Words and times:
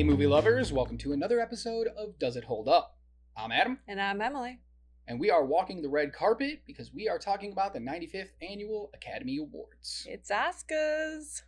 Hey, 0.00 0.04
movie 0.06 0.26
lovers, 0.26 0.72
welcome 0.72 0.96
to 0.96 1.12
another 1.12 1.40
episode 1.40 1.88
of 1.88 2.18
Does 2.18 2.34
It 2.34 2.44
Hold 2.44 2.70
Up? 2.70 2.96
I'm 3.36 3.52
Adam, 3.52 3.80
And 3.86 4.00
I'm 4.00 4.22
Emily. 4.22 4.58
and 5.06 5.20
we 5.20 5.28
are 5.28 5.44
walking 5.44 5.82
the 5.82 5.90
red 5.90 6.14
carpet 6.14 6.62
because 6.66 6.90
we 6.90 7.06
are 7.06 7.18
talking 7.18 7.52
about 7.52 7.74
the 7.74 7.80
95th 7.80 8.30
Annual 8.40 8.90
Academy 8.94 9.36
Awards. 9.36 10.06
It's 10.08 10.30
Oscars. 10.30 11.42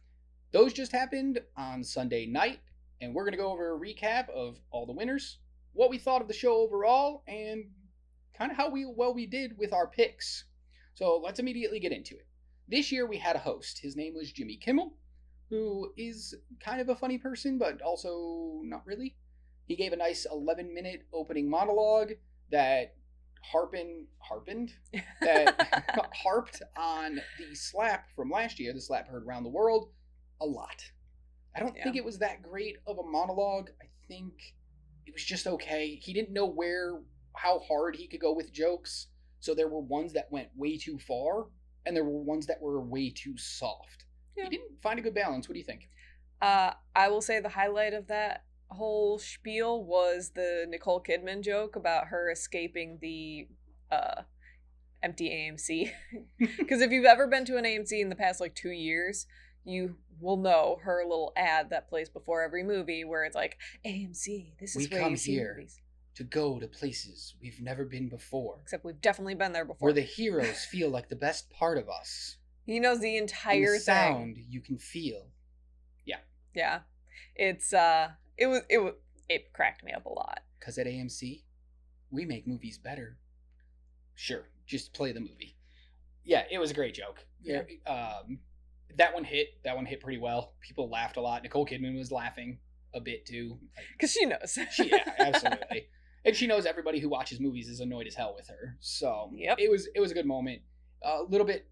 Those 0.51 0.75
just 0.75 0.93
happened 0.93 1.41
on 1.57 1.83
Sunday 1.83 2.27
night, 2.27 2.61
and 3.01 3.15
we're 3.15 3.25
going 3.25 3.33
to 3.33 3.39
go 3.39 3.51
over 3.51 3.75
a 3.75 3.80
recap 3.80 4.29
of 4.29 4.59
all 4.71 4.84
the 4.84 4.93
winners, 4.93 5.39
what 5.73 5.89
we 5.89 5.96
thought 5.96 6.21
of 6.21 6.29
the 6.29 6.34
show 6.34 6.57
overall, 6.57 7.23
and 7.27 7.71
kind 8.37 8.50
of 8.50 8.59
how 8.59 8.69
we 8.69 8.84
well 8.84 9.14
we 9.14 9.25
did 9.25 9.57
with 9.57 9.73
our 9.73 9.87
picks. 9.87 10.45
So 10.93 11.16
let's 11.25 11.41
immediately 11.41 11.80
get 11.80 11.93
into 11.93 12.16
it. 12.16 12.27
This 12.69 12.93
year 12.93 13.07
we 13.07 13.16
had 13.16 13.34
a 13.34 13.39
host. 13.39 13.79
His 13.79 13.96
name 13.96 14.12
was 14.12 14.30
Jimmy 14.30 14.59
Kimmel, 14.59 14.93
who 15.53 15.93
is 15.99 16.35
kind 16.65 16.81
of 16.81 16.89
a 16.89 16.97
funny 16.97 17.19
person, 17.19 17.59
but 17.59 17.83
also 17.83 18.63
not 18.65 18.87
really. 18.87 19.17
He 19.69 19.77
gave 19.77 19.93
a 19.93 19.97
nice 19.97 20.27
11 20.33 20.73
minute 20.73 21.07
opening 21.13 21.49
monologue 21.51 22.13
that 22.51 22.95
harpin 23.53 24.07
harpened 24.19 24.73
that 25.23 25.59
harped 26.15 26.63
on 26.75 27.21
the 27.39 27.55
slap 27.55 28.09
from 28.17 28.31
last 28.31 28.59
year, 28.59 28.73
the 28.73 28.81
slap 28.81 29.09
heard 29.09 29.25
around 29.27 29.43
the 29.43 29.51
world, 29.51 29.91
a 30.41 30.47
lot. 30.47 30.83
I 31.55 31.61
don't 31.61 31.77
Yeah. 31.77 31.85
think 31.85 31.97
it 31.97 32.05
was 32.05 32.19
that 32.20 32.42
great 32.42 32.78
of 32.87 32.98
a 32.98 33.03
monologue. 33.03 33.70
I 33.83 33.87
think 34.09 34.55
it 35.06 35.12
was 35.12 35.23
just 35.25 35.47
okay. 35.47 35.97
He 35.97 36.14
didn't 36.14 36.33
know 36.33 36.47
where 36.47 37.03
how 37.37 37.59
hard 37.61 37.97
he 37.97 38.09
could 38.09 38.20
go 38.20 38.33
with 38.33 38.53
jokes. 38.53 39.09
So 39.41 39.55
there 39.55 39.69
were 39.69 39.81
ones 39.81 40.14
that 40.14 40.33
went 40.33 40.48
way 40.56 40.78
too 40.78 40.98
far 40.98 41.48
and 41.84 41.95
there 41.95 42.05
were 42.05 42.23
ones 42.23 42.47
that 42.47 42.62
were 42.62 42.81
way 42.81 43.11
too 43.11 43.37
soft. 43.37 44.06
Yeah. 44.36 44.45
He 44.45 44.50
didn't 44.50 44.83
find 44.83 44.98
a 44.98 45.03
good 45.03 45.14
balance. 45.14 45.48
What 45.48 45.55
do 45.55 45.59
you 45.59 45.64
think? 45.64 45.89
Uh, 46.41 46.72
I 46.97 47.09
will 47.09 47.20
say 47.22 47.41
the 47.41 47.50
highlight 47.50 47.92
of 47.92 48.08
that 48.08 48.44
whole 48.69 49.19
spiel 49.19 49.84
was 49.84 50.33
the 50.34 50.66
Nicole 50.69 51.02
Kidman 51.02 51.42
joke 51.42 51.77
about 51.77 52.06
her 52.06 52.30
escaping 52.30 52.98
the 53.00 53.48
uh, 53.91 54.22
empty 55.03 55.28
AMC. 55.30 55.91
Because 56.58 56.80
if 56.83 56.91
you've 56.91 57.05
ever 57.05 57.27
been 57.27 57.44
to 57.44 57.56
an 57.56 57.64
AMC 57.64 57.92
in 58.00 58.08
the 58.08 58.16
past 58.16 58.41
like 58.41 58.55
two 58.55 58.70
years, 58.70 59.27
you 59.64 59.97
will 60.20 60.36
know 60.36 60.78
her 60.83 61.03
little 61.05 61.33
ad 61.36 61.70
that 61.70 61.88
plays 61.88 62.08
before 62.08 62.42
every 62.42 62.62
movie 62.62 63.05
where 63.05 63.25
it's 63.25 63.36
like 63.36 63.58
AMC. 63.84 64.58
This 64.58 64.75
is 64.75 64.77
We 64.77 64.86
where 64.86 65.00
come 65.03 65.12
you 65.12 65.16
see 65.16 65.33
here. 65.33 65.55
movies. 65.56 65.80
To 66.16 66.25
go 66.25 66.58
to 66.58 66.66
places 66.66 67.34
we've 67.41 67.60
never 67.60 67.84
been 67.84 68.08
before. 68.08 68.58
Except 68.62 68.84
we've 68.84 69.00
definitely 69.00 69.34
been 69.34 69.53
there 69.53 69.64
before. 69.64 69.86
Where 69.86 69.94
the 69.94 70.03
heroes 70.03 70.64
feel 70.64 70.91
like 70.91 71.08
the 71.08 71.16
best 71.16 71.50
part 71.50 71.78
of 71.78 71.88
us. 71.88 72.36
He 72.64 72.80
knows 72.80 73.00
the 73.00 73.16
entire 73.16 73.74
the 73.74 73.80
sound 73.80 74.36
you 74.48 74.60
can 74.60 74.78
feel. 74.78 75.28
Yeah, 76.05 76.18
Yeah. 76.55 76.80
it's 77.36 77.72
uh, 77.72 78.10
it 78.36 78.46
was 78.46 78.62
it 78.69 78.78
was 78.78 78.94
it 79.28 79.52
cracked 79.52 79.84
me 79.84 79.92
up 79.92 80.06
a 80.06 80.08
lot. 80.12 80.41
Because 80.58 80.78
at 80.78 80.86
AMC, 80.86 81.42
we 82.10 82.24
make 82.24 82.46
movies 82.46 82.78
better. 82.78 83.19
Sure, 84.14 84.48
just 84.66 84.92
play 84.94 85.12
the 85.12 85.20
movie. 85.20 85.56
Yeah, 86.24 86.44
it 86.50 86.58
was 86.58 86.70
a 86.70 86.74
great 86.74 86.94
joke. 86.94 87.24
Yeah. 87.42 87.62
Um, 87.86 88.38
that 88.97 89.14
one 89.14 89.24
hit. 89.24 89.48
That 89.64 89.74
one 89.74 89.86
hit 89.86 90.00
pretty 90.00 90.19
well. 90.19 90.54
People 90.60 90.88
laughed 90.91 91.16
a 91.16 91.20
lot. 91.20 91.42
Nicole 91.42 91.66
Kidman 91.66 91.97
was 91.97 92.12
laughing 92.12 92.58
a 92.94 93.00
bit 93.00 93.26
too. 93.26 93.58
Cause 93.98 94.12
she 94.12 94.26
knows. 94.26 94.56
She, 94.72 94.88
yeah, 94.91 94.98
absolutely. 95.19 95.88
and 96.24 96.36
she 96.36 96.47
knows 96.47 96.66
everybody 96.66 97.00
who 97.00 97.08
watches 97.08 97.41
movies 97.41 97.69
is 97.69 97.80
annoyed 97.80 98.06
as 98.06 98.14
hell 98.14 98.34
with 98.36 98.47
her. 98.48 98.76
So 98.80 99.30
Yep. 99.34 99.58
it 99.58 99.70
was 99.70 99.88
it 99.94 100.00
was 100.00 100.10
a 100.10 100.14
good 100.14 100.26
moment. 100.26 100.60
A 101.02 101.22
little 101.28 101.47
bit 101.47 101.66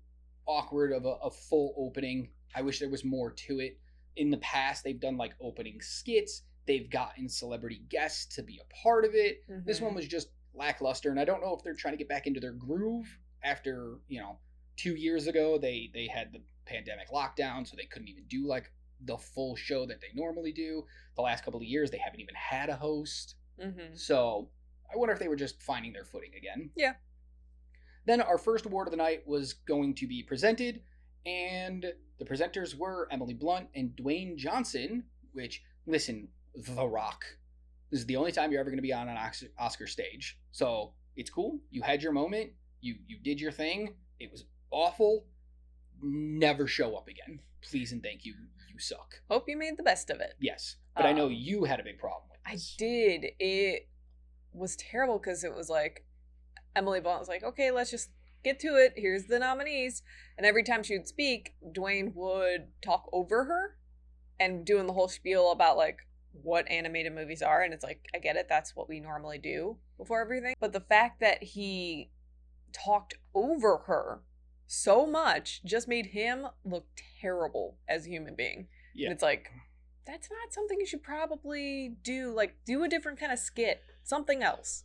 awkward 0.46 0.92
of 0.92 1.04
a, 1.04 1.14
a 1.22 1.30
full 1.30 1.74
opening. 1.76 2.28
I 2.54 2.62
wish 2.62 2.78
there 2.78 2.88
was 2.90 3.04
more 3.04 3.30
to 3.32 3.60
it. 3.60 3.78
In 4.16 4.30
the 4.30 4.38
past, 4.38 4.82
they've 4.84 4.98
done 5.00 5.16
like 5.16 5.34
opening 5.40 5.80
skits. 5.80 6.42
They've 6.66 6.90
gotten 6.90 7.28
celebrity 7.28 7.82
guests 7.88 8.34
to 8.36 8.42
be 8.42 8.60
a 8.60 8.74
part 8.82 9.04
of 9.04 9.14
it. 9.14 9.42
This 9.64 9.78
Mhm. 9.80 9.84
one 9.84 9.94
was 9.94 10.06
just 10.06 10.28
lackluster, 10.54 11.10
and 11.10 11.18
I 11.20 11.24
don't 11.24 11.40
know 11.40 11.54
if 11.56 11.62
they're 11.62 11.74
trying 11.74 11.94
to 11.94 11.98
get 11.98 12.08
back 12.08 12.26
into 12.26 12.40
their 12.40 12.52
groove 12.52 13.06
after 13.42 13.98
you 14.08 14.20
know 14.20 14.38
two 14.76 14.94
years 14.96 15.26
ago 15.26 15.58
they 15.58 15.90
they 15.94 16.06
had 16.06 16.32
the 16.32 16.42
pandemic 16.66 17.08
lockdown, 17.10 17.66
so 17.66 17.76
they 17.76 17.86
couldn't 17.86 18.08
even 18.08 18.24
do 18.28 18.46
like 18.46 18.70
the 19.06 19.16
full 19.16 19.56
show 19.56 19.86
that 19.86 20.00
they 20.00 20.08
normally 20.14 20.52
do. 20.52 20.84
The 21.16 21.22
last 21.22 21.44
couple 21.44 21.60
of 21.60 21.66
years 21.66 21.90
they 21.90 21.98
haven't 21.98 22.20
even 22.20 22.34
had 22.34 22.68
a 22.68 22.76
host, 22.76 23.36
Mhm. 23.58 23.96
so 23.98 24.50
I 24.92 24.96
wonder 24.96 25.12
if 25.14 25.18
they 25.20 25.28
were 25.28 25.36
just 25.36 25.62
finding 25.62 25.92
their 25.92 26.04
footing 26.04 26.34
again. 26.34 26.70
Yeah. 26.76 26.94
Then 28.06 28.20
our 28.20 28.38
first 28.38 28.66
award 28.66 28.86
of 28.86 28.90
the 28.92 28.96
night 28.96 29.26
was 29.26 29.52
going 29.52 29.94
to 29.96 30.06
be 30.06 30.22
presented, 30.22 30.80
and 31.26 31.84
the 32.18 32.24
presenters 32.24 32.74
were 32.76 33.08
Emily 33.10 33.34
Blunt 33.34 33.68
and 33.74 33.90
Dwayne 33.96 34.36
Johnson. 34.36 35.04
Which 35.32 35.62
listen, 35.86 36.28
The 36.54 36.86
Rock. 36.86 37.24
This 37.90 38.00
is 38.00 38.06
the 38.06 38.16
only 38.16 38.32
time 38.32 38.50
you're 38.52 38.60
ever 38.60 38.70
going 38.70 38.78
to 38.78 38.82
be 38.82 38.92
on 38.92 39.08
an 39.08 39.16
Oscar- 39.58 39.86
stage. 39.86 40.38
So 40.52 40.94
it's 41.16 41.30
cool. 41.30 41.58
You 41.70 41.82
had 41.82 42.02
your 42.02 42.12
moment. 42.12 42.50
You 42.80 42.96
you 43.06 43.18
did 43.22 43.40
your 43.40 43.52
thing. 43.52 43.94
It 44.18 44.30
was 44.32 44.44
awful. 44.70 45.26
Never 46.02 46.66
show 46.66 46.96
up 46.96 47.08
again. 47.08 47.40
Please 47.62 47.92
and 47.92 48.02
thank 48.02 48.24
you. 48.24 48.34
You 48.72 48.78
suck. 48.78 49.20
Hope 49.30 49.44
you 49.48 49.56
made 49.58 49.76
the 49.76 49.82
best 49.82 50.08
of 50.10 50.20
it. 50.20 50.34
Yes, 50.40 50.76
but 50.96 51.04
I 51.04 51.12
know 51.12 51.26
Um, 51.26 51.32
you 51.32 51.64
had 51.64 51.78
a 51.80 51.84
big 51.84 51.98
problem 51.98 52.30
with 52.30 52.38
I 52.46 52.56
did. 52.78 53.32
It 53.38 53.88
was 54.52 54.76
terrible 54.76 55.18
because 55.18 55.44
it 55.44 55.54
was 55.54 55.68
like 55.68 56.04
Emily 56.74 57.00
Blunt 57.00 57.20
was 57.20 57.28
like, 57.28 57.42
"Okay, 57.42 57.70
let's 57.70 57.90
just 57.90 58.10
get 58.44 58.58
to 58.60 58.76
it. 58.76 58.94
Here's 58.96 59.26
the 59.26 59.38
nominees." 59.38 60.02
And 60.36 60.46
every 60.46 60.62
time 60.62 60.82
she 60.82 60.96
would 60.96 61.08
speak, 61.08 61.54
Dwayne 61.64 62.14
would 62.14 62.68
talk 62.82 63.08
over 63.12 63.44
her 63.44 63.76
and 64.38 64.64
doing 64.64 64.86
the 64.86 64.92
whole 64.92 65.08
spiel 65.08 65.52
about 65.52 65.76
like 65.76 65.98
what 66.32 66.70
animated 66.70 67.14
movies 67.14 67.42
are. 67.42 67.62
And 67.62 67.74
it's 67.74 67.84
like 67.84 68.06
I 68.14 68.18
get 68.18 68.36
it. 68.36 68.46
That's 68.48 68.74
what 68.74 68.88
we 68.88 69.00
normally 69.00 69.38
do 69.38 69.76
before 69.96 70.20
everything. 70.20 70.54
But 70.60 70.72
the 70.72 70.80
fact 70.80 71.20
that 71.20 71.42
he 71.42 72.10
talked 72.72 73.14
over 73.34 73.78
her 73.86 74.22
so 74.66 75.04
much 75.04 75.62
just 75.64 75.88
made 75.88 76.06
him 76.06 76.46
look 76.64 76.86
terrible 77.20 77.76
as 77.88 78.06
a 78.06 78.10
human 78.10 78.34
being. 78.36 78.68
Yeah. 78.94 79.06
and 79.06 79.14
it's 79.14 79.22
like 79.22 79.50
that's 80.06 80.28
not 80.30 80.52
something 80.52 80.80
you 80.80 80.86
should 80.86 81.02
probably 81.02 81.96
do. 82.02 82.32
Like 82.34 82.56
do 82.64 82.82
a 82.82 82.88
different 82.88 83.18
kind 83.18 83.32
of 83.32 83.38
skit. 83.38 83.82
Something 84.02 84.42
else 84.42 84.84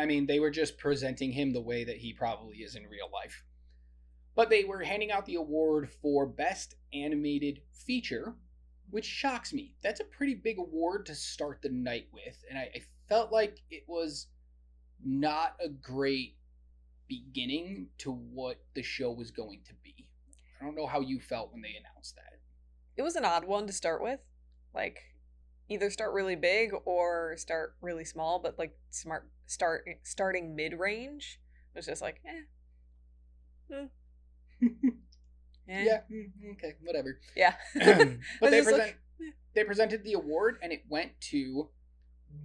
I 0.00 0.06
mean, 0.06 0.26
they 0.26 0.40
were 0.40 0.50
just 0.50 0.78
presenting 0.78 1.32
him 1.32 1.52
the 1.52 1.60
way 1.60 1.84
that 1.84 1.96
he 1.98 2.12
probably 2.12 2.58
is 2.58 2.76
in 2.76 2.86
real 2.88 3.10
life. 3.12 3.44
But 4.34 4.48
they 4.48 4.64
were 4.64 4.82
handing 4.82 5.10
out 5.12 5.26
the 5.26 5.34
award 5.34 5.90
for 5.90 6.24
Best 6.26 6.76
Animated 6.94 7.60
Feature, 7.72 8.34
which 8.90 9.04
shocks 9.04 9.52
me. 9.52 9.74
That's 9.82 10.00
a 10.00 10.04
pretty 10.04 10.34
big 10.34 10.58
award 10.58 11.06
to 11.06 11.14
start 11.14 11.60
the 11.62 11.68
night 11.68 12.08
with, 12.12 12.42
and 12.48 12.58
I, 12.58 12.70
I 12.74 12.82
felt 13.08 13.32
like 13.32 13.58
it 13.70 13.84
was 13.86 14.28
not 15.04 15.56
a 15.62 15.68
great 15.68 16.36
beginning 17.08 17.88
to 17.98 18.12
what 18.12 18.62
the 18.74 18.82
show 18.82 19.10
was 19.12 19.30
going 19.30 19.60
to 19.66 19.74
be. 19.82 20.08
I 20.60 20.64
don't 20.64 20.76
know 20.76 20.86
how 20.86 21.00
you 21.00 21.20
felt 21.20 21.52
when 21.52 21.60
they 21.60 21.74
announced 21.78 22.14
that. 22.16 22.38
it 22.96 23.02
was 23.02 23.16
an 23.16 23.24
odd 23.24 23.44
one 23.44 23.66
to 23.66 23.72
start 23.72 24.02
with 24.02 24.20
like 24.74 24.98
either 25.68 25.90
start 25.90 26.12
really 26.12 26.36
big 26.36 26.70
or 26.84 27.34
start 27.36 27.74
really 27.82 28.04
small 28.04 28.38
but 28.38 28.58
like 28.58 28.76
smart 28.90 29.28
start 29.52 29.84
starting 30.02 30.56
mid-range 30.56 31.40
It 31.74 31.78
was 31.78 31.86
just 31.86 32.02
like 32.02 32.20
eh, 32.26 33.74
eh, 35.68 35.84
Yeah, 35.84 36.00
mm, 36.10 36.52
okay, 36.52 36.74
whatever. 36.82 37.18
yeah. 37.36 37.54
But 38.40 38.50
they 38.50 38.60
just 38.60 38.72
like, 38.72 38.80
present, 38.80 38.96
they 39.54 39.64
presented 39.64 40.04
the 40.04 40.14
award 40.14 40.58
and 40.62 40.72
it 40.72 40.82
went 40.88 41.12
to 41.32 41.68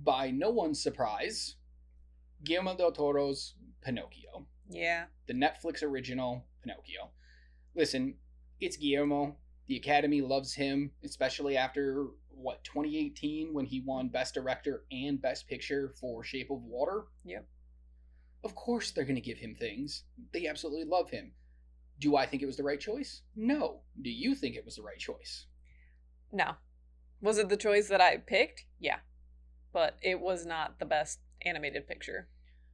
by 0.04 0.32
no 0.32 0.50
one's 0.50 0.82
surprise 0.84 1.56
guillermo 2.44 2.76
del 2.76 2.92
toro's 2.92 3.56
pinocchio. 3.82 4.46
Yeah. 4.70 5.06
The 5.28 5.34
netflix 5.34 5.82
original 5.82 6.46
pinocchio. 6.62 7.12
Listen 7.76 8.16
it's 8.60 8.76
guillermo 8.76 9.38
the 9.68 9.76
academy 9.78 10.22
loves 10.22 10.54
him 10.54 10.92
especially 11.04 11.58
after 11.58 12.08
what 12.30 12.64
2018 12.64 13.54
when 13.54 13.66
he 13.66 13.82
won 13.86 14.10
best 14.10 14.34
director 14.34 14.84
and 14.92 15.22
best 15.22 15.48
picture 15.48 15.94
for 16.00 16.24
shape 16.24 16.50
of 16.52 16.62
water? 16.64 17.06
Yep. 17.26 17.46
of 18.44 18.56
course 18.56 18.92
they're 18.92 19.04
going 19.06 19.16
to 19.16 19.22
give 19.22 19.40
him 19.40 19.56
things. 19.56 20.04
They 20.34 20.48
absolutely 20.48 20.86
love 20.86 21.10
him. 21.10 21.32
Do 22.00 22.16
i 22.16 22.26
think 22.28 22.44
it 22.44 22.46
was 22.46 22.58
the 22.58 22.64
right 22.64 22.80
choice? 22.80 23.22
No. 23.36 23.82
Do 24.02 24.10
you 24.12 24.36
think 24.36 24.56
it 24.56 24.64
was 24.66 24.76
the 24.76 24.84
right 24.84 25.00
choice? 25.00 25.48
No. 26.32 26.56
Was 27.22 27.40
it 27.40 27.50
the 27.50 27.58
choice 27.58 27.88
that 27.90 28.02
i 28.02 28.18
picked? 28.18 28.66
Yeah. 28.80 29.00
But 29.74 29.98
it 30.02 30.20
was 30.20 30.46
not 30.46 30.78
the 30.80 30.86
best 30.86 31.20
animated 31.44 31.88
picture. 31.88 32.30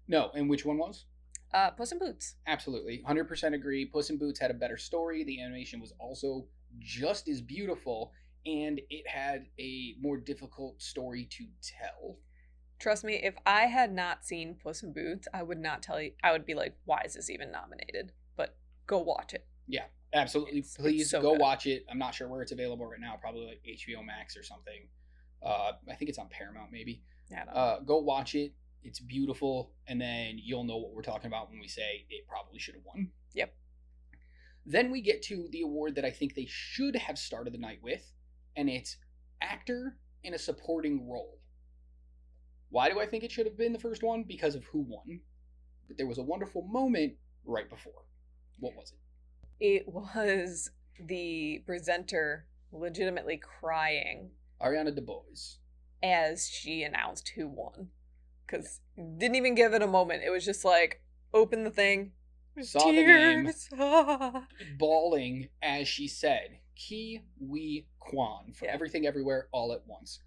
No. 0.07 0.29
And 0.35 0.49
which 0.49 0.65
one 0.65 0.77
was? 0.77 1.05
Uh 1.53 1.71
puss 1.71 1.91
in 1.93 1.99
boots. 1.99 2.35
Absolutely. 2.47 3.01
100% 3.07 3.53
agree. 3.53 3.85
Puss 3.85 4.09
in 4.09 4.17
Boots 4.17 4.39
had 4.41 4.51
a 4.51 4.55
better 4.55 4.77
story. 4.77 5.23
The 5.23 5.41
animation 5.41 5.79
was 5.79 5.93
also 5.99 6.45
just 6.79 7.27
as 7.27 7.41
beautiful, 7.41 8.11
and 8.45 8.81
it 8.89 9.07
had 9.07 9.45
a 9.59 9.95
more 10.01 10.17
difficult 10.17 10.81
story 10.81 11.25
to 11.31 11.45
tell. 11.61 12.17
trust 12.79 13.03
me 13.05 13.13
if 13.23 13.35
i 13.45 13.61
had 13.61 13.93
not 13.93 14.25
seen 14.25 14.55
puss 14.61 14.83
in 14.83 14.91
boots 14.91 15.25
i 15.33 15.41
would 15.41 15.57
not 15.59 15.81
tell 15.81 16.01
you 16.01 16.11
i 16.23 16.31
would 16.33 16.45
be 16.45 16.53
like 16.53 16.75
why 16.85 17.01
is 17.05 17.13
this 17.13 17.29
even 17.29 17.49
nominated 17.51 18.11
but 18.35 18.57
go 18.87 18.97
watch 18.99 19.33
it 19.33 19.45
Yeah, 19.67 19.85
Absolutely. 20.13 20.59
It's- 20.59 20.73
it's 20.75 20.77
Please 20.77 21.09
so 21.09 21.21
go 21.21 21.31
good. 21.31 21.41
watch 21.41 21.65
it. 21.65 21.85
I'm 21.89 21.97
not 21.97 22.13
sure 22.13 22.27
where 22.27 22.41
it's 22.43 22.51
available 22.51 22.85
right 22.85 22.99
now. 22.99 23.17
Probably 23.19 23.45
like 23.47 23.61
HBO 23.65 24.03
Max 24.05 24.37
or 24.37 24.43
something. 24.43 24.87
Uh, 25.41 25.71
I 25.89 25.95
think 25.95 26.09
it's 26.09 26.19
on 26.19 26.27
Paramount, 26.29 26.71
maybe. 26.71 27.01
Yeah, 27.31 27.45
Uh, 27.45 27.79
go 27.79 27.97
watch 27.99 28.35
it. 28.35 28.53
It's 28.83 28.99
beautiful, 28.99 29.73
and 29.87 29.99
then 29.99 30.37
you'll 30.37 30.65
know 30.65 30.77
what 30.77 30.93
we're 30.93 31.01
talking 31.01 31.25
about 31.27 31.49
when 31.49 31.59
we 31.59 31.67
say 31.67 32.05
it 32.09 32.27
probably 32.27 32.59
should 32.59 32.75
have 32.75 32.83
won. 32.85 33.11
Yep. 33.33 33.55
Then 34.65 34.91
we 34.91 35.01
get 35.01 35.21
to 35.23 35.47
the 35.51 35.61
award 35.61 35.95
that 35.95 36.05
I 36.05 36.11
think 36.11 36.35
they 36.35 36.47
should 36.49 36.95
have 36.95 37.17
started 37.17 37.53
the 37.53 37.57
night 37.57 37.79
with, 37.81 38.11
and 38.55 38.69
it's 38.69 38.97
actor 39.41 39.97
in 40.23 40.33
a 40.33 40.39
supporting 40.39 41.09
role. 41.09 41.39
Why 42.69 42.89
do 42.89 42.99
I 42.99 43.05
think 43.05 43.23
it 43.23 43.31
should 43.31 43.45
have 43.45 43.57
been 43.57 43.73
the 43.73 43.79
first 43.79 44.03
one? 44.03 44.23
Because 44.23 44.55
of 44.55 44.63
who 44.65 44.79
won. 44.79 45.21
But 45.87 45.97
there 45.97 46.07
was 46.07 46.17
a 46.17 46.23
wonderful 46.23 46.63
moment 46.63 47.13
right 47.45 47.69
before. 47.69 48.05
What 48.59 48.73
was 48.75 48.91
it? 48.91 48.99
it 49.59 49.87
was 49.87 50.71
the 50.99 51.63
presenter 51.65 52.45
legitimately 52.71 53.37
crying 53.37 54.31
Ariana 54.61 54.97
DeBose. 54.97 55.57
as 56.01 56.49
she 56.49 56.83
announced 56.83 57.31
who 57.35 57.47
won. 57.47 57.89
Because 58.45 58.81
didn't 58.97 59.35
even 59.35 59.55
give 59.55 59.73
it 59.73 59.81
a 59.81 59.87
moment. 59.87 60.23
It 60.25 60.29
was 60.31 60.45
just 60.45 60.65
like, 60.65 61.01
open 61.33 61.63
the 61.63 61.71
thing. 61.71 62.11
Saw 62.61 62.91
the 62.91 63.03
name. 63.05 63.49
Bawling 64.77 65.49
as 65.61 65.87
she 65.87 66.07
said, 66.07 66.59
Ke 66.75 67.21
Huy 67.39 67.87
Quan 67.99 68.53
for 68.53 68.65
Yeah. 68.65 68.73
everything 68.73 69.05
everywhere 69.05 69.47
all 69.51 69.73
at 69.73 69.85
once. 69.87 70.21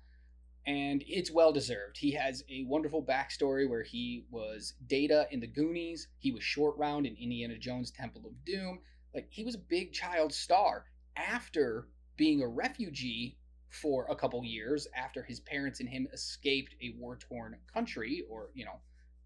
And 0.67 1.05
it's 1.07 1.31
well 1.31 1.53
deserved. 1.53 1.99
He 1.99 2.11
has 2.13 2.43
a 2.49 2.65
wonderful 2.65 3.03
backstory 3.03 3.69
where 3.69 3.85
he 3.85 4.27
was 4.31 4.75
Data 4.87 5.29
in 5.31 5.39
the 5.39 5.47
Goonies, 5.47 6.09
he 6.19 6.33
was 6.33 6.43
Short 6.43 6.77
Round 6.77 7.07
in 7.07 7.15
Indiana 7.17 7.57
Jones 7.57 7.93
Temple 7.93 8.27
of 8.27 8.45
Doom. 8.45 8.81
Like, 9.15 9.29
he 9.31 9.45
was 9.45 9.55
a 9.55 9.59
big 9.59 9.93
child 9.93 10.33
star 10.33 10.87
after 11.17 11.89
being 12.17 12.43
a 12.43 12.49
refugee 12.49 13.39
for 13.69 14.07
a 14.11 14.17
couple 14.17 14.45
years 14.45 14.89
after 14.95 15.23
his 15.23 15.41
parents 15.41 15.81
and 15.81 15.89
him 15.89 16.09
escaped 16.13 16.75
a 16.83 16.95
war 16.99 17.17
torn 17.17 17.57
country 17.73 18.25
or, 18.29 18.51
you 18.55 18.65
know, 18.65 18.81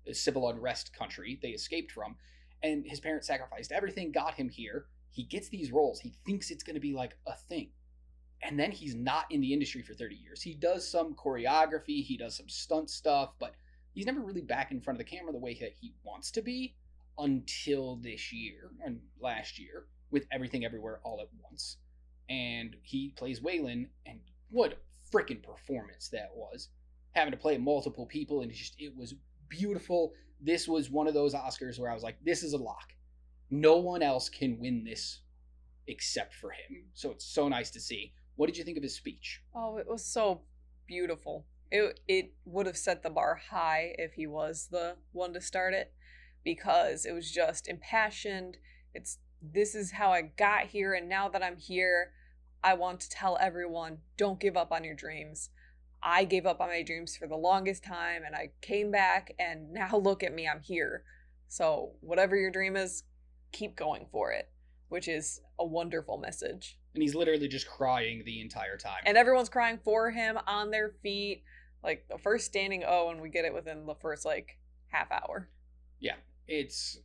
a 0.06 0.14
civil 0.14 0.48
unrest 0.48 0.92
country 0.94 1.38
they 1.42 1.50
escaped 1.50 1.92
from 1.92 2.16
and 2.62 2.84
his 2.86 3.00
parents 3.00 3.26
sacrificed 3.26 3.72
everything, 3.72 4.12
got 4.12 4.34
him 4.34 4.48
here. 4.48 4.86
He 5.10 5.24
gets 5.24 5.48
these 5.48 5.72
roles. 5.72 6.00
He 6.00 6.14
thinks 6.24 6.50
it's 6.50 6.62
going 6.62 6.74
to 6.74 6.80
be 6.80 6.92
like 6.92 7.16
a 7.26 7.34
thing. 7.34 7.70
And 8.42 8.58
then 8.58 8.70
he's 8.70 8.94
not 8.94 9.26
in 9.30 9.40
the 9.40 9.52
industry 9.52 9.82
for 9.82 9.94
30 9.94 10.14
years. 10.14 10.40
He 10.40 10.54
does 10.54 10.90
some 10.90 11.14
choreography, 11.14 12.02
he 12.02 12.16
does 12.16 12.36
some 12.36 12.48
stunt 12.48 12.88
stuff, 12.88 13.30
but 13.38 13.54
he's 13.92 14.06
never 14.06 14.20
really 14.20 14.40
back 14.40 14.70
in 14.70 14.80
front 14.80 14.98
of 14.98 15.06
the 15.06 15.10
camera 15.10 15.32
the 15.32 15.38
way 15.38 15.54
that 15.60 15.74
he 15.78 15.94
wants 16.04 16.30
to 16.32 16.42
be 16.42 16.74
until 17.18 17.96
this 17.96 18.32
year 18.32 18.70
and 18.84 19.00
last 19.20 19.58
year 19.58 19.86
with 20.10 20.26
Everything 20.32 20.64
Everywhere 20.64 21.00
All 21.04 21.20
at 21.20 21.28
Once. 21.42 21.76
And 22.28 22.76
he 22.82 23.12
plays 23.16 23.40
Waymond, 23.40 23.88
and 24.06 24.20
what 24.50 24.72
a 24.72 25.16
freaking 25.16 25.42
performance 25.42 26.08
that 26.08 26.30
was. 26.34 26.68
Having 27.12 27.32
to 27.32 27.38
play 27.38 27.58
multiple 27.58 28.06
people, 28.06 28.40
and 28.40 28.52
just, 28.52 28.76
it 28.78 28.96
was 28.96 29.14
beautiful 29.48 30.12
this 30.42 30.66
was 30.66 30.90
one 30.90 31.06
of 31.06 31.14
those 31.14 31.34
Oscars 31.34 31.78
where 31.78 31.90
I 31.90 31.94
was 31.94 32.02
like, 32.02 32.16
this 32.24 32.42
is 32.42 32.52
a 32.52 32.58
lock. 32.58 32.92
No 33.50 33.76
one 33.76 34.02
else 34.02 34.28
can 34.28 34.58
win 34.58 34.84
this 34.84 35.20
except 35.86 36.34
for 36.34 36.50
him. 36.50 36.84
So 36.94 37.10
it's 37.10 37.24
so 37.24 37.48
nice 37.48 37.70
to 37.72 37.80
see. 37.80 38.12
What 38.36 38.46
did 38.46 38.56
you 38.56 38.64
think 38.64 38.76
of 38.76 38.82
his 38.82 38.94
speech? 38.94 39.42
Oh, 39.54 39.76
it 39.76 39.86
was 39.88 40.04
so 40.04 40.42
beautiful. 40.86 41.46
It 41.70 42.00
it 42.08 42.32
would 42.44 42.66
have 42.66 42.76
set 42.76 43.02
the 43.02 43.10
bar 43.10 43.40
high 43.50 43.94
if 43.98 44.14
he 44.14 44.26
was 44.26 44.68
the 44.70 44.96
one 45.12 45.32
to 45.34 45.40
start 45.40 45.74
it 45.74 45.92
because 46.44 47.04
it 47.04 47.12
was 47.12 47.30
just 47.30 47.68
impassioned. 47.68 48.56
It's 48.94 49.18
this 49.42 49.74
is 49.74 49.92
how 49.92 50.12
I 50.12 50.22
got 50.22 50.66
here 50.66 50.94
and 50.94 51.08
now 51.08 51.28
that 51.28 51.42
I'm 51.42 51.56
here, 51.56 52.12
I 52.62 52.74
want 52.74 53.00
to 53.00 53.08
tell 53.08 53.38
everyone, 53.40 53.98
don't 54.16 54.40
give 54.40 54.56
up 54.56 54.72
on 54.72 54.84
your 54.84 54.94
dreams. 54.94 55.50
I 56.02 56.24
gave 56.24 56.46
up 56.46 56.60
on 56.60 56.68
my 56.68 56.82
dreams 56.82 57.16
for 57.16 57.26
the 57.26 57.36
longest 57.36 57.84
time 57.84 58.22
and 58.24 58.34
I 58.34 58.50
came 58.60 58.90
back 58.90 59.32
and 59.38 59.72
now 59.72 59.96
look 59.96 60.22
at 60.22 60.34
me, 60.34 60.48
I'm 60.48 60.60
here. 60.60 61.04
So, 61.48 61.92
whatever 62.00 62.36
your 62.36 62.50
dream 62.50 62.76
is, 62.76 63.02
keep 63.52 63.74
going 63.74 64.06
for 64.12 64.30
it, 64.30 64.48
which 64.88 65.08
is 65.08 65.40
a 65.58 65.64
wonderful 65.66 66.16
message. 66.16 66.78
And 66.94 67.02
he's 67.02 67.14
literally 67.14 67.48
just 67.48 67.68
crying 67.68 68.22
the 68.24 68.40
entire 68.40 68.76
time. 68.76 69.02
and 69.04 69.16
everyone's 69.16 69.48
crying 69.48 69.78
for 69.84 70.10
him 70.10 70.38
on 70.46 70.70
their 70.70 70.94
feet 71.02 71.42
like 71.82 72.06
the 72.08 72.18
first 72.18 72.46
standing 72.46 72.84
o 72.86 73.10
and 73.10 73.20
we 73.20 73.28
get 73.30 73.44
it 73.44 73.54
within 73.54 73.86
the 73.86 73.94
first 73.94 74.24
like 74.24 74.58
half 74.88 75.10
hour 75.10 75.48
yeah, 76.00 76.14
it's. 76.48 76.98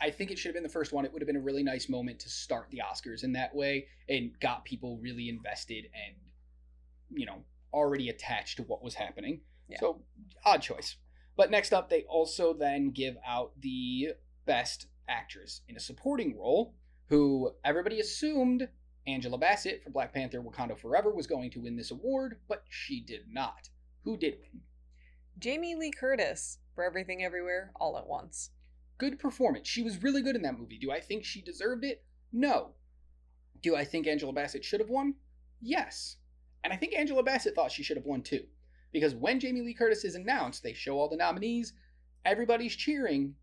I 0.00 0.10
think 0.10 0.30
it 0.30 0.38
should 0.38 0.48
have 0.48 0.54
been 0.54 0.64
the 0.64 0.68
first 0.68 0.92
one. 0.92 1.04
It 1.04 1.12
would 1.12 1.22
have 1.22 1.26
been 1.26 1.36
a 1.36 1.40
really 1.40 1.62
nice 1.62 1.88
moment 1.88 2.18
to 2.20 2.28
start 2.28 2.68
the 2.70 2.82
Oscars 2.84 3.22
in 3.22 3.32
that 3.34 3.54
way 3.54 3.86
and 4.08 4.32
got 4.40 4.64
people 4.64 4.98
really 5.00 5.28
invested 5.28 5.84
and, 5.84 6.16
you 7.10 7.24
know, 7.24 7.44
already 7.74 8.08
attached 8.08 8.56
to 8.56 8.62
what 8.62 8.82
was 8.82 8.94
happening. 8.94 9.40
Yeah. 9.68 9.78
So, 9.80 10.02
odd 10.44 10.62
choice. 10.62 10.96
But 11.36 11.50
next 11.50 11.72
up, 11.72 11.90
they 11.90 12.04
also 12.04 12.54
then 12.54 12.90
give 12.90 13.16
out 13.26 13.52
the 13.60 14.10
best 14.46 14.86
actress 15.08 15.62
in 15.68 15.76
a 15.76 15.80
supporting 15.80 16.38
role, 16.38 16.74
who 17.08 17.52
everybody 17.64 18.00
assumed 18.00 18.68
Angela 19.06 19.36
Bassett 19.36 19.82
for 19.82 19.90
Black 19.90 20.14
Panther 20.14 20.40
Wakanda 20.40 20.78
Forever 20.78 21.10
was 21.12 21.26
going 21.26 21.50
to 21.50 21.60
win 21.60 21.76
this 21.76 21.90
award, 21.90 22.36
but 22.48 22.64
she 22.68 23.00
did 23.00 23.22
not. 23.28 23.68
Who 24.04 24.16
did 24.16 24.36
win? 24.40 24.62
jamie 25.36 25.74
lee 25.74 25.90
curtis 25.90 26.58
for 26.76 26.84
everything 26.84 27.24
everywhere 27.24 27.72
all 27.80 27.98
at 27.98 28.06
once 28.06 28.50
Good 28.96 29.18
performance. 29.18 29.66
She 29.66 29.82
was 29.82 30.02
really 30.02 30.22
good 30.22 30.36
in 30.36 30.42
that 30.42 30.58
movie. 30.58 30.78
Do 30.78 30.92
I 30.92 31.00
think 31.00 31.24
she 31.24 31.42
deserved 31.42 31.84
it? 31.84 32.04
No. 32.32 32.74
Do 33.60 33.74
I 33.74 33.84
think 33.84 34.06
Angela 34.06 34.32
Bassett 34.32 34.64
should 34.64 34.80
have 34.80 34.88
won? 34.88 35.14
Yes. 35.60 36.16
And 36.64 36.72
I 36.72 36.76
think 36.76 36.94
Angela 36.96 37.22
Bassett 37.22 37.54
thought 37.54 37.70
she 37.70 37.82
should 37.84 37.96
have 37.98 38.06
won 38.06 38.22
too. 38.22 38.44
Because 38.92 39.14
when 39.14 39.38
Jamie 39.38 39.60
Lee 39.60 39.74
Curtis 39.74 40.04
is 40.04 40.14
announced, 40.16 40.62
they 40.62 40.72
show 40.72 40.98
all 40.98 41.08
the 41.08 41.16
nominees, 41.16 41.74
everybody's 42.24 42.74
cheering, 42.74 43.34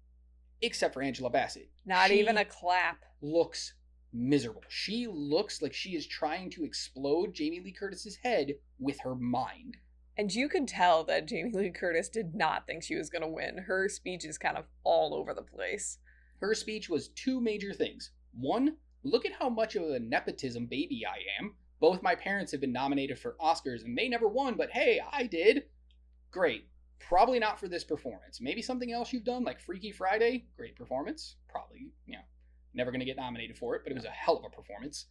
except 0.62 0.94
for 0.94 1.02
Angela 1.02 1.30
Bassett. 1.30 1.70
not 1.86 2.10
She 2.10 2.20
even 2.20 2.38
a 2.38 2.46
clap 2.46 3.06
looks 3.22 3.74
miserable. 4.12 4.64
She 4.70 5.08
looks 5.08 5.62
like 5.62 5.74
she 5.74 5.92
is 5.96 6.08
trying 6.08 6.50
to 6.52 6.64
explode 6.66 7.34
Jamie 7.34 7.60
Lee 7.62 7.72
Curtis's 7.72 8.18
head 8.18 8.56
with 8.80 9.00
her 9.02 9.16
mind. 9.16 9.78
and 10.18 10.34
you 10.34 10.50
can 10.50 10.66
tell 10.66 11.06
that 11.06 11.26
jamie 11.26 11.52
lee 11.54 11.70
curtis 11.72 12.10
did 12.10 12.36
not 12.36 12.68
think 12.68 12.84
she 12.84 12.96
was 12.96 13.10
going 13.10 13.22
to 13.22 13.28
win 13.28 13.58
her 13.60 13.88
speech 13.88 14.26
is 14.26 14.38
kind 14.38 14.58
of 14.58 14.66
all 14.84 15.14
over 15.16 15.34
the 15.34 15.42
place 15.42 15.98
Her 16.42 16.54
speech 16.54 16.90
was 16.90 17.08
two 17.10 17.40
major 17.40 17.72
things. 17.74 18.12
One, 18.34 18.78
look 19.04 19.26
at 19.26 19.34
how 19.40 19.48
much 19.50 19.76
of 19.76 19.84
a 19.84 20.00
nepotism 20.00 20.66
baby 20.66 21.04
I 21.06 21.20
am. 21.40 21.56
Both 21.82 22.04
my 22.04 22.14
parents 22.16 22.52
have 22.52 22.62
been 22.62 22.72
nominated 22.72 23.20
for 23.20 23.36
Oscars 23.42 23.84
and 23.84 23.98
they 23.98 24.08
never 24.08 24.28
won, 24.28 24.56
but 24.56 24.70
hey, 24.70 25.02
I 25.12 25.26
did. 25.26 25.64
Great. 26.30 26.68
Probably 27.00 27.40
not 27.40 27.60
for 27.60 27.68
this 27.68 27.84
performance. 27.84 28.40
Maybe 28.40 28.62
something 28.62 28.92
else 28.94 29.12
you've 29.12 29.24
done, 29.24 29.44
like 29.44 29.60
Freaky 29.60 29.92
Friday. 29.92 30.46
Great 30.56 30.76
performance. 30.76 31.38
Probably, 31.50 31.90
you 32.06 32.14
know, 32.14 32.24
never 32.76 32.92
going 32.92 33.00
to 33.00 33.06
get 33.06 33.18
nominated 33.18 33.58
for 33.58 33.76
it, 33.76 33.82
but 33.84 33.92
it 33.92 33.96
was 33.96 34.06
a 34.06 34.10
hell 34.10 34.38
of 34.38 34.46
a 34.46 34.56
performance. 34.56 35.08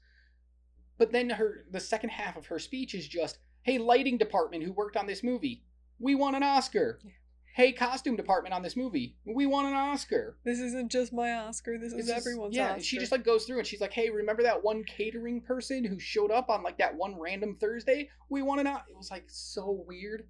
But 0.96 1.10
then 1.10 1.28
her, 1.30 1.66
the 1.72 1.80
second 1.80 2.10
half 2.10 2.36
of 2.36 2.46
her 2.46 2.60
speech 2.60 2.94
is 2.94 3.08
just, 3.08 3.38
hey, 3.62 3.78
lighting 3.78 4.16
department 4.16 4.62
who 4.62 4.72
worked 4.72 4.96
on 4.96 5.08
this 5.08 5.24
movie, 5.24 5.64
we 5.98 6.14
won 6.14 6.36
an 6.36 6.44
Oscar. 6.44 7.00
Yeah. 7.04 7.10
Hey, 7.54 7.72
costume 7.72 8.16
department 8.16 8.54
on 8.54 8.62
this 8.62 8.76
movie, 8.76 9.16
we 9.26 9.44
won 9.44 9.66
an 9.66 9.74
Oscar. 9.74 10.36
this 10.44 10.60
isn't 10.60 10.90
just 10.90 11.12
my 11.12 11.32
oscar 11.34 11.78
this 11.78 11.92
This 11.92 12.04
is 12.04 12.08
is- 12.10 12.16
everyone's 12.16 12.54
yeah, 12.56 12.70
oscar 12.70 12.82
she 12.82 12.98
just 12.98 13.10
like 13.12 13.24
goes 13.24 13.44
through 13.44 13.58
and 13.58 13.66
she's 13.66 13.80
like, 13.80 13.92
"Hey, 13.92 14.08
remember 14.10 14.42
that 14.44 14.62
one 14.62 14.84
catering 14.84 15.40
person 15.40 15.84
who 15.84 15.98
showed 15.98 16.30
up 16.30 16.48
on 16.48 16.62
like 16.62 16.78
that 16.78 16.94
one 16.96 17.18
random 17.18 17.56
Thursday? 17.56 18.08
We 18.28 18.42
want 18.42 18.60
to 18.60 18.64
know." 18.64 18.78
It 18.88 18.96
was 18.96 19.10
like 19.10 19.24
so 19.28 19.82
weird, 19.86 20.28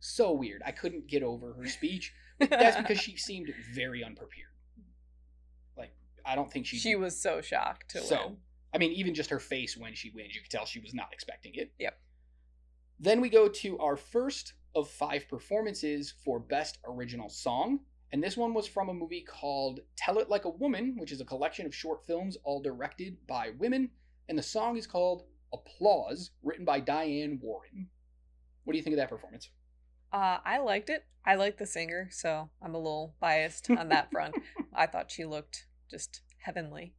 so 0.00 0.32
weird. 0.32 0.62
I 0.66 0.72
couldn't 0.72 1.06
get 1.06 1.22
over 1.22 1.52
her 1.54 1.66
speech. 1.66 2.12
That's 2.40 2.76
because 2.82 3.00
she 3.00 3.16
seemed 3.16 3.52
very 3.72 4.02
unprepared. 4.04 4.48
Like 5.76 5.94
I 6.26 6.34
don't 6.34 6.50
think 6.52 6.66
she. 6.66 6.76
she 6.78 6.96
was 6.96 7.20
so 7.20 7.40
shocked 7.40 7.90
to 7.92 8.00
So, 8.02 8.26
win 8.26 8.36
I 8.74 8.78
mean, 8.78 8.92
even 8.92 9.14
just 9.14 9.30
her 9.30 9.40
face 9.40 9.76
when 9.76 9.94
she 9.94 10.10
wins, 10.10 10.34
you 10.34 10.42
could 10.42 10.50
tell 10.50 10.66
she 10.66 10.80
was 10.80 10.92
not 10.92 11.08
expecting 11.12 11.54
it. 11.54 11.72
Yep. 11.78 11.98
Then 13.00 13.20
we 13.20 13.28
go 13.30 13.48
to 13.48 13.78
our 13.78 13.96
first 13.96 14.54
of 14.78 14.88
five 14.88 15.28
performances 15.28 16.14
for 16.24 16.38
Best 16.40 16.78
Original 16.86 17.28
Song. 17.28 17.80
And 18.12 18.22
this 18.22 18.36
one 18.36 18.54
was 18.54 18.66
from 18.66 18.88
a 18.88 18.94
movie 18.94 19.24
called 19.28 19.80
Tell 19.96 20.18
It 20.18 20.30
Like 20.30 20.44
a 20.46 20.50
Woman, 20.50 20.94
which 20.96 21.12
is 21.12 21.20
a 21.20 21.24
collection 21.26 21.66
of 21.66 21.74
short 21.74 22.06
films 22.06 22.38
all 22.44 22.62
directed 22.62 23.16
by 23.26 23.50
women. 23.58 23.90
And 24.28 24.38
the 24.38 24.42
song 24.42 24.76
is 24.78 24.86
called 24.86 25.24
Applause, 25.52 26.30
written 26.42 26.64
by 26.64 26.80
Diane 26.80 27.38
Warren. 27.42 27.88
What 28.64 28.72
do 28.72 28.78
you 28.78 28.82
think 28.82 28.94
of 28.94 28.98
that 28.98 29.10
performance? 29.10 29.50
uh 30.10 30.38
i 30.42 30.56
liked 30.58 30.88
it 30.88 31.04
i 31.26 31.34
like 31.34 31.58
the 31.58 31.66
singer 31.66 32.08
so 32.10 32.48
i'm 32.62 32.74
a 32.74 32.78
little 32.78 33.14
biased 33.20 33.68
on 33.70 33.90
that 33.90 34.10
front 34.12 34.34
i 34.74 34.86
thought 34.86 35.10
she 35.10 35.26
looked 35.26 35.66
just 35.90 36.22
heavenly 36.38 36.94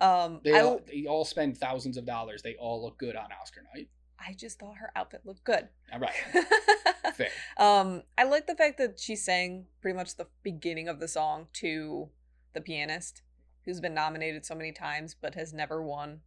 um 0.00 0.40
They 0.42 0.58
all, 0.58 0.80
they 0.86 1.04
all 1.06 1.26
spend 1.26 1.58
thousands 1.58 1.96
of 1.98 2.06
dollars. 2.06 2.42
They 2.42 2.54
all 2.56 2.82
look 2.82 2.98
good 2.98 3.16
on 3.16 3.28
Oscar 3.40 3.62
night. 3.74 3.88
I 4.26 4.32
just 4.32 4.58
thought 4.58 4.76
her 4.78 4.90
outfit 4.96 5.22
looked 5.24 5.44
good 5.44 5.68
All 5.92 5.98
right, 6.00 6.12
fair. 7.14 7.28
um 7.58 8.02
i 8.18 8.24
like 8.24 8.46
the 8.46 8.54
fact 8.54 8.78
that 8.78 8.98
she 8.98 9.16
sang 9.16 9.66
pretty 9.80 9.96
much 9.96 10.16
the 10.16 10.26
beginning 10.42 10.88
of 10.88 11.00
the 11.00 11.08
song 11.08 11.48
to 11.54 12.08
the 12.54 12.60
pianist 12.60 13.22
who's 13.64 13.80
been 13.80 13.94
nominated 13.94 14.44
so 14.44 14.54
many 14.54 14.72
times 14.72 15.14
but 15.20 15.34
has 15.34 15.52
never 15.52 15.82
won 15.82 16.20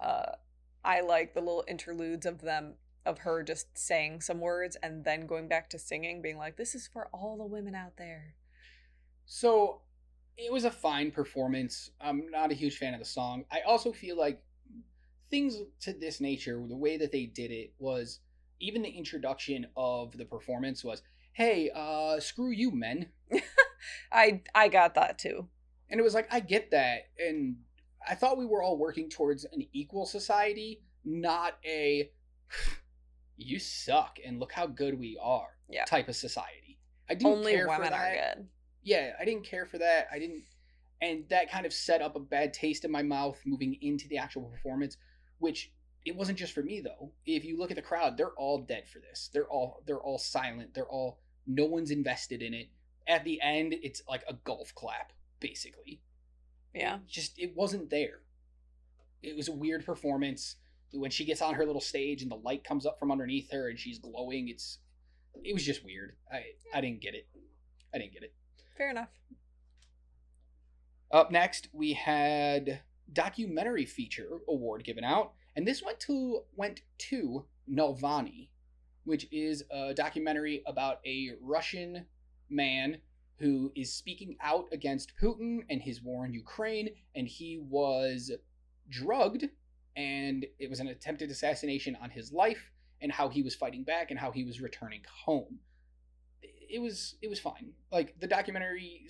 uh 0.00 0.32
i 0.84 1.00
like 1.00 1.34
the 1.34 1.40
little 1.40 1.64
interludes 1.68 2.26
of 2.26 2.40
them 2.40 2.74
of 3.04 3.18
her 3.18 3.42
just 3.42 3.76
saying 3.76 4.20
some 4.20 4.40
words 4.40 4.76
and 4.82 5.04
then 5.04 5.26
going 5.26 5.48
back 5.48 5.68
to 5.70 5.78
singing, 5.78 6.22
being 6.22 6.38
like, 6.38 6.56
"This 6.56 6.74
is 6.74 6.86
for 6.86 7.08
all 7.12 7.36
the 7.36 7.44
women 7.44 7.74
out 7.74 7.96
there." 7.96 8.34
So 9.26 9.80
it 10.36 10.52
was 10.52 10.64
a 10.64 10.70
fine 10.70 11.10
performance. 11.10 11.90
I'm 12.00 12.30
not 12.30 12.50
a 12.50 12.54
huge 12.54 12.78
fan 12.78 12.94
of 12.94 13.00
the 13.00 13.06
song. 13.06 13.44
I 13.50 13.60
also 13.62 13.92
feel 13.92 14.16
like 14.16 14.42
things 15.32 15.56
to 15.80 15.92
this 15.92 16.20
nature, 16.20 16.62
the 16.68 16.76
way 16.76 16.96
that 16.98 17.10
they 17.10 17.26
did 17.26 17.50
it 17.50 17.72
was 17.80 18.20
even 18.60 18.82
the 18.82 18.88
introduction 18.90 19.66
of 19.76 20.16
the 20.16 20.24
performance 20.24 20.84
was, 20.84 21.02
"Hey, 21.32 21.70
uh, 21.74 22.20
screw 22.20 22.50
you, 22.50 22.70
men," 22.70 23.08
I 24.12 24.42
I 24.54 24.68
got 24.68 24.94
that 24.94 25.18
too. 25.18 25.48
and 25.90 25.98
it 25.98 26.04
was 26.04 26.14
like, 26.14 26.28
I 26.32 26.38
get 26.40 26.70
that, 26.70 27.08
and 27.18 27.56
I 28.08 28.14
thought 28.14 28.38
we 28.38 28.46
were 28.46 28.62
all 28.62 28.78
working 28.78 29.08
towards 29.10 29.44
an 29.44 29.66
equal 29.72 30.06
society, 30.06 30.82
not 31.04 31.58
a 31.64 32.10
"you 33.36 33.58
suck" 33.58 34.18
and 34.24 34.38
look 34.38 34.52
how 34.52 34.66
good 34.66 34.98
we 34.98 35.18
are 35.20 35.56
Yeah. 35.68 35.84
type 35.86 36.08
of 36.08 36.14
society. 36.16 36.78
I 37.10 37.14
didn't 37.14 37.32
Only 37.38 37.52
care 37.52 37.66
for 37.66 37.80
women 37.80 37.92
are 37.94 38.14
good. 38.14 38.48
yeah, 38.82 39.14
I 39.18 39.24
didn't 39.24 39.44
care 39.44 39.66
for 39.66 39.78
that. 39.78 40.08
I 40.12 40.18
didn't, 40.18 40.44
and 41.00 41.28
that 41.30 41.50
kind 41.50 41.66
of 41.66 41.72
set 41.72 42.00
up 42.02 42.14
a 42.16 42.20
bad 42.20 42.52
taste 42.54 42.84
in 42.84 42.90
my 42.92 43.02
mouth 43.02 43.40
moving 43.44 43.76
into 43.80 44.06
the 44.08 44.18
actual 44.18 44.44
performance. 44.44 44.96
Which 45.42 45.72
it 46.04 46.14
wasn't 46.14 46.38
just 46.38 46.52
for 46.52 46.62
me 46.62 46.80
though. 46.80 47.10
If 47.26 47.44
you 47.44 47.58
look 47.58 47.72
at 47.72 47.74
the 47.76 47.82
crowd, 47.82 48.16
they're 48.16 48.30
all 48.30 48.58
dead 48.58 48.88
for 48.88 49.00
this. 49.00 49.28
They're 49.32 49.48
all 49.48 49.82
they're 49.86 50.00
all 50.00 50.18
silent. 50.18 50.72
They're 50.72 50.86
all 50.86 51.18
no 51.48 51.64
one's 51.64 51.90
invested 51.90 52.42
in 52.42 52.54
it. 52.54 52.68
At 53.08 53.24
the 53.24 53.40
end, 53.42 53.74
it's 53.82 54.02
like 54.08 54.22
a 54.28 54.34
golf 54.34 54.72
clap, 54.76 55.12
basically. 55.40 56.00
Yeah. 56.72 56.98
Just 57.08 57.40
it 57.40 57.56
wasn't 57.56 57.90
there. 57.90 58.20
It 59.20 59.34
was 59.34 59.48
a 59.48 59.52
weird 59.52 59.84
performance. 59.84 60.54
When 60.92 61.10
she 61.10 61.24
gets 61.24 61.42
on 61.42 61.54
her 61.54 61.66
little 61.66 61.80
stage 61.80 62.22
and 62.22 62.30
the 62.30 62.36
light 62.36 62.62
comes 62.62 62.86
up 62.86 63.00
from 63.00 63.10
underneath 63.10 63.50
her 63.50 63.68
and 63.68 63.76
she's 63.76 63.98
glowing, 63.98 64.48
it's 64.48 64.78
it 65.42 65.52
was 65.52 65.64
just 65.64 65.84
weird. 65.84 66.14
I 66.32 66.44
I 66.72 66.80
didn't 66.80 67.00
get 67.00 67.16
it. 67.16 67.26
I 67.92 67.98
didn't 67.98 68.12
get 68.12 68.22
it. 68.22 68.32
Fair 68.78 68.90
enough. 68.90 69.10
Up 71.10 71.32
next, 71.32 71.68
we 71.72 71.94
had 71.94 72.82
documentary 73.12 73.84
feature 73.84 74.38
award 74.48 74.84
given 74.84 75.04
out, 75.04 75.32
and 75.56 75.66
this 75.66 75.82
went 75.82 76.00
to 76.00 76.42
went 76.56 76.80
to 76.98 77.46
Navalny, 77.70 78.48
which 79.04 79.26
is 79.32 79.64
a 79.70 79.94
documentary 79.94 80.62
about 80.66 81.00
a 81.06 81.30
Russian 81.40 82.06
man 82.48 82.98
who 83.38 83.72
is 83.74 83.92
speaking 83.92 84.36
out 84.40 84.66
against 84.72 85.16
Putin 85.20 85.60
and 85.68 85.82
his 85.82 86.02
war 86.02 86.24
in 86.24 86.32
Ukraine, 86.32 86.90
and 87.14 87.26
he 87.26 87.58
was 87.58 88.30
drugged, 88.88 89.48
and 89.96 90.46
it 90.58 90.70
was 90.70 90.80
an 90.80 90.88
attempted 90.88 91.30
assassination 91.30 91.96
on 92.00 92.10
his 92.10 92.32
life, 92.32 92.70
and 93.00 93.10
how 93.10 93.28
he 93.28 93.42
was 93.42 93.54
fighting 93.54 93.82
back, 93.84 94.10
and 94.10 94.18
how 94.18 94.30
he 94.30 94.44
was 94.44 94.60
returning 94.60 95.02
home. 95.24 95.58
It 96.40 96.80
was 96.80 97.16
it 97.20 97.28
was 97.28 97.40
fine. 97.40 97.72
Like 97.90 98.18
the 98.20 98.26
documentary 98.26 99.06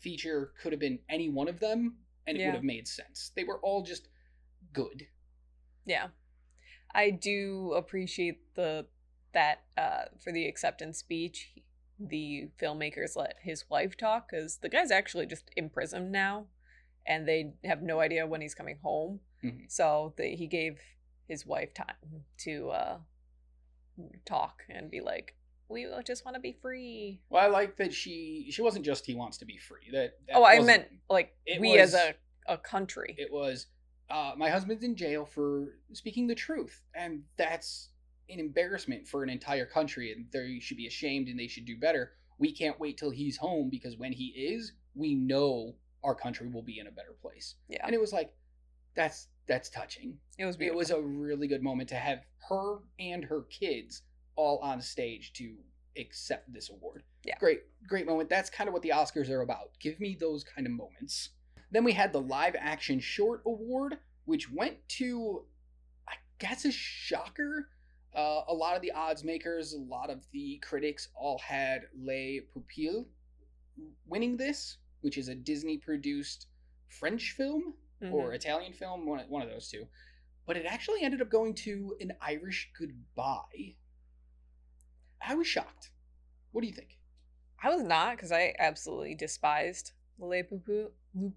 feature 0.00 0.52
could 0.60 0.72
have 0.72 0.80
been 0.80 0.98
any 1.08 1.28
one 1.28 1.48
of 1.48 1.60
them, 1.60 1.96
and 2.30 2.38
it 2.38 2.40
Yeah. 2.40 2.46
would 2.48 2.54
have 2.56 2.64
made 2.64 2.88
sense. 2.88 3.32
They 3.34 3.44
were 3.44 3.58
all 3.60 3.82
just 3.82 4.08
good. 4.72 5.08
Yeah. 5.84 6.08
I 6.94 7.10
do 7.10 7.72
appreciate 7.74 8.54
the 8.54 8.86
that 9.32 9.62
uh 9.76 10.06
for 10.18 10.32
the 10.32 10.46
acceptance 10.46 10.98
speech 10.98 11.52
the 12.00 12.48
filmmakers 12.60 13.14
let 13.14 13.36
his 13.42 13.68
wife 13.70 13.96
talk 13.96 14.30
cuz 14.30 14.56
the 14.58 14.68
guy's 14.68 14.90
actually 14.90 15.26
just 15.26 15.50
imprisoned 15.56 16.10
now 16.10 16.46
and 17.06 17.28
they 17.28 17.52
have 17.64 17.82
no 17.82 18.00
idea 18.00 18.26
when 18.26 18.40
he's 18.40 18.54
coming 18.54 18.78
home. 18.82 19.20
Mhm. 19.44 19.70
So 19.70 20.14
they, 20.16 20.34
he 20.34 20.46
gave 20.46 20.80
his 21.28 21.44
wife 21.46 21.72
time 21.74 22.24
to 22.38 22.70
uh 22.70 22.98
talk 24.24 24.64
and 24.68 24.90
be 24.90 25.00
like 25.00 25.36
we 25.70 25.86
just 26.04 26.24
want 26.24 26.34
to 26.34 26.40
be 26.40 26.56
free. 26.60 27.20
Well, 27.30 27.42
I 27.42 27.48
like 27.48 27.76
that 27.76 27.94
she 27.94 28.48
she 28.50 28.60
wasn't 28.60 28.84
just 28.84 29.06
he 29.06 29.14
wants 29.14 29.38
to 29.38 29.44
be 29.44 29.56
free. 29.56 29.88
That, 29.92 30.14
that 30.26 30.36
oh, 30.36 30.44
I 30.44 30.60
meant 30.60 30.86
like 31.08 31.34
we 31.58 31.78
as 31.78 31.94
a 31.94 32.14
a 32.46 32.58
country. 32.58 33.14
it 33.18 33.32
was 33.32 33.66
uh, 34.10 34.32
my 34.36 34.50
husband's 34.50 34.82
in 34.82 34.96
jail 34.96 35.24
for 35.24 35.74
speaking 35.92 36.26
the 36.26 36.34
truth, 36.34 36.82
and 36.94 37.22
that's 37.38 37.90
an 38.28 38.40
embarrassment 38.40 39.06
for 39.06 39.22
an 39.22 39.30
entire 39.30 39.66
country, 39.66 40.12
and 40.12 40.26
they 40.32 40.58
should 40.60 40.76
be 40.76 40.86
ashamed 40.86 41.28
and 41.28 41.38
they 41.38 41.46
should 41.46 41.64
do 41.64 41.78
better. 41.78 42.12
We 42.38 42.52
can't 42.52 42.78
wait 42.80 42.96
till 42.98 43.10
he's 43.10 43.36
home 43.36 43.68
because 43.70 43.96
when 43.96 44.12
he 44.12 44.26
is, 44.26 44.72
we 44.94 45.14
know 45.14 45.74
our 46.02 46.14
country 46.14 46.48
will 46.48 46.62
be 46.62 46.78
in 46.78 46.86
a 46.86 46.90
better 46.90 47.14
place. 47.20 47.56
yeah. 47.68 47.84
And 47.84 47.94
it 47.94 48.00
was 48.00 48.12
like, 48.12 48.32
that's 48.96 49.28
that's 49.46 49.68
touching. 49.68 50.16
It 50.38 50.44
was 50.44 50.56
It 50.60 50.74
was 50.74 50.90
a 50.90 51.00
really 51.00 51.46
good 51.46 51.62
moment 51.62 51.88
to 51.90 51.96
have 51.96 52.20
her 52.48 52.78
and 52.98 53.24
her 53.24 53.42
kids 53.42 54.02
all 54.40 54.58
on 54.60 54.80
stage 54.80 55.34
to 55.34 55.54
accept 55.98 56.50
this 56.50 56.70
award. 56.70 57.02
Yeah. 57.24 57.36
Great, 57.38 57.60
great 57.86 58.06
moment. 58.06 58.30
That's 58.30 58.48
kind 58.48 58.68
of 58.68 58.72
what 58.72 58.82
the 58.82 58.88
Oscars 58.88 59.28
are 59.28 59.42
about. 59.42 59.72
Give 59.80 60.00
me 60.00 60.16
those 60.18 60.42
kind 60.44 60.66
of 60.66 60.72
moments. 60.72 61.30
Then 61.70 61.84
we 61.84 61.92
had 61.92 62.10
the 62.12 62.22
live 62.22 62.56
action 62.58 63.00
short 63.00 63.42
award, 63.44 63.98
which 64.24 64.50
went 64.50 64.76
to, 65.00 65.44
I 66.08 66.14
guess, 66.38 66.64
a 66.64 66.72
shocker. 66.72 67.68
Uh, 68.16 68.42
a 68.48 68.54
lot 68.54 68.74
of 68.76 68.82
the 68.82 68.90
odds 68.92 69.22
makers, 69.24 69.74
a 69.74 69.78
lot 69.78 70.08
of 70.08 70.24
the 70.32 70.58
critics 70.62 71.08
all 71.14 71.38
had 71.38 71.82
Les 72.02 72.40
Pupilles 72.54 73.04
winning 74.06 74.36
this, 74.38 74.78
which 75.02 75.18
is 75.18 75.28
a 75.28 75.34
Disney 75.34 75.76
produced 75.76 76.46
French 76.88 77.32
film 77.32 77.74
Mhm. 78.02 78.12
or 78.12 78.32
Italian 78.32 78.72
film, 78.72 79.04
one, 79.06 79.28
one 79.28 79.42
of 79.42 79.50
those 79.50 79.68
two. 79.68 79.86
But 80.46 80.56
it 80.56 80.64
actually 80.66 81.02
ended 81.02 81.20
up 81.20 81.28
going 81.28 81.54
to 81.66 81.94
an 82.00 82.12
Irish 82.22 82.70
goodbye. 82.76 83.76
I 85.26 85.34
was 85.34 85.46
shocked. 85.46 85.90
What 86.52 86.62
do 86.62 86.66
you 86.66 86.72
think? 86.74 86.98
I 87.62 87.68
was 87.68 87.82
not 87.82 88.16
because 88.16 88.32
I 88.32 88.54
absolutely 88.58 89.14
despised 89.14 89.92
Le 90.18 90.42
Poupou. 90.42 90.88
Loup- 91.14 91.34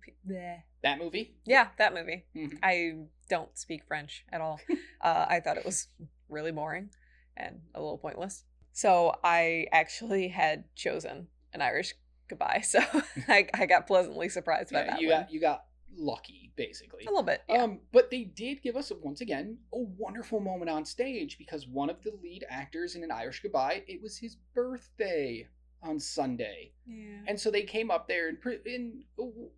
That 0.81 0.99
movie? 0.99 1.35
Yeah, 1.45 1.67
that 1.77 1.93
movie. 1.93 2.25
Mhm. 2.35 2.59
I 2.61 3.05
don't 3.29 3.57
speak 3.57 3.83
French 3.85 4.23
at 4.31 4.39
all. 4.41 4.59
uh, 5.01 5.25
I 5.27 5.39
thought 5.39 5.57
it 5.57 5.65
was 5.65 5.87
really 6.29 6.51
boring 6.51 6.89
and 7.35 7.61
a 7.73 7.81
little 7.81 7.97
pointless. 7.97 8.43
So 8.71 9.15
I 9.23 9.67
actually 9.71 10.29
had 10.29 10.65
chosen 10.75 11.27
an 11.53 11.61
Irish 11.61 11.93
goodbye. 12.29 12.61
So 12.65 12.79
I, 13.27 13.47
I 13.53 13.65
got 13.65 13.87
pleasantly 13.87 14.29
surprised 14.29 14.71
by 14.71 14.79
Yeah, 14.85 14.91
that 14.91 15.01
you 15.01 15.09
one. 15.09 15.21
got 15.21 15.31
you 15.33 15.39
got 15.41 15.65
lucky, 15.97 16.51
basically. 16.55 17.03
a 17.05 17.09
little 17.09 17.23
bit. 17.23 17.41
Yeah. 17.49 17.63
Um, 17.63 17.79
but 17.91 18.09
they 18.11 18.23
did 18.23 18.61
give 18.61 18.75
us 18.75 18.91
once 19.01 19.21
again 19.21 19.57
a 19.73 19.79
wonderful 19.79 20.39
moment 20.39 20.69
on 20.69 20.85
stage 20.85 21.37
because 21.37 21.67
one 21.67 21.89
of 21.89 22.01
the 22.03 22.11
lead 22.21 22.45
actors 22.49 22.95
in 22.95 23.03
an 23.03 23.11
Irish 23.11 23.41
goodbye, 23.41 23.83
it 23.87 24.01
was 24.01 24.17
his 24.17 24.37
birthday 24.53 25.47
on 25.81 25.99
Sunday. 25.99 26.71
yeah. 26.85 27.19
And 27.27 27.39
so 27.39 27.51
they 27.51 27.63
came 27.63 27.91
up 27.91 28.07
there 28.07 28.29
and 28.29 28.37
in 28.65 29.03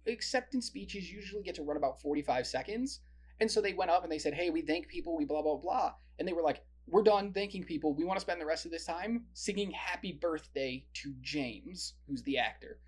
acceptance 0.07 0.65
speeches 0.65 1.11
usually 1.11 1.43
get 1.43 1.55
to 1.55 1.63
run 1.63 1.77
about 1.77 2.01
45 2.01 2.47
seconds. 2.47 3.01
And 3.39 3.51
so 3.51 3.61
they 3.61 3.73
went 3.73 3.91
up 3.91 4.03
and 4.03 4.11
they 4.11 4.19
said, 4.19 4.33
"Hey, 4.33 4.49
we 4.49 4.61
thank 4.61 4.87
people, 4.87 5.15
we 5.15 5.25
blah 5.25 5.41
blah 5.41 5.57
blah." 5.57 5.93
And 6.17 6.27
they 6.27 6.33
were 6.33 6.41
like, 6.41 6.63
"We're 6.87 7.03
done 7.03 7.33
thanking 7.33 7.63
people. 7.63 7.93
We 7.93 8.05
want 8.05 8.17
to 8.17 8.21
spend 8.21 8.39
the 8.39 8.45
rest 8.45 8.65
of 8.65 8.71
this 8.71 8.85
time 8.85 9.27
singing 9.33 9.71
happy 9.71 10.13
birthday 10.13 10.85
to 10.95 11.13
James, 11.21 11.95
who's 12.07 12.23
the 12.23 12.37
actor." 12.37 12.79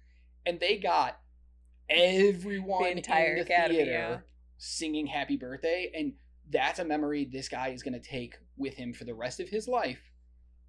And 0.46 0.60
they 0.60 0.78
got 0.78 1.20
everyone 1.90 2.84
The 2.84 2.98
entire 2.98 3.32
in 3.32 3.36
the 3.36 3.42
Academy, 3.42 3.76
theater 3.78 3.92
yeah. 3.92 4.18
singing 4.58 5.08
happy 5.08 5.38
birthday 5.38 5.92
and 5.96 6.14
that's 6.50 6.80
a 6.80 6.86
memory 6.86 7.26
this 7.26 7.50
guy 7.50 7.70
is 7.70 7.84
going 7.84 7.94
to 7.94 8.00
take 8.00 8.36
with 8.58 8.74
him 8.74 8.94
for 8.94 9.04
the 9.04 9.14
rest 9.14 9.40
of 9.40 9.50
his 9.50 9.68
life. 9.68 10.00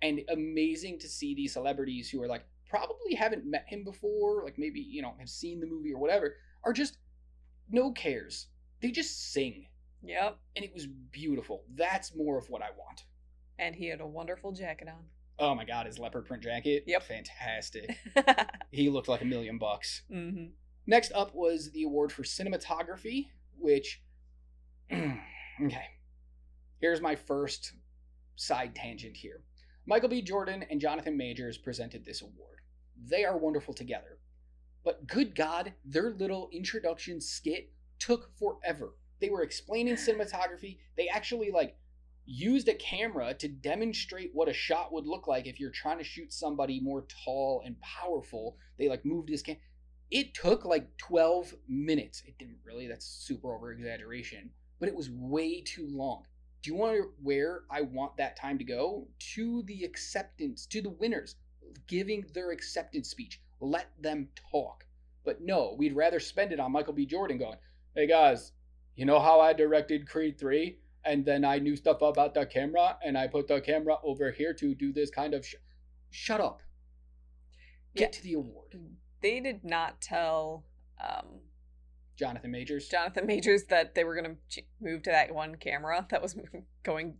And 0.03 0.21
amazing 0.29 0.99
to 1.01 1.09
see 1.09 1.35
these 1.35 1.53
celebrities 1.53 2.09
who 2.11 2.23
are 2.23 2.29
like 2.29 2.45
probably 2.69 3.15
haven't 3.15 3.47
met 3.47 3.65
him 3.67 3.83
before 3.85 4.45
like 4.45 4.59
maybe 4.59 4.81
you 4.81 5.03
know 5.03 5.15
have 5.19 5.29
seen 5.29 5.59
the 5.61 5.67
movie 5.67 5.93
or 5.93 5.99
whatever 6.01 6.35
are 6.65 6.73
just 6.73 6.99
no 7.71 7.93
cares. 7.93 8.49
They 8.81 8.91
just 8.91 9.33
sing. 9.33 9.67
Yep. 10.03 10.39
and 10.55 10.65
it 10.65 10.73
was 10.73 10.87
beautiful. 10.87 11.65
That's 11.75 12.15
more 12.15 12.39
of 12.39 12.49
what 12.51 12.63
i 12.63 12.69
want. 12.79 13.03
And 13.59 13.75
he 13.75 13.89
had 13.89 14.01
a 14.01 14.07
wonderful 14.07 14.53
jacket 14.53 14.87
on. 14.89 15.05
oh 15.41 15.55
my 15.55 15.65
god 15.65 15.87
his 15.87 15.99
leopard 15.99 16.27
print 16.27 16.43
jacket? 16.43 16.85
Yep. 16.87 17.03
fantastic. 17.03 17.97
He 18.71 18.91
looked 18.91 19.09
like 19.09 19.23
a 19.23 19.25
million 19.25 19.59
bucks. 19.59 20.03
Hmm 20.13 20.47
Next 20.88 21.12
up 21.12 21.35
was 21.35 21.71
the 21.73 21.83
award 21.83 22.11
for 22.11 22.23
cinematography, 22.23 23.28
which. 23.59 24.02
okay. 24.92 25.87
Here's 26.80 27.02
my 27.02 27.14
first 27.14 27.75
side 28.37 28.75
tangent 28.75 29.14
here. 29.14 29.42
Michael 29.87 30.09
B. 30.09 30.23
Jordan 30.23 30.64
and 30.71 30.80
Jonathan 30.80 31.14
Majors 31.14 31.59
presented 31.59 32.07
this 32.07 32.23
award. 32.23 32.61
They 33.07 33.26
are 33.26 33.37
wonderful 33.37 33.75
together. 33.75 34.18
But 34.83 35.07
good 35.07 35.37
God, 35.37 35.75
their 35.85 36.14
little 36.14 36.49
introduction 36.52 37.21
skit 37.21 37.71
took 37.99 38.30
forever. 38.38 38.95
They 39.21 39.28
were 39.28 39.42
explaining 39.42 39.95
cinematography. 39.97 40.78
They 40.97 41.09
actually, 41.09 41.50
like, 41.50 41.76
used 42.25 42.68
a 42.68 42.75
camera 42.75 43.35
to 43.35 43.49
demonstrate 43.49 44.30
what 44.33 44.49
a 44.49 44.54
shot 44.54 44.90
would 44.92 45.07
look 45.07 45.26
like 45.26 45.47
if 45.47 45.61
you're 45.61 45.71
trying 45.71 45.99
to 45.99 46.04
shoot 46.04 46.33
somebody 46.33 46.80
more 46.80 47.04
tall 47.25 47.62
and 47.66 47.78
powerful. 47.83 48.57
They, 48.78 48.88
like, 48.88 49.04
moved 49.04 49.28
this 49.28 49.42
cam 49.42 49.57
it 50.11 50.35
took 50.35 50.65
like 50.65 50.97
12 50.99 51.55
minutes. 51.69 52.23
It 52.27 52.38
didn't 52.38 52.59
really, 52.65 52.87
that's 52.87 53.07
super 53.07 53.55
over 53.55 53.73
exaggeration, 53.73 54.50
but 54.81 54.88
it 54.88 54.95
was 54.95 55.11
way 55.11 55.61
too 55.61 55.87
long. 55.91 56.25
Do 56.62 56.71
you 56.71 56.77
want 56.77 56.97
to 56.97 57.11
where 57.23 57.62
I 57.71 57.83
want 57.83 58.17
that 58.17 58.37
time 58.37 58.59
to 58.59 58.65
go? 58.65 59.07
To 59.35 59.62
the 59.65 59.85
acceptance, 59.85 60.67
to 60.67 60.83
the 60.83 60.91
winners, 60.91 61.37
giving 61.87 62.25
their 62.35 62.50
acceptance 62.50 63.09
speech. 63.11 63.41
Let 63.61 63.88
them 64.00 64.29
talk. 64.50 64.85
But 65.25 65.41
no, 65.41 65.75
we'd 65.79 65.95
rather 65.95 66.21
spend 66.21 66.53
it 66.53 66.61
on 66.61 66.73
Michael 66.73 66.95
B. 66.95 67.07
Jordan 67.07 67.38
going, 67.38 67.59
hey 67.95 68.07
guys, 68.07 68.53
you 68.97 69.05
know 69.05 69.21
how 69.21 69.41
I 69.41 69.53
directed 69.53 70.09
Creed 70.09 70.38
3? 70.38 70.79
And 71.05 71.25
then 71.25 71.45
I 71.45 71.59
knew 71.59 71.77
stuff 71.77 72.03
about 72.03 72.35
the 72.35 72.45
camera 72.47 72.99
and 73.05 73.17
I 73.17 73.29
put 73.29 73.47
the 73.47 73.61
camera 73.61 73.97
over 74.03 74.31
here 74.33 74.53
to 74.55 74.75
do 74.75 74.93
this 74.93 75.11
kind 75.11 75.35
of. 75.35 75.47
Sh- 75.47 75.55
Shut 76.11 76.41
up. 76.41 76.61
Get 77.95 78.15
Yeah. 78.15 78.19
to 78.19 78.23
the 78.25 78.33
award. 78.35 78.75
They 79.23 79.41
did 79.41 79.65
not 79.65 80.01
tell 80.01 80.65
um, 81.03 81.41
Jonathan 82.19 82.51
Majors. 82.51 82.89
Jonathan 82.89 83.27
Majors 83.27 83.65
that 83.65 83.95
they 83.95 84.05
were 84.05 84.15
going 84.15 84.37
to 84.51 84.63
move 84.81 85.03
to 85.05 85.11
that 85.11 85.35
one 85.35 85.57
camera 85.57 86.07
that 86.11 86.23
was 86.23 86.37
going 86.83 87.17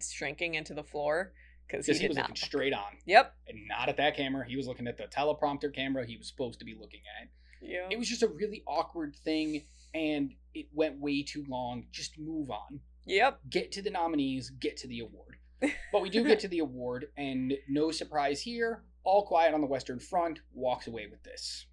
shrinking 0.00 0.54
into 0.54 0.74
the 0.74 0.82
floor 0.84 1.32
because 1.66 1.86
he 1.86 1.94
he, 1.94 2.08
was 2.08 2.16
looking 2.16 2.36
straight 2.36 2.74
on 2.74 2.98
Yep. 3.06 3.34
and 3.48 3.58
not 3.68 3.88
at 3.88 3.96
that 3.96 4.16
camera. 4.16 4.46
He 4.46 4.56
was 4.56 4.66
looking 4.66 4.86
at 4.86 4.98
the 4.98 5.04
teleprompter 5.04 5.74
camera 5.74 6.06
he 6.06 6.16
was 6.16 6.28
supposed 6.28 6.58
to 6.58 6.64
be 6.64 6.76
looking 6.78 7.00
at. 7.20 7.28
Yeah. 7.60 7.86
It 7.90 7.98
was 7.98 8.08
just 8.08 8.22
a 8.22 8.28
really 8.28 8.62
awkward 8.66 9.14
thing 9.24 9.62
and 9.94 10.32
it 10.54 10.66
went 10.72 10.98
way 11.00 11.22
too 11.22 11.44
long. 11.48 11.86
Just 11.92 12.18
move 12.18 12.50
on. 12.50 12.80
Yep. 13.06 13.40
Get 13.48 13.72
to 13.72 13.82
the 13.82 13.90
nominees, 13.90 14.50
get 14.50 14.76
to 14.78 14.88
the 14.88 15.00
award. 15.00 15.36
But 15.92 16.02
we 16.02 16.10
do 16.10 16.24
get 16.24 16.40
to 16.40 16.48
the 16.54 16.58
award, 16.58 17.06
and 17.16 17.52
no 17.68 17.92
surprise 17.92 18.40
here. 18.40 18.82
All 19.04 19.26
Quiet 19.26 19.54
on 19.54 19.60
the 19.60 19.66
Western 19.66 19.98
Front 19.98 20.40
walks 20.52 20.86
away 20.86 21.06
with 21.10 21.22
this. 21.22 21.66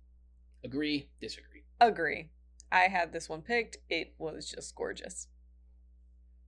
Agree, 0.64 1.10
disagree. 1.22 1.64
Agree. 1.80 2.30
I 2.72 2.82
had 2.82 3.14
this 3.14 3.30
one 3.30 3.42
picked. 3.42 3.78
It 3.90 4.14
was 4.18 4.50
just 4.50 4.76
gorgeous. 4.76 5.28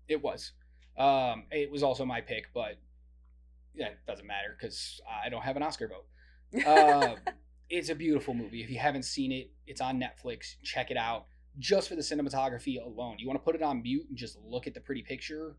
It 0.08 0.22
was. 0.22 0.52
Um, 0.98 1.46
it 1.52 1.72
was 1.72 1.84
also 1.84 2.06
my 2.06 2.22
pick, 2.22 2.46
but 2.54 2.80
yeah, 3.74 3.88
it 3.88 4.00
doesn't 4.08 4.28
matter 4.28 4.56
because 4.60 5.00
I 5.10 5.30
don't 5.30 5.44
have 5.44 5.56
an 5.56 5.64
Oscar 5.64 5.88
vote. 5.90 6.66
Uh, 6.66 7.16
it's 7.70 7.90
a 7.90 7.96
beautiful 7.96 8.34
movie. 8.34 8.62
If 8.62 8.70
you 8.70 8.80
haven't 8.80 9.06
seen 9.06 9.32
it, 9.32 9.52
it's 9.66 9.82
on 9.82 10.00
Netflix. 10.00 10.56
Check 10.64 10.92
it 10.92 10.98
out. 10.98 11.28
Just 11.60 11.90
for 11.90 11.96
the 11.96 12.02
cinematography 12.02 12.84
alone. 12.84 13.18
You 13.20 13.28
want 13.28 13.40
to 13.40 13.44
put 13.44 13.56
it 13.56 13.62
on 13.62 13.82
mute 13.82 14.06
and 14.10 14.18
just 14.18 14.38
look 14.46 14.68
at 14.68 14.74
the 14.74 14.80
pretty 14.80 15.02
picture? 15.02 15.56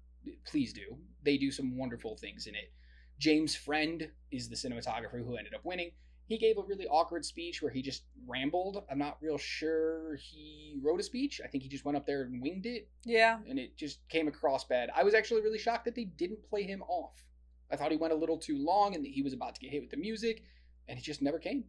Please 0.46 0.72
do. 0.72 0.96
They 1.24 1.36
do 1.36 1.50
some 1.50 1.76
wonderful 1.76 2.16
things 2.16 2.46
in 2.46 2.54
it. 2.54 2.72
James 3.18 3.54
Friend 3.54 4.08
is 4.30 4.48
the 4.48 4.56
cinematographer 4.56 5.24
who 5.24 5.36
ended 5.36 5.54
up 5.54 5.64
winning. 5.64 5.90
He 6.26 6.38
gave 6.38 6.56
a 6.56 6.62
really 6.62 6.86
awkward 6.86 7.24
speech 7.24 7.60
where 7.60 7.70
he 7.72 7.82
just 7.82 8.04
rambled. 8.26 8.82
I'm 8.90 8.98
not 8.98 9.18
real 9.20 9.36
sure 9.38 10.16
he 10.16 10.78
wrote 10.82 11.00
a 11.00 11.02
speech. 11.02 11.40
I 11.44 11.48
think 11.48 11.62
he 11.62 11.68
just 11.68 11.84
went 11.84 11.96
up 11.96 12.06
there 12.06 12.22
and 12.22 12.40
winged 12.40 12.64
it, 12.66 12.88
Yeah. 13.04 13.38
and 13.48 13.58
it 13.58 13.76
just 13.76 14.06
came 14.08 14.28
across 14.28 14.64
bad. 14.64 14.88
I 14.94 15.02
was 15.02 15.14
actually 15.14 15.42
really 15.42 15.58
shocked 15.58 15.84
that 15.84 15.94
they 15.94 16.04
didn't 16.04 16.42
play 16.48 16.62
him 16.62 16.82
off. 16.88 17.24
I 17.70 17.76
thought 17.76 17.90
he 17.90 17.96
went 17.96 18.12
a 18.12 18.16
little 18.16 18.38
too 18.38 18.56
long 18.58 18.94
and 18.94 19.04
that 19.04 19.10
he 19.12 19.22
was 19.22 19.32
about 19.32 19.54
to 19.56 19.60
get 19.60 19.70
hit 19.70 19.82
with 19.82 19.90
the 19.90 19.96
music, 19.96 20.42
and 20.88 20.98
he 20.98 21.04
just 21.04 21.22
never 21.22 21.38
came. 21.38 21.64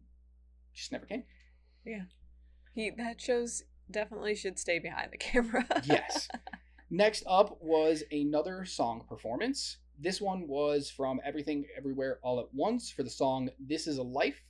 Just 0.72 0.92
never 0.92 1.06
came. 1.06 1.24
Yeah. 1.84 2.02
He 2.74 2.90
that 2.90 3.20
shows 3.20 3.64
definitely 3.90 4.34
should 4.34 4.58
stay 4.58 4.78
behind 4.78 5.12
the 5.12 5.18
camera. 5.18 5.64
Yes. 5.84 6.28
Next 6.90 7.22
up 7.26 7.58
was 7.62 8.02
another 8.10 8.64
song 8.64 9.04
performance. 9.08 9.76
This 9.98 10.20
one 10.20 10.48
was 10.48 10.90
from 10.90 11.20
Everything 11.24 11.66
Everywhere 11.76 12.18
All 12.22 12.40
at 12.40 12.52
Once 12.52 12.90
for 12.90 13.04
the 13.04 13.10
song 13.10 13.48
This 13.60 13.86
Is 13.86 13.98
a 13.98 14.02
Life, 14.02 14.42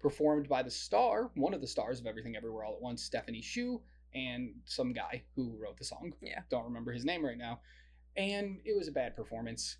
performed 0.00 0.48
by 0.48 0.62
the 0.62 0.70
star, 0.70 1.30
one 1.34 1.54
of 1.54 1.60
the 1.60 1.66
stars 1.68 2.00
of 2.00 2.06
Everything 2.06 2.36
Everywhere 2.36 2.64
All 2.64 2.74
at 2.74 2.82
Once, 2.82 3.02
Stephanie 3.02 3.40
Hsu, 3.40 3.80
and 4.14 4.54
some 4.64 4.92
guy 4.92 5.22
who 5.36 5.56
wrote 5.62 5.78
the 5.78 5.84
song. 5.84 6.12
Yeah. 6.20 6.40
Don't 6.50 6.64
remember 6.64 6.92
his 6.92 7.04
name 7.04 7.24
right 7.24 7.38
now. 7.38 7.60
And 8.16 8.60
it 8.64 8.76
was 8.76 8.88
a 8.88 8.92
bad 8.92 9.14
performance. 9.14 9.76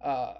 Uh, 0.00 0.34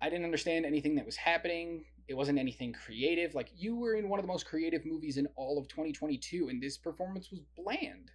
I 0.00 0.10
didn't 0.10 0.24
understand 0.24 0.64
anything 0.64 0.94
that 0.94 1.06
was 1.06 1.16
happening. 1.16 1.86
It 2.06 2.14
wasn't 2.14 2.38
anything 2.38 2.72
creative. 2.72 3.34
Like, 3.34 3.50
you 3.56 3.74
were 3.74 3.94
in 3.94 4.08
one 4.08 4.20
of 4.20 4.24
the 4.24 4.32
most 4.32 4.46
creative 4.46 4.86
movies 4.86 5.16
in 5.16 5.26
all 5.34 5.58
of 5.58 5.66
2022, 5.66 6.50
and 6.50 6.62
this 6.62 6.78
performance 6.78 7.30
was 7.32 7.40
bland. 7.56 8.12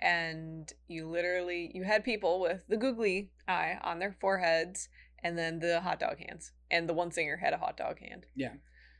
And 0.00 0.72
you 0.88 1.08
literally 1.08 1.70
you 1.74 1.84
had 1.84 2.04
people 2.04 2.40
with 2.40 2.62
the 2.68 2.76
googly 2.76 3.30
eye 3.48 3.78
on 3.82 3.98
their 3.98 4.12
foreheads 4.20 4.88
and 5.22 5.38
then 5.38 5.58
the 5.60 5.80
hot 5.80 5.98
dog 6.00 6.18
hands 6.18 6.52
and 6.70 6.88
the 6.88 6.92
one 6.94 7.10
singer 7.10 7.36
had 7.36 7.52
a 7.52 7.58
hot 7.58 7.76
dog 7.76 7.98
hand 8.00 8.26
Yeah. 8.34 8.54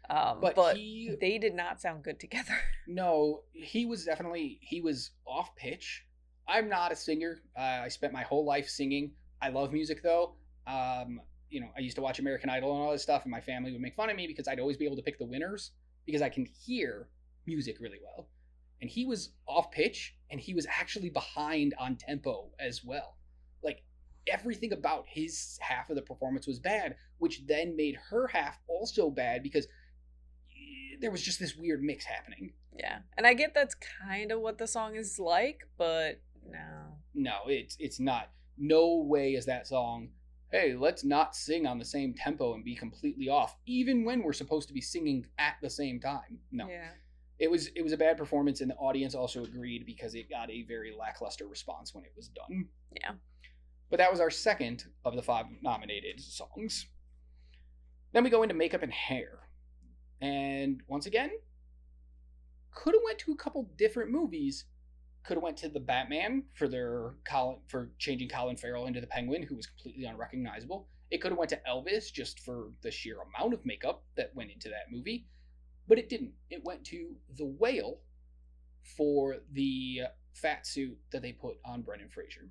um, 0.08 0.40
But, 0.40 0.54
but, 0.54 0.76
he 0.76 1.14
they 1.20 1.38
did 1.38 1.54
not 1.54 1.80
sound 1.80 2.02
good 2.04 2.20
together 2.20 2.56
no, 2.86 3.42
he 3.52 3.86
was 3.86 4.04
definitely 4.04 4.58
he 4.62 4.80
was 4.80 5.10
off 5.26 5.54
pitch. 5.56 6.04
I'm 6.46 6.68
not 6.68 6.92
a 6.92 6.96
singer. 6.96 7.40
Uh, 7.58 7.80
I 7.84 7.88
spent 7.88 8.12
my 8.12 8.22
whole 8.22 8.44
life 8.44 8.68
singing. 8.68 9.12
I 9.40 9.48
love 9.48 9.72
music 9.72 10.02
though. 10.02 10.34
Um, 10.66 11.20
you 11.48 11.60
know, 11.60 11.68
I 11.76 11.80
used 11.80 11.96
to 11.96 12.02
watch 12.02 12.18
American 12.18 12.50
Idol 12.50 12.72
and 12.74 12.82
all 12.82 12.92
this 12.92 13.02
stuff, 13.02 13.22
and 13.22 13.30
my 13.30 13.40
family 13.40 13.72
would 13.72 13.80
make 13.80 13.94
fun 13.94 14.10
of 14.10 14.16
me 14.16 14.26
because 14.26 14.46
I'd 14.48 14.60
always 14.60 14.76
be 14.76 14.84
able 14.84 14.96
to 14.96 15.02
pick 15.02 15.18
the 15.18 15.24
winners 15.24 15.70
because 16.04 16.20
I 16.20 16.28
can 16.28 16.44
hear 16.44 17.08
music 17.46 17.76
really 17.80 17.98
well. 18.02 18.28
And 18.82 18.90
he 18.90 19.06
was 19.06 19.30
off 19.46 19.70
pitch, 19.70 20.16
and 20.34 20.40
he 20.40 20.52
was 20.52 20.66
actually 20.66 21.10
behind 21.10 21.74
on 21.78 21.94
tempo 21.94 22.50
as 22.58 22.82
well. 22.84 23.14
Like 23.62 23.84
everything 24.26 24.72
about 24.72 25.04
his 25.06 25.56
half 25.62 25.90
of 25.90 25.94
the 25.94 26.02
performance 26.02 26.44
was 26.44 26.58
bad, 26.58 26.96
which 27.18 27.46
then 27.46 27.76
made 27.76 27.96
her 28.10 28.26
half 28.26 28.58
also 28.66 29.10
bad 29.10 29.44
because 29.44 29.66
eh, 30.50 30.96
there 31.00 31.12
was 31.12 31.22
just 31.22 31.38
this 31.38 31.54
weird 31.54 31.84
mix 31.84 32.04
happening. 32.04 32.52
yeah 32.76 32.98
and 33.16 33.28
i 33.28 33.32
get 33.34 33.54
that's 33.54 33.76
kind 34.02 34.32
of 34.32 34.40
what 34.40 34.58
the 34.58 34.66
song 34.66 34.96
is 34.96 35.20
like 35.20 35.60
but 35.78 36.20
no 36.50 36.98
No, 37.14 37.36
it's 37.46 37.76
it's 37.78 38.00
not. 38.00 38.30
No 38.58 39.04
way 39.06 39.34
is 39.34 39.46
that 39.46 39.68
song. 39.68 40.08
Hey, 40.50 40.74
let's 40.74 41.04
not 41.04 41.36
sing 41.36 41.64
on 41.64 41.78
the 41.78 41.84
same 41.84 42.12
tempo 42.12 42.54
and 42.54 42.64
be 42.64 42.74
completely 42.74 43.28
off, 43.28 43.56
even 43.66 44.04
when 44.04 44.20
we're 44.24 44.32
supposed 44.42 44.66
to 44.68 44.74
be 44.74 44.80
singing 44.80 45.26
at 45.38 45.54
the 45.62 45.70
same 45.70 46.00
time. 46.00 46.40
No, 46.50 46.66
yeah 46.68 46.90
it 47.38 47.50
was 47.50 47.68
it 47.74 47.82
was 47.82 47.92
a 47.92 47.96
bad 47.96 48.16
performance, 48.16 48.60
and 48.60 48.70
the 48.70 48.76
audience 48.76 49.14
also 49.14 49.42
agreed 49.42 49.86
because 49.86 50.14
it 50.14 50.30
got 50.30 50.50
a 50.50 50.62
very 50.62 50.92
lackluster 50.96 51.46
response 51.46 51.94
when 51.94 52.04
it 52.04 52.12
was 52.16 52.28
done. 52.28 52.46
Mm. 52.50 52.66
Yeah. 53.00 53.12
But 53.90 53.98
that 53.98 54.10
was 54.10 54.20
our 54.20 54.30
second 54.30 54.84
of 55.04 55.14
the 55.14 55.22
five 55.22 55.46
nominated 55.62 56.20
songs. 56.20 56.86
Then 58.12 58.24
we 58.24 58.30
go 58.30 58.42
into 58.42 58.54
makeup 58.54 58.82
and 58.82 58.92
hair, 58.92 59.48
and 60.20 60.80
once 60.86 61.06
again, 61.06 61.30
could 62.72 62.94
have 62.94 63.02
went 63.04 63.18
to 63.20 63.32
a 63.32 63.36
couple 63.36 63.68
different 63.76 64.10
movies. 64.10 64.66
Could 65.24 65.36
have 65.36 65.42
went 65.42 65.56
to 65.58 65.68
the 65.68 65.80
Batman 65.80 66.44
for 66.54 66.68
their 66.68 67.14
Colin 67.24 67.58
for 67.66 67.90
changing 67.98 68.28
Colin 68.28 68.56
Farrell 68.56 68.86
into 68.86 69.00
the 69.00 69.06
Penguin, 69.06 69.42
who 69.42 69.56
was 69.56 69.66
completely 69.66 70.04
unrecognizable. 70.04 70.86
It 71.10 71.18
could 71.20 71.32
have 71.32 71.38
went 71.38 71.50
to 71.50 71.60
Elvis 71.68 72.12
just 72.12 72.40
for 72.40 72.70
the 72.82 72.90
sheer 72.90 73.16
amount 73.20 73.54
of 73.54 73.64
makeup 73.64 74.04
that 74.16 74.34
went 74.34 74.50
into 74.50 74.68
that 74.68 74.92
movie, 74.92 75.26
but 75.88 75.98
it 75.98 76.08
didn't. 76.08 76.32
It 76.50 76.64
went 76.64 76.84
to 76.86 77.16
the 77.36 77.44
Whale 77.46 78.00
for 78.96 79.36
the 79.52 80.02
fat 80.32 80.66
suit 80.66 80.98
that 81.12 81.22
they 81.22 81.32
put 81.32 81.58
on 81.64 81.82
Brendan 81.82 82.08
Fraser. 82.10 82.50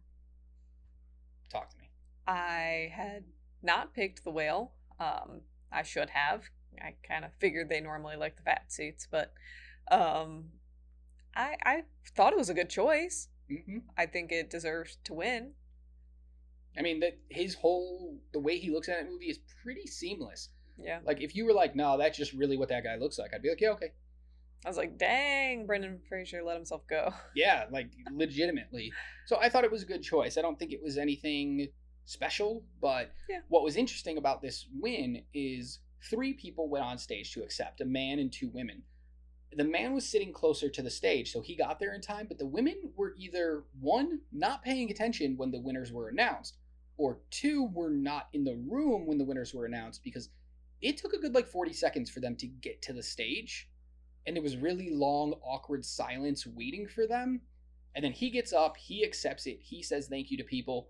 Talk 1.49 1.69
to 1.69 1.77
me. 1.77 1.89
i 2.27 2.91
had 2.93 3.23
not 3.61 3.93
picked 3.93 4.23
the 4.23 4.31
whale 4.31 4.71
um 4.99 5.41
i 5.71 5.83
should 5.83 6.09
have 6.09 6.43
i 6.81 6.93
kind 7.07 7.25
of 7.25 7.31
figured 7.39 7.69
they 7.69 7.81
normally 7.81 8.15
like 8.15 8.35
the 8.37 8.41
fat 8.43 8.71
suits 8.71 9.07
but 9.09 9.33
um 9.91 10.45
i 11.35 11.55
i 11.65 11.83
thought 12.15 12.33
it 12.33 12.37
was 12.39 12.49
a 12.49 12.53
good 12.53 12.69
choice 12.69 13.29
hmm 13.49 13.79
i 13.97 14.05
think 14.05 14.31
it 14.31 14.49
deserves 14.49 14.97
to 15.03 15.13
win 15.13 15.53
I 16.77 16.81
mean 16.83 16.99
that 17.01 17.17
his 17.29 17.55
whole 17.55 18.19
the 18.31 18.39
way 18.39 18.57
he 18.59 18.69
looks 18.69 18.87
at 18.89 18.97
that 18.99 19.09
movie 19.09 19.29
is 19.29 19.39
pretty 19.63 19.87
seamless. 19.87 20.49
Yeah 20.77 20.99
Like 21.05 21.21
if 21.21 21.35
you 21.35 21.45
were 21.45 21.53
like, 21.53 21.75
no, 21.75 21.97
that's 21.97 22.17
just 22.17 22.33
really 22.33 22.57
what 22.57 22.69
that 22.69 22.83
guy 22.83 22.95
looks 22.95 23.17
like, 23.19 23.31
I'd 23.33 23.41
be 23.41 23.49
like, 23.49 23.61
yeah, 23.61 23.71
okay, 23.71 23.91
I 24.65 24.69
was 24.69 24.77
like, 24.77 24.97
dang, 24.97 25.65
Brendan 25.65 25.99
Fraser 26.07 26.41
let 26.43 26.55
himself 26.55 26.87
go. 26.87 27.13
yeah, 27.35 27.65
like 27.71 27.91
legitimately. 28.11 28.91
So 29.25 29.37
I 29.41 29.49
thought 29.49 29.65
it 29.65 29.71
was 29.71 29.83
a 29.83 29.87
good 29.87 30.03
choice. 30.03 30.37
I 30.37 30.41
don't 30.41 30.57
think 30.57 30.71
it 30.71 30.81
was 30.81 30.97
anything 30.97 31.67
special, 32.05 32.63
but 32.81 33.11
Yeah. 33.29 33.39
what 33.49 33.63
was 33.63 33.75
interesting 33.75 34.17
about 34.17 34.41
this 34.41 34.67
win 34.79 35.23
is 35.33 35.79
three 36.09 36.33
people 36.33 36.69
went 36.69 36.85
on 36.85 36.97
stage 36.97 37.33
to 37.33 37.43
accept 37.43 37.81
a 37.81 37.85
man 37.85 38.19
and 38.19 38.31
two 38.31 38.49
women. 38.53 38.83
The 39.55 39.63
man 39.63 39.93
was 39.93 40.07
sitting 40.09 40.33
closer 40.33 40.69
to 40.69 40.81
the 40.81 40.89
stage, 40.89 41.31
so 41.31 41.41
he 41.41 41.55
got 41.55 41.79
there 41.79 41.93
in 41.93 42.01
time, 42.01 42.25
but 42.27 42.39
the 42.39 42.45
women 42.47 42.91
were 42.95 43.13
either 43.17 43.65
one, 43.79 44.21
not 44.31 44.63
paying 44.63 44.89
attention 44.89 45.37
when 45.37 45.51
the 45.51 45.59
winners 45.59 45.91
were 45.91 46.09
announced, 46.09 46.57
or 46.97 47.19
two, 47.29 47.65
were 47.73 47.91
not 47.91 48.29
in 48.33 48.43
the 48.43 48.55
room 48.67 49.05
when 49.05 49.17
the 49.17 49.25
winners 49.25 49.53
were 49.53 49.65
announced 49.65 50.03
because 50.03 50.29
it 50.83 50.97
took 50.97 51.13
a 51.13 51.17
good 51.17 51.33
like 51.33 51.47
40 51.47 51.73
seconds 51.73 52.09
for 52.09 52.19
them 52.19 52.35
to 52.35 52.47
get 52.47 52.81
to 52.83 52.93
the 52.93 53.01
stage. 53.01 53.69
And 54.27 54.37
it 54.37 54.43
was 54.43 54.57
really 54.57 54.89
long, 54.89 55.33
awkward 55.41 55.83
silence 55.83 56.45
waiting 56.45 56.87
for 56.87 57.07
them. 57.07 57.41
And 57.95 58.03
then 58.03 58.11
he 58.11 58.29
gets 58.29 58.53
up, 58.53 58.77
he 58.77 59.03
accepts 59.03 59.45
it, 59.45 59.59
he 59.61 59.81
says 59.81 60.07
thank 60.07 60.29
you 60.29 60.37
to 60.37 60.43
people. 60.43 60.89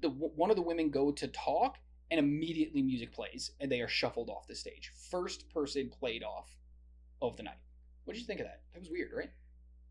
The, 0.00 0.10
one 0.10 0.50
of 0.50 0.56
the 0.56 0.62
women 0.62 0.90
go 0.90 1.10
to 1.10 1.28
talk, 1.28 1.76
and 2.10 2.20
immediately 2.20 2.82
music 2.82 3.12
plays, 3.12 3.50
and 3.60 3.70
they 3.70 3.80
are 3.80 3.88
shuffled 3.88 4.30
off 4.30 4.46
the 4.46 4.54
stage. 4.54 4.92
First 5.10 5.48
person 5.50 5.90
played 5.90 6.22
off 6.22 6.54
of 7.20 7.36
the 7.36 7.42
night. 7.42 7.58
What 8.04 8.14
did 8.14 8.20
you 8.20 8.26
think 8.26 8.40
of 8.40 8.46
that? 8.46 8.60
That 8.72 8.80
was 8.80 8.90
weird, 8.90 9.10
right? 9.14 9.30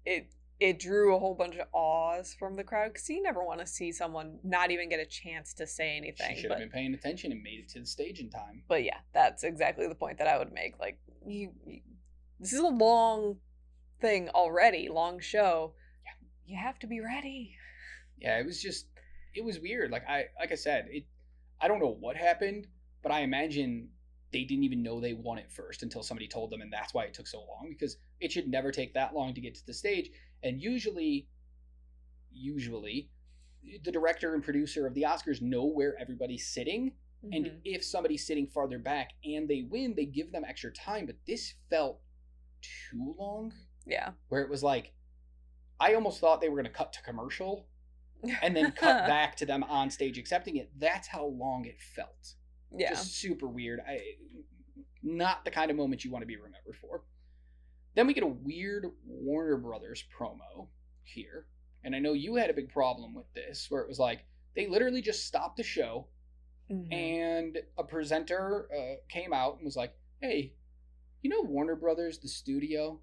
It 0.06 0.32
it 0.60 0.80
drew 0.80 1.16
a 1.16 1.20
whole 1.20 1.36
bunch 1.36 1.56
of 1.58 1.68
awes 1.74 2.36
from 2.38 2.56
the 2.56 2.64
crowd 2.64 2.94
because 2.94 3.10
you 3.10 3.22
never 3.22 3.44
want 3.44 3.60
to 3.60 3.68
see 3.68 3.92
someone 3.92 4.40
not 4.44 4.72
even 4.72 4.90
get 4.90 5.00
a 5.00 5.06
chance 5.06 5.54
to 5.54 5.68
say 5.68 5.98
anything. 5.98 6.36
She 6.36 6.42
should 6.42 6.50
but, 6.50 6.60
have 6.60 6.72
been 6.72 6.80
paying 6.80 6.94
attention 6.94 7.32
and 7.32 7.44
made 7.44 7.60
it 7.60 7.70
to 7.70 7.80
the 7.80 7.86
stage 7.86 8.20
in 8.20 8.30
time. 8.30 8.64
but 8.68 8.84
yeah, 8.84 9.00
that's 9.14 9.44
exactly 9.44 9.88
the 9.88 9.96
point 9.96 10.18
that 10.20 10.28
I 10.28 10.38
would 10.38 10.54
make. 10.54 10.80
Like 10.80 10.98
you, 11.26 11.52
you 11.66 11.82
this 12.40 12.54
is 12.54 12.60
a 12.60 12.68
long 12.68 13.38
thing 14.00 14.30
already, 14.30 14.90
long 14.90 15.20
show. 15.20 15.74
Yeah. 16.06 16.54
You 16.54 16.64
have 16.64 16.80
to 16.80 16.88
be 16.88 17.02
ready. 17.02 17.56
Yeah, 18.20 18.40
it 18.40 18.46
was 18.46 18.62
just 18.62 18.88
it 19.34 19.44
was 19.44 19.60
weird. 19.60 19.92
Like 19.92 20.08
I 20.08 20.26
like 20.40 20.52
I 20.52 20.56
said, 20.56 20.88
it 20.90 21.06
I 21.62 21.68
don't 21.68 21.80
know 21.80 21.98
what 22.00 22.16
happened, 22.16 22.68
but 23.04 23.12
I 23.12 23.22
imagine 23.22 23.90
they 24.32 24.44
didn't 24.44 24.64
even 24.64 24.84
know 24.84 25.00
they 25.00 25.14
won 25.14 25.38
it 25.38 25.52
first 25.52 25.84
until 25.84 26.04
somebody 26.04 26.28
told 26.28 26.52
them 26.52 26.60
and 26.60 26.72
that's 26.72 26.94
why 26.94 27.04
it 27.04 27.14
took 27.14 27.28
so 27.28 27.40
long 27.40 27.68
because 27.70 27.96
it 28.20 28.32
should 28.32 28.50
never 28.50 28.70
take 28.70 28.94
that 28.94 29.14
long 29.14 29.34
to 29.34 29.40
get 29.40 29.56
to 29.56 29.66
the 29.66 29.74
stage 29.74 30.10
and 30.46 30.62
usually 30.62 31.28
usually 32.32 33.10
the 33.84 33.92
director 33.92 34.34
and 34.34 34.44
producer 34.44 34.86
of 34.86 34.94
the 34.94 35.02
Oscars 35.04 35.42
know 35.42 35.66
where 35.66 35.96
everybody's 36.00 36.48
sitting 36.48 36.94
and 37.34 37.46
Mhm. 37.48 37.62
if 37.64 37.84
somebody's 37.84 38.26
sitting 38.28 38.46
farther 38.46 38.78
back 38.78 39.14
and 39.24 39.48
they 39.50 39.64
win, 39.64 39.96
they 39.96 40.06
give 40.06 40.32
them 40.32 40.46
extra 40.46 40.72
time, 40.72 41.08
but 41.08 41.16
this 41.26 41.56
felt 41.72 42.00
too 42.62 43.16
long 43.18 43.52
yeah, 43.88 44.12
where 44.30 44.42
it 44.42 44.50
was 44.50 44.62
like 44.64 44.94
I 45.80 45.94
almost 45.96 46.20
thought 46.20 46.40
they 46.42 46.50
were 46.50 46.56
going 46.56 46.72
to 46.72 46.78
cut 46.78 46.94
to 46.94 47.02
commercial 47.02 47.68
and 48.42 48.56
then 48.56 48.72
cut 48.84 49.08
back 49.08 49.36
to 49.38 49.46
them 49.46 49.64
on 49.64 49.90
stage 49.90 50.18
accepting 50.18 50.56
it. 50.58 50.72
That's 50.80 51.08
how 51.08 51.26
long 51.26 51.66
it 51.66 51.82
felt. 51.82 52.36
yeah, 52.72 52.90
Just 52.90 53.14
super 53.16 53.48
weird. 53.48 53.80
I 53.82 54.00
not 55.04 55.46
the 55.46 55.52
kind 55.52 55.70
of 55.70 55.78
moment 55.78 56.04
you 56.06 56.12
want 56.12 56.22
to 56.24 56.28
be 56.28 56.38
remembered 56.38 56.78
for. 56.78 57.04
Then 57.96 58.08
we 58.08 58.14
get 58.14 58.24
a 58.24 58.28
weird 58.28 58.86
Warner 59.06 59.58
Brothers 59.58 60.04
promo 60.18 60.68
here. 61.04 61.48
And 61.84 61.96
I 61.96 62.00
know 62.00 62.14
you 62.14 62.36
had 62.36 62.50
a 62.50 62.54
big 62.54 62.70
problem 62.70 63.14
with 63.14 63.32
this 63.34 63.68
where 63.70 63.82
it 63.82 63.88
was 63.88 64.00
like 64.00 64.26
they 64.56 64.68
literally 64.68 65.02
just 65.02 65.26
stopped 65.26 65.58
the 65.58 65.64
show 65.64 66.08
Mhm. 66.70 66.92
and 66.92 67.58
a 67.78 67.84
presenter 67.84 68.68
uh, 68.74 68.96
came 69.08 69.32
out 69.34 69.58
and 69.58 69.66
was 69.66 69.76
like, 69.76 69.94
"Hey, 70.20 70.56
you 71.22 71.30
know 71.30 71.42
Warner 71.42 71.76
Brothers, 71.76 72.20
the 72.20 72.28
studio? 72.28 73.02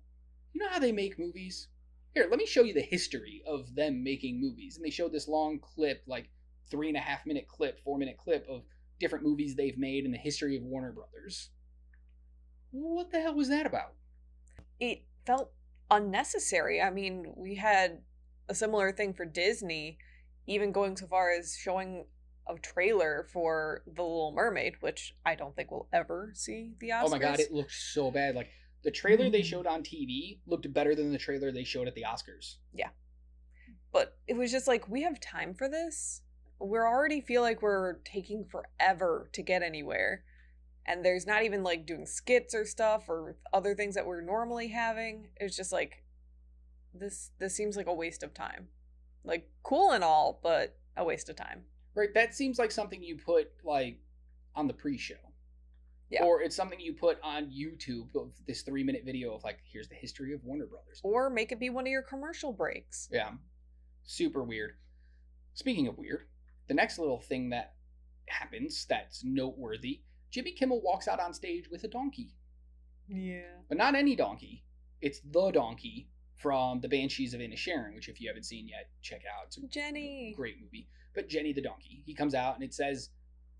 You 0.52 0.60
know 0.60 0.68
how 0.68 0.80
they 0.80 0.92
make 0.92 1.18
movies? 1.18 1.68
Here, 2.12 2.26
let 2.28 2.38
me 2.38 2.46
show 2.46 2.64
you 2.64 2.74
the 2.74 2.82
history 2.82 3.42
of 3.46 3.74
them 3.74 4.02
making 4.02 4.40
movies." 4.40 4.76
And 4.76 4.84
they 4.84 4.90
showed 4.90 5.12
this 5.12 5.28
long 5.28 5.60
clip, 5.60 6.02
like 6.06 6.28
three 6.66 6.88
and 6.88 6.96
a 6.96 7.00
half 7.00 7.24
minute 7.24 7.46
clip, 7.46 7.78
four 7.80 7.98
minute 7.98 8.18
clip 8.18 8.46
of 8.48 8.64
different 8.98 9.24
movies 9.24 9.54
they've 9.54 9.78
made 9.78 10.04
in 10.04 10.10
the 10.10 10.18
history 10.18 10.56
of 10.56 10.64
Warner 10.64 10.92
Brothers. 10.92 11.50
What 12.72 13.10
the 13.10 13.20
hell 13.20 13.34
was 13.34 13.48
that 13.48 13.66
about? 13.66 13.94
It 14.82 15.04
felt 15.24 15.52
unnecessary. 15.92 16.82
I 16.82 16.90
mean, 16.90 17.32
we 17.36 17.54
had 17.54 18.00
a 18.48 18.54
similar 18.54 18.90
thing 18.90 19.14
for 19.14 19.24
Disney, 19.24 19.96
even 20.48 20.72
going 20.72 20.96
so 20.96 21.06
far 21.06 21.30
as 21.30 21.56
showing 21.56 22.06
a 22.48 22.58
trailer 22.58 23.28
for 23.32 23.84
The 23.86 24.02
Little 24.02 24.32
Mermaid, 24.34 24.74
which 24.80 25.14
I 25.24 25.36
don't 25.36 25.54
think 25.54 25.70
we'll 25.70 25.86
ever 25.92 26.32
see 26.34 26.72
the 26.80 26.88
Oscars. 26.88 27.02
Oh 27.04 27.08
my 27.10 27.18
god, 27.20 27.38
it 27.38 27.52
looked 27.52 27.70
so 27.70 28.10
bad. 28.10 28.34
Like 28.34 28.48
the 28.82 28.90
trailer 28.90 29.30
they 29.30 29.42
Mm. 29.42 29.44
showed 29.44 29.66
on 29.68 29.84
TV 29.84 30.40
looked 30.46 30.70
better 30.72 30.96
than 30.96 31.12
the 31.12 31.18
trailer 31.18 31.52
they 31.52 31.62
showed 31.62 31.86
at 31.86 31.94
the 31.94 32.02
Oscars. 32.02 32.56
Yeah. 32.74 32.90
But 33.92 34.18
it 34.26 34.34
was 34.34 34.50
just 34.50 34.66
like 34.66 34.88
we 34.88 35.02
have 35.02 35.20
time 35.20 35.54
for 35.54 35.68
this. 35.68 36.22
We're 36.58 36.88
already 36.88 37.20
feel 37.20 37.42
like 37.42 37.62
we're 37.62 37.98
taking 38.00 38.44
forever 38.46 39.30
to 39.32 39.42
get 39.42 39.62
anywhere. 39.62 40.24
And 40.86 41.04
there's 41.04 41.26
not 41.26 41.44
even 41.44 41.62
like 41.62 41.86
doing 41.86 42.06
skits 42.06 42.54
or 42.54 42.64
stuff 42.64 43.08
or 43.08 43.36
other 43.52 43.74
things 43.74 43.94
that 43.94 44.06
we're 44.06 44.20
normally 44.20 44.68
having. 44.68 45.28
It's 45.36 45.56
just 45.56 45.72
like 45.72 46.04
this 46.92 47.30
this 47.38 47.54
seems 47.54 47.76
like 47.76 47.86
a 47.86 47.94
waste 47.94 48.22
of 48.22 48.34
time. 48.34 48.68
Like 49.24 49.48
cool 49.62 49.92
and 49.92 50.02
all, 50.02 50.40
but 50.42 50.76
a 50.96 51.04
waste 51.04 51.28
of 51.28 51.36
time. 51.36 51.62
Right, 51.94 52.12
that 52.14 52.34
seems 52.34 52.58
like 52.58 52.70
something 52.70 53.02
you 53.02 53.16
put 53.16 53.50
like 53.64 54.00
on 54.54 54.66
the 54.66 54.74
pre-show. 54.74 55.14
Yeah. 56.10 56.24
Or 56.24 56.42
it's 56.42 56.54
something 56.54 56.78
you 56.78 56.92
put 56.92 57.18
on 57.22 57.46
YouTube 57.46 58.14
of 58.14 58.32
this 58.46 58.62
three 58.62 58.84
minute 58.84 59.02
video 59.04 59.34
of 59.34 59.44
like, 59.44 59.60
here's 59.64 59.88
the 59.88 59.94
history 59.94 60.34
of 60.34 60.44
Warner 60.44 60.66
Brothers. 60.66 61.00
Or 61.02 61.30
make 61.30 61.52
it 61.52 61.60
be 61.60 61.70
one 61.70 61.86
of 61.86 61.90
your 61.90 62.02
commercial 62.02 62.52
breaks. 62.52 63.08
Yeah. 63.10 63.30
Super 64.04 64.42
weird. 64.42 64.72
Speaking 65.54 65.86
of 65.86 65.96
weird, 65.96 66.24
the 66.68 66.74
next 66.74 66.98
little 66.98 67.20
thing 67.20 67.50
that 67.50 67.74
happens 68.26 68.84
that's 68.88 69.24
noteworthy, 69.24 70.00
Jimmy 70.32 70.52
Kimmel 70.52 70.80
walks 70.82 71.06
out 71.06 71.20
on 71.20 71.32
stage 71.34 71.68
with 71.70 71.84
a 71.84 71.88
donkey. 71.88 72.34
Yeah. 73.08 73.42
But 73.68 73.78
not 73.78 73.94
any 73.94 74.16
donkey. 74.16 74.64
It's 75.00 75.20
the 75.20 75.50
donkey 75.52 76.08
from 76.36 76.80
the 76.80 76.88
Banshees 76.88 77.34
of 77.34 77.40
Inisherin, 77.40 77.94
which 77.94 78.08
if 78.08 78.20
you 78.20 78.28
haven't 78.28 78.44
seen 78.44 78.66
yet, 78.66 78.88
check 79.02 79.20
out. 79.38 79.46
It's 79.48 79.58
a 79.58 79.66
Jenny. 79.68 80.32
great 80.36 80.56
movie. 80.60 80.88
But 81.14 81.28
Jenny 81.28 81.52
the 81.52 81.60
donkey. 81.62 82.02
He 82.06 82.14
comes 82.14 82.34
out 82.34 82.54
and 82.54 82.64
it 82.64 82.72
says 82.74 83.10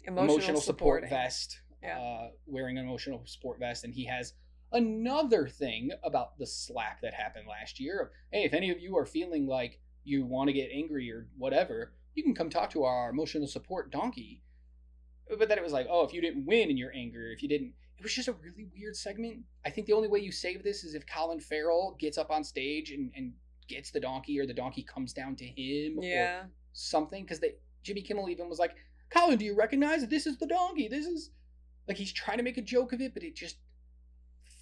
Emotional, 0.04 0.34
emotional, 0.36 0.60
support 0.60 1.08
vest, 1.08 1.60
Yeah. 1.82 1.98
uh, 2.00 2.30
wearing 2.46 2.76
an 2.78 2.84
emotional 2.84 3.22
support 3.26 3.60
vest, 3.60 3.84
and 3.84 3.94
he 3.94 4.06
has 4.06 4.32
another 4.72 5.46
thing 5.46 5.90
about 6.02 6.38
the 6.38 6.46
slap 6.46 7.02
that 7.02 7.14
happened 7.14 7.46
last 7.46 7.78
year. 7.78 8.00
Of, 8.00 8.08
hey, 8.32 8.44
if 8.44 8.52
any 8.54 8.70
of 8.70 8.80
you 8.80 8.96
are 8.96 9.06
feeling 9.06 9.46
like 9.46 9.78
you 10.02 10.24
want 10.24 10.48
to 10.48 10.52
get 10.52 10.70
angry 10.72 11.12
or 11.12 11.28
whatever, 11.38 11.92
you 12.14 12.24
can 12.24 12.34
come 12.34 12.50
talk 12.50 12.70
to 12.70 12.82
our 12.84 13.10
emotional 13.10 13.46
support 13.46 13.92
donkey. 13.92 14.42
But 15.38 15.48
then 15.48 15.58
it 15.58 15.64
was 15.64 15.72
like, 15.72 15.86
oh, 15.90 16.04
if 16.04 16.12
you 16.12 16.20
didn't 16.20 16.44
win 16.46 16.68
and 16.70 16.78
you're 16.78 16.92
angry, 16.94 17.32
if 17.32 17.42
you 17.42 17.48
didn't, 17.48 17.72
it 17.98 18.02
was 18.02 18.12
just 18.14 18.28
a 18.28 18.32
really 18.32 18.66
weird 18.76 18.96
segment. 18.96 19.38
I 19.64 19.70
think 19.70 19.86
the 19.86 19.92
only 19.92 20.08
way 20.08 20.18
you 20.20 20.32
save 20.32 20.62
this 20.62 20.84
is 20.84 20.94
if 20.94 21.06
Colin 21.06 21.40
Farrell 21.40 21.96
gets 21.98 22.18
up 22.18 22.30
on 22.30 22.42
stage 22.44 22.90
and, 22.90 23.10
and 23.16 23.32
gets 23.68 23.90
the 23.90 24.00
donkey, 24.00 24.38
or 24.40 24.46
the 24.46 24.54
donkey 24.54 24.82
comes 24.82 25.12
down 25.12 25.36
to 25.36 25.44
him, 25.44 25.98
or 25.98 26.04
Yeah. 26.04 26.44
something 26.72 27.22
because 27.24 27.40
they 27.40 27.54
Jimmy 27.82 28.02
Kimmel 28.02 28.28
even 28.28 28.48
was 28.48 28.58
like, 28.58 28.74
Colin, 29.10 29.38
do 29.38 29.44
you 29.44 29.54
recognize 29.56 30.06
this 30.06 30.26
is 30.26 30.38
the 30.38 30.46
donkey? 30.46 30.88
This 30.88 31.06
is 31.06 31.30
like 31.88 31.96
he's 31.96 32.12
trying 32.12 32.38
to 32.38 32.44
make 32.44 32.58
a 32.58 32.62
joke 32.62 32.92
of 32.92 33.00
it, 33.00 33.14
but 33.14 33.22
it 33.22 33.34
just 33.34 33.56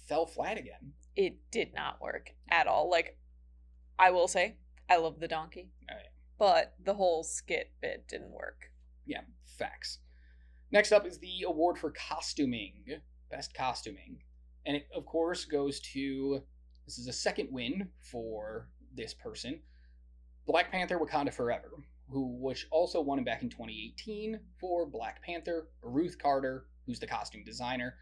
fell 0.07 0.25
flat 0.25 0.57
again. 0.57 0.93
It 1.15 1.37
did 1.51 1.73
not 1.73 2.01
work 2.01 2.31
at 2.49 2.67
all. 2.67 2.89
Like, 2.89 3.17
I 3.99 4.11
will 4.11 4.27
say, 4.27 4.55
I 4.89 4.97
love 4.97 5.19
the 5.19 5.27
donkey. 5.27 5.69
Oh. 5.91 5.95
But 6.37 6.73
the 6.83 6.95
whole 6.95 7.23
skit 7.23 7.71
bit 7.81 8.07
didn't 8.07 8.31
work. 8.31 8.71
Yeah, 9.05 9.21
facts. 9.57 9.99
Next 10.71 10.91
up 10.91 11.05
is 11.05 11.17
the 11.17 11.43
award 11.45 11.77
for 11.77 11.91
costuming, 11.91 12.73
best 13.29 13.53
costuming, 13.53 14.19
and 14.65 14.77
it 14.77 14.87
of 14.95 15.05
course 15.05 15.43
goes 15.43 15.81
to 15.93 16.41
this 16.85 16.97
is 16.97 17.07
a 17.07 17.13
second 17.13 17.49
win 17.51 17.89
for 17.99 18.69
this 18.95 19.13
person, 19.13 19.59
Black 20.45 20.71
Panther: 20.71 20.97
Wakanda 20.97 21.33
Forever, 21.33 21.71
who 22.09 22.37
which 22.39 22.67
also 22.71 23.01
won 23.01 23.23
back 23.23 23.43
in 23.43 23.49
2018 23.49 24.39
for 24.59 24.85
Black 24.85 25.21
Panther. 25.21 25.67
Ruth 25.81 26.17
Carter, 26.17 26.67
who's 26.85 26.99
the 26.99 27.07
costume 27.07 27.43
designer. 27.43 27.95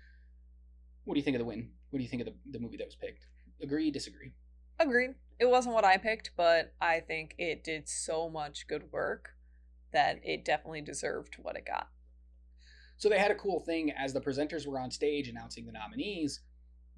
What 1.05 1.15
do 1.15 1.19
you 1.19 1.23
think 1.23 1.35
of 1.35 1.39
the 1.39 1.45
win? 1.45 1.71
What 1.89 1.97
do 1.97 2.03
you 2.03 2.09
think 2.09 2.21
of 2.21 2.27
the, 2.27 2.35
the 2.51 2.59
movie 2.59 2.77
that 2.77 2.85
was 2.85 2.95
picked? 2.95 3.25
Agree, 3.61 3.89
disagree? 3.89 4.31
Agreed. 4.79 5.15
It 5.39 5.49
wasn't 5.49 5.73
what 5.73 5.85
I 5.85 5.97
picked, 5.97 6.31
but 6.37 6.73
I 6.79 6.99
think 6.99 7.33
it 7.37 7.63
did 7.63 7.89
so 7.89 8.29
much 8.29 8.67
good 8.67 8.91
work 8.91 9.31
that 9.91 10.19
it 10.23 10.45
definitely 10.45 10.81
deserved 10.81 11.37
what 11.41 11.55
it 11.55 11.65
got. 11.65 11.89
So 12.99 13.07
they 13.07 13.17
had 13.17 13.31
a 13.31 13.35
cool 13.35 13.61
thing 13.61 13.91
as 13.91 14.13
the 14.13 14.21
presenters 14.21 14.67
were 14.67 14.77
on 14.77 14.91
stage 14.91 15.29
announcing 15.29 15.65
the 15.65 15.71
nominees. 15.71 16.41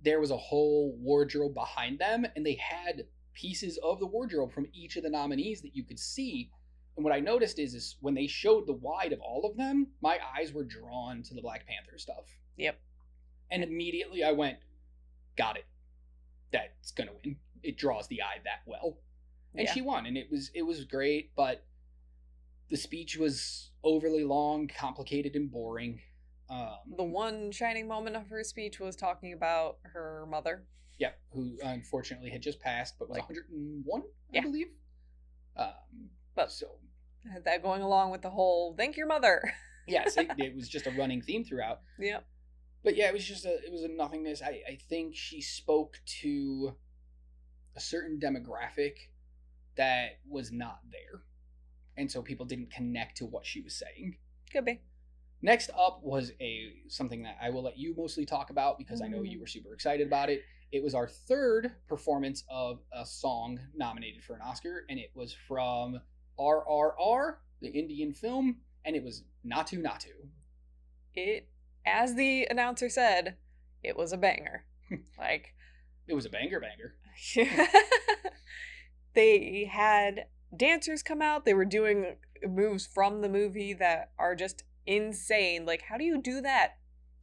There 0.04 0.20
was 0.20 0.32
a 0.32 0.38
whole 0.38 0.98
wardrobe 0.98 1.54
behind 1.54 2.00
them, 2.00 2.26
and 2.36 2.44
they 2.44 2.56
had 2.56 3.06
pieces 3.34 3.78
of 3.84 4.00
the 4.00 4.08
wardrobe 4.08 4.52
from 4.52 4.68
each 4.74 4.98
of 4.98 5.04
the 5.04 5.10
nominees 5.12 5.62
that 5.62 5.76
you 5.76 5.84
could 5.84 6.00
see. 6.00 6.50
And 6.98 7.04
what 7.06 7.14
I 7.14 7.20
noticed 7.20 7.60
is, 7.60 7.76
is 7.76 7.98
when 8.02 8.16
they 8.16 8.26
showed 8.26 8.66
the 8.66 8.74
wide 8.74 9.14
of 9.14 9.22
all 9.22 9.46
of 9.46 9.56
them, 9.58 9.88
my 10.02 10.18
eyes 10.36 10.52
were 10.52 10.64
drawn 10.64 11.22
to 11.24 11.36
the 11.36 11.42
Black 11.42 11.68
Panther 11.68 12.00
stuff. 12.00 12.26
Yep. 12.58 12.80
And 13.52 13.64
immediately 13.64 14.24
I 14.24 14.32
went, 14.32 14.58
got 15.38 15.56
it. 15.56 15.66
That's 16.52 16.92
gonna 16.92 17.12
win. 17.24 17.38
It 17.62 17.78
draws 17.78 18.08
the 18.08 18.24
eye 18.24 18.40
that 18.44 18.62
well. 18.66 18.98
And 19.54 19.68
Yeah. 19.68 19.74
she 19.74 19.82
won, 19.82 20.08
and 20.08 20.18
it 20.18 20.32
was 20.32 20.50
it 20.56 20.64
was 20.64 20.84
great, 20.84 21.36
but 21.36 21.64
the 22.72 22.78
speech 22.78 23.18
was 23.18 23.70
overly 23.84 24.24
long, 24.24 24.68
complicated, 24.68 25.36
and 25.36 25.52
boring. 25.52 26.00
Um, 26.50 26.78
The 26.98 27.04
one 27.04 27.52
shining 27.52 27.88
moment 27.88 28.16
of 28.16 28.28
her 28.30 28.44
speech 28.44 28.80
was 28.80 28.96
talking 28.96 29.34
about 29.34 29.78
her 29.84 30.26
mother. 30.28 30.66
yeah, 30.98 31.12
who 31.32 31.58
unfortunately 31.64 32.30
had 32.30 32.42
just 32.42 32.60
passed, 32.60 32.98
but 33.00 33.10
was 33.10 33.18
Like- 33.18 33.28
101, 33.28 34.02
I 34.04 34.06
Yeah. 34.34 34.42
believe. 34.42 34.68
Um, 35.56 36.12
But 36.36 36.52
so 36.52 36.80
that 37.44 37.62
going 37.62 37.82
along 37.82 38.12
with 38.12 38.22
the 38.22 38.30
whole 38.30 38.74
thank 38.76 38.96
your 38.98 39.08
mother. 39.08 39.42
yes, 39.88 40.16
it, 40.18 40.30
it 40.40 40.56
was 40.56 40.70
just 40.70 40.86
a 40.88 40.92
running 40.92 41.22
theme 41.22 41.44
throughout. 41.44 41.82
yep. 42.00 42.26
But 42.84 42.96
yeah, 42.96 43.08
it 43.08 43.14
was 43.14 43.26
just 43.26 43.46
a 43.46 43.64
it 43.66 43.72
was 43.72 43.84
a 43.84 43.88
nothingness. 43.88 44.42
I 44.42 44.64
I 44.68 44.76
think 44.90 45.16
she 45.16 45.42
spoke 45.42 46.00
to 46.22 46.78
a 47.76 47.80
certain 47.80 48.20
demographic 48.20 49.10
that 49.76 50.20
was 50.28 50.52
not 50.52 50.82
there, 50.92 51.24
and 51.98 52.12
so 52.12 52.22
people 52.22 52.46
didn't 52.46 52.72
connect 52.72 53.18
to 53.18 53.26
what 53.26 53.46
she 53.46 53.62
was 53.62 53.76
saying. 53.76 54.18
Could 54.52 54.66
be. 54.66 54.82
Next 55.42 55.72
up 55.72 56.02
was 56.04 56.32
a 56.40 56.74
something 56.88 57.24
that 57.24 57.38
I 57.42 57.50
will 57.50 57.64
let 57.64 57.78
you 57.78 57.96
mostly 57.98 58.26
talk 58.26 58.52
about 58.52 58.78
because 58.78 59.02
I 59.02 59.08
know 59.08 59.24
you 59.24 59.38
mm. 59.38 59.42
were 59.42 59.48
super 59.48 59.74
excited 59.74 60.06
about 60.06 60.30
it. 60.30 60.44
it 60.72 60.84
was 60.84 60.94
our 60.94 61.08
third 61.08 61.72
performance 61.88 62.44
of 62.50 62.80
a 62.94 63.06
song 63.06 63.60
nominated 63.76 64.24
for 64.24 64.36
an 64.36 64.42
Oscar, 64.42 64.86
and 64.90 65.00
it 65.00 65.12
was 65.16 65.36
from 65.48 66.00
RRR, 66.40 67.36
the 67.62 67.70
Indian 67.70 68.14
film, 68.14 68.58
and 68.86 68.96
it 68.96 69.04
was 69.04 69.24
Naatu 69.46 69.82
Naatu. 69.82 70.30
It, 71.14 71.50
as 71.86 72.16
the 72.16 72.48
announcer 72.50 72.90
said, 72.90 73.36
it 73.84 73.98
was 73.98 74.14
a 74.14 74.18
banger. 74.18 74.66
like, 75.18 75.54
It 76.08 76.14
was 76.14 76.26
a 76.26 76.30
banger 76.30 76.60
banger. 76.60 76.96
they 79.14 79.70
had 79.72 80.28
dancers 80.56 81.04
come 81.04 81.22
out. 81.22 81.46
They 81.46 81.54
were 81.54 81.66
doing 81.66 82.18
moves 82.48 82.88
from 82.88 83.22
the 83.22 83.30
movie 83.30 83.74
that 83.74 84.12
are 84.18 84.36
just 84.36 84.64
insane. 84.86 85.66
Like, 85.66 85.84
how 85.84 85.98
do 85.98 86.04
you 86.04 86.22
do 86.22 86.42
that 86.42 86.78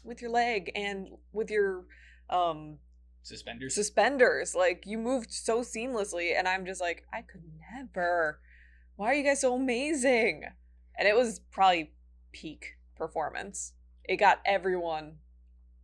with 0.04 0.22
your 0.22 0.30
leg 0.30 0.70
and 0.74 1.08
with 1.32 1.50
your 1.50 1.84
um 2.30 2.78
Suspenders. 3.22 3.74
suspenders? 3.74 4.54
Like, 4.54 4.84
you 4.86 4.96
moved 4.98 5.32
so 5.32 5.60
seamlessly, 5.60 6.36
and 6.36 6.48
I'm 6.48 6.64
just 6.64 6.80
like, 6.80 7.04
I 7.12 7.22
could 7.22 7.42
never. 7.74 8.40
Why 8.96 9.08
are 9.08 9.14
you 9.14 9.24
guys 9.24 9.40
so 9.40 9.54
amazing? 9.54 10.44
And 10.98 11.06
it 11.06 11.14
was 11.14 11.40
probably 11.50 11.92
peak 12.32 12.76
performance. 12.96 13.72
It 14.04 14.16
got 14.16 14.40
everyone 14.44 15.18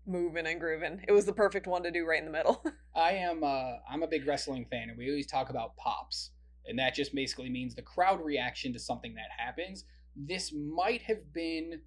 moving 0.07 0.47
and 0.47 0.59
grooving. 0.61 1.05
It 1.07 1.13
was 1.13 1.27
the 1.27 1.33
perfect 1.33 1.67
one 1.67 1.83
to 1.85 1.91
do 1.91 2.07
right 2.07 2.19
in 2.19 2.27
the 2.27 2.33
middle. 2.33 2.63
I 2.95 3.13
am 3.13 3.43
uh 3.45 3.77
I'm 3.89 4.03
a 4.03 4.07
big 4.09 4.27
wrestling 4.27 4.67
fan 4.71 4.89
and 4.89 4.99
we 4.99 5.09
always 5.09 5.27
talk 5.27 5.51
about 5.51 5.77
pops. 5.77 6.31
And 6.67 6.79
that 6.79 6.95
just 6.95 7.15
basically 7.15 7.51
means 7.51 7.75
the 7.75 7.83
crowd 7.83 8.25
reaction 8.25 8.73
to 8.73 8.79
something 8.79 9.15
that 9.15 9.29
happens. 9.37 9.85
This 10.17 10.53
might 10.53 11.03
have 11.03 11.33
been 11.33 11.81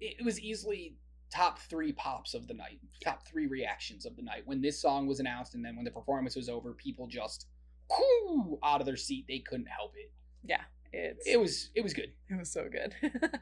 it 0.00 0.24
was 0.24 0.38
easily 0.40 0.96
top 1.34 1.58
three 1.58 1.92
pops 1.92 2.32
of 2.32 2.46
the 2.46 2.54
night, 2.54 2.78
top 3.02 3.26
three 3.26 3.46
reactions 3.46 4.06
of 4.06 4.14
the 4.16 4.22
night. 4.22 4.42
When 4.44 4.60
this 4.60 4.80
song 4.80 5.06
was 5.08 5.18
announced 5.18 5.54
and 5.54 5.64
then 5.64 5.74
when 5.74 5.84
the 5.84 5.90
performance 5.90 6.36
was 6.36 6.48
over, 6.48 6.72
people 6.72 7.08
just 7.08 7.46
whoo, 7.90 8.58
out 8.62 8.80
of 8.80 8.86
their 8.86 8.96
seat. 8.96 9.24
They 9.26 9.40
couldn't 9.40 9.66
help 9.66 9.94
it. 9.96 10.12
yeah, 10.44 10.62
it's 10.92 11.26
It 11.26 11.40
was 11.40 11.70
it 11.74 11.82
was 11.82 11.94
good. 11.94 12.12
it 12.28 12.38
was 12.38 12.50
so 12.50 12.68
good. 12.70 12.94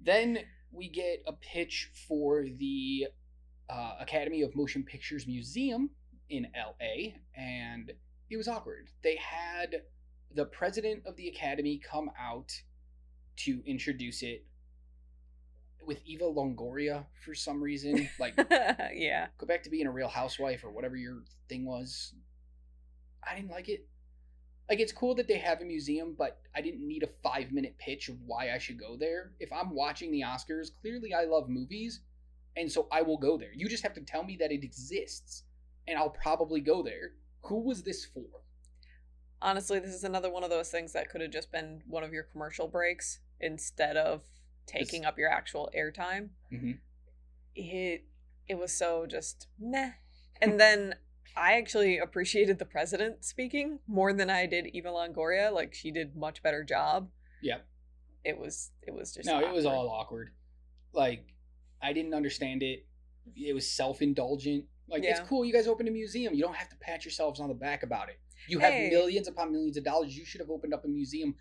Then 0.00 0.38
we 0.70 0.88
get 0.88 1.22
a 1.26 1.32
pitch 1.32 1.90
for 2.06 2.44
the 2.44 3.08
uh, 3.68 3.96
Academy 4.00 4.42
of 4.42 4.54
Motion 4.54 4.82
Pictures 4.82 5.26
Museum 5.26 5.90
in 6.30 6.46
LA, 6.56 7.14
and 7.36 7.92
it 8.30 8.36
was 8.36 8.48
awkward. 8.48 8.88
They 9.02 9.16
had 9.16 9.82
the 10.34 10.44
president 10.44 11.02
of 11.06 11.16
the 11.16 11.28
Academy 11.28 11.78
come 11.78 12.10
out 12.20 12.52
to 13.36 13.62
introduce 13.66 14.22
it 14.22 14.44
with 15.86 16.00
Eva 16.04 16.24
Longoria 16.24 17.06
for 17.24 17.34
some 17.34 17.62
reason. 17.62 18.08
Like, 18.18 18.34
yeah. 18.94 19.28
go 19.38 19.46
back 19.46 19.62
to 19.62 19.70
being 19.70 19.86
a 19.86 19.90
real 19.90 20.08
housewife 20.08 20.64
or 20.64 20.70
whatever 20.70 20.96
your 20.96 21.22
thing 21.48 21.64
was. 21.64 22.12
I 23.28 23.34
didn't 23.34 23.50
like 23.50 23.68
it. 23.68 23.86
Like 24.68 24.80
it's 24.80 24.92
cool 24.92 25.14
that 25.14 25.26
they 25.26 25.38
have 25.38 25.62
a 25.62 25.64
museum, 25.64 26.14
but 26.16 26.40
I 26.54 26.60
didn't 26.60 26.86
need 26.86 27.02
a 27.02 27.08
five 27.22 27.52
minute 27.52 27.76
pitch 27.78 28.10
of 28.10 28.16
why 28.26 28.52
I 28.52 28.58
should 28.58 28.78
go 28.78 28.96
there. 28.96 29.32
If 29.40 29.50
I'm 29.50 29.74
watching 29.74 30.10
the 30.10 30.20
Oscars, 30.20 30.68
clearly 30.82 31.14
I 31.14 31.24
love 31.24 31.48
movies, 31.48 32.00
and 32.54 32.70
so 32.70 32.86
I 32.92 33.00
will 33.00 33.16
go 33.16 33.38
there. 33.38 33.52
You 33.54 33.66
just 33.68 33.82
have 33.82 33.94
to 33.94 34.02
tell 34.02 34.24
me 34.24 34.36
that 34.40 34.52
it 34.52 34.62
exists, 34.62 35.44
and 35.86 35.96
I'll 35.96 36.10
probably 36.10 36.60
go 36.60 36.82
there. 36.82 37.12
Who 37.42 37.60
was 37.60 37.82
this 37.82 38.04
for? 38.04 38.24
Honestly, 39.40 39.78
this 39.78 39.94
is 39.94 40.04
another 40.04 40.30
one 40.30 40.42
of 40.42 40.50
those 40.50 40.70
things 40.70 40.92
that 40.92 41.08
could 41.10 41.20
have 41.20 41.30
just 41.30 41.52
been 41.52 41.82
one 41.86 42.02
of 42.02 42.12
your 42.12 42.24
commercial 42.24 42.66
breaks 42.68 43.20
instead 43.40 43.96
of 43.96 44.22
taking 44.66 45.04
up 45.04 45.16
your 45.18 45.30
actual 45.30 45.70
airtime. 45.76 46.30
Mhm. 46.52 46.78
It 47.54 48.04
it 48.48 48.56
was 48.56 48.72
so 48.72 49.06
just 49.06 49.48
meh. 49.58 49.92
And 50.40 50.60
then 50.60 50.94
I 51.36 51.54
actually 51.54 51.98
appreciated 51.98 52.60
the 52.60 52.64
president 52.64 53.24
speaking 53.24 53.80
more 53.88 54.12
than 54.12 54.30
I 54.30 54.46
did 54.46 54.68
Eva 54.68 54.88
Longoria. 54.88 55.52
Like 55.52 55.74
she 55.74 55.90
did 55.90 56.14
much 56.14 56.44
better 56.44 56.62
job. 56.62 57.10
Yep. 57.42 57.66
It 58.24 58.38
was 58.38 58.70
it 58.82 58.94
was 58.94 59.12
just 59.14 59.26
no, 59.26 59.40
it 59.40 59.52
was 59.52 59.66
all 59.66 59.88
awkward. 59.88 60.30
Like 60.92 61.34
I 61.82 61.92
didn't 61.92 62.14
understand 62.14 62.62
it. 62.62 62.86
It 63.36 63.52
was 63.52 63.68
self 63.68 64.00
indulgent. 64.00 64.66
Like 64.90 65.04
it's 65.04 65.20
cool. 65.20 65.44
You 65.44 65.52
guys 65.52 65.66
opened 65.68 65.88
a 65.88 65.92
museum. 65.92 66.34
You 66.34 66.42
don't 66.42 66.56
have 66.56 66.68
to 66.70 66.76
pat 66.76 67.04
yourselves 67.04 67.40
on 67.40 67.48
the 67.48 67.54
back 67.54 67.82
about 67.82 68.08
it. 68.08 68.18
You 68.48 68.58
have 68.60 68.72
Hey. 68.72 68.88
millions 68.90 69.28
upon 69.28 69.52
millions 69.52 69.76
of 69.76 69.84
dollars. 69.84 70.16
You 70.16 70.24
should 70.24 70.40
have 70.40 70.50
opened 70.50 70.72
up 70.72 70.84
a 70.84 70.88
museum 70.88 71.34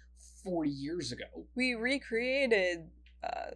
forty 0.43 0.69
years 0.71 1.12
ago. 1.12 1.25
we 1.55 1.73
recreated 1.75 2.89
uh, 3.23 3.51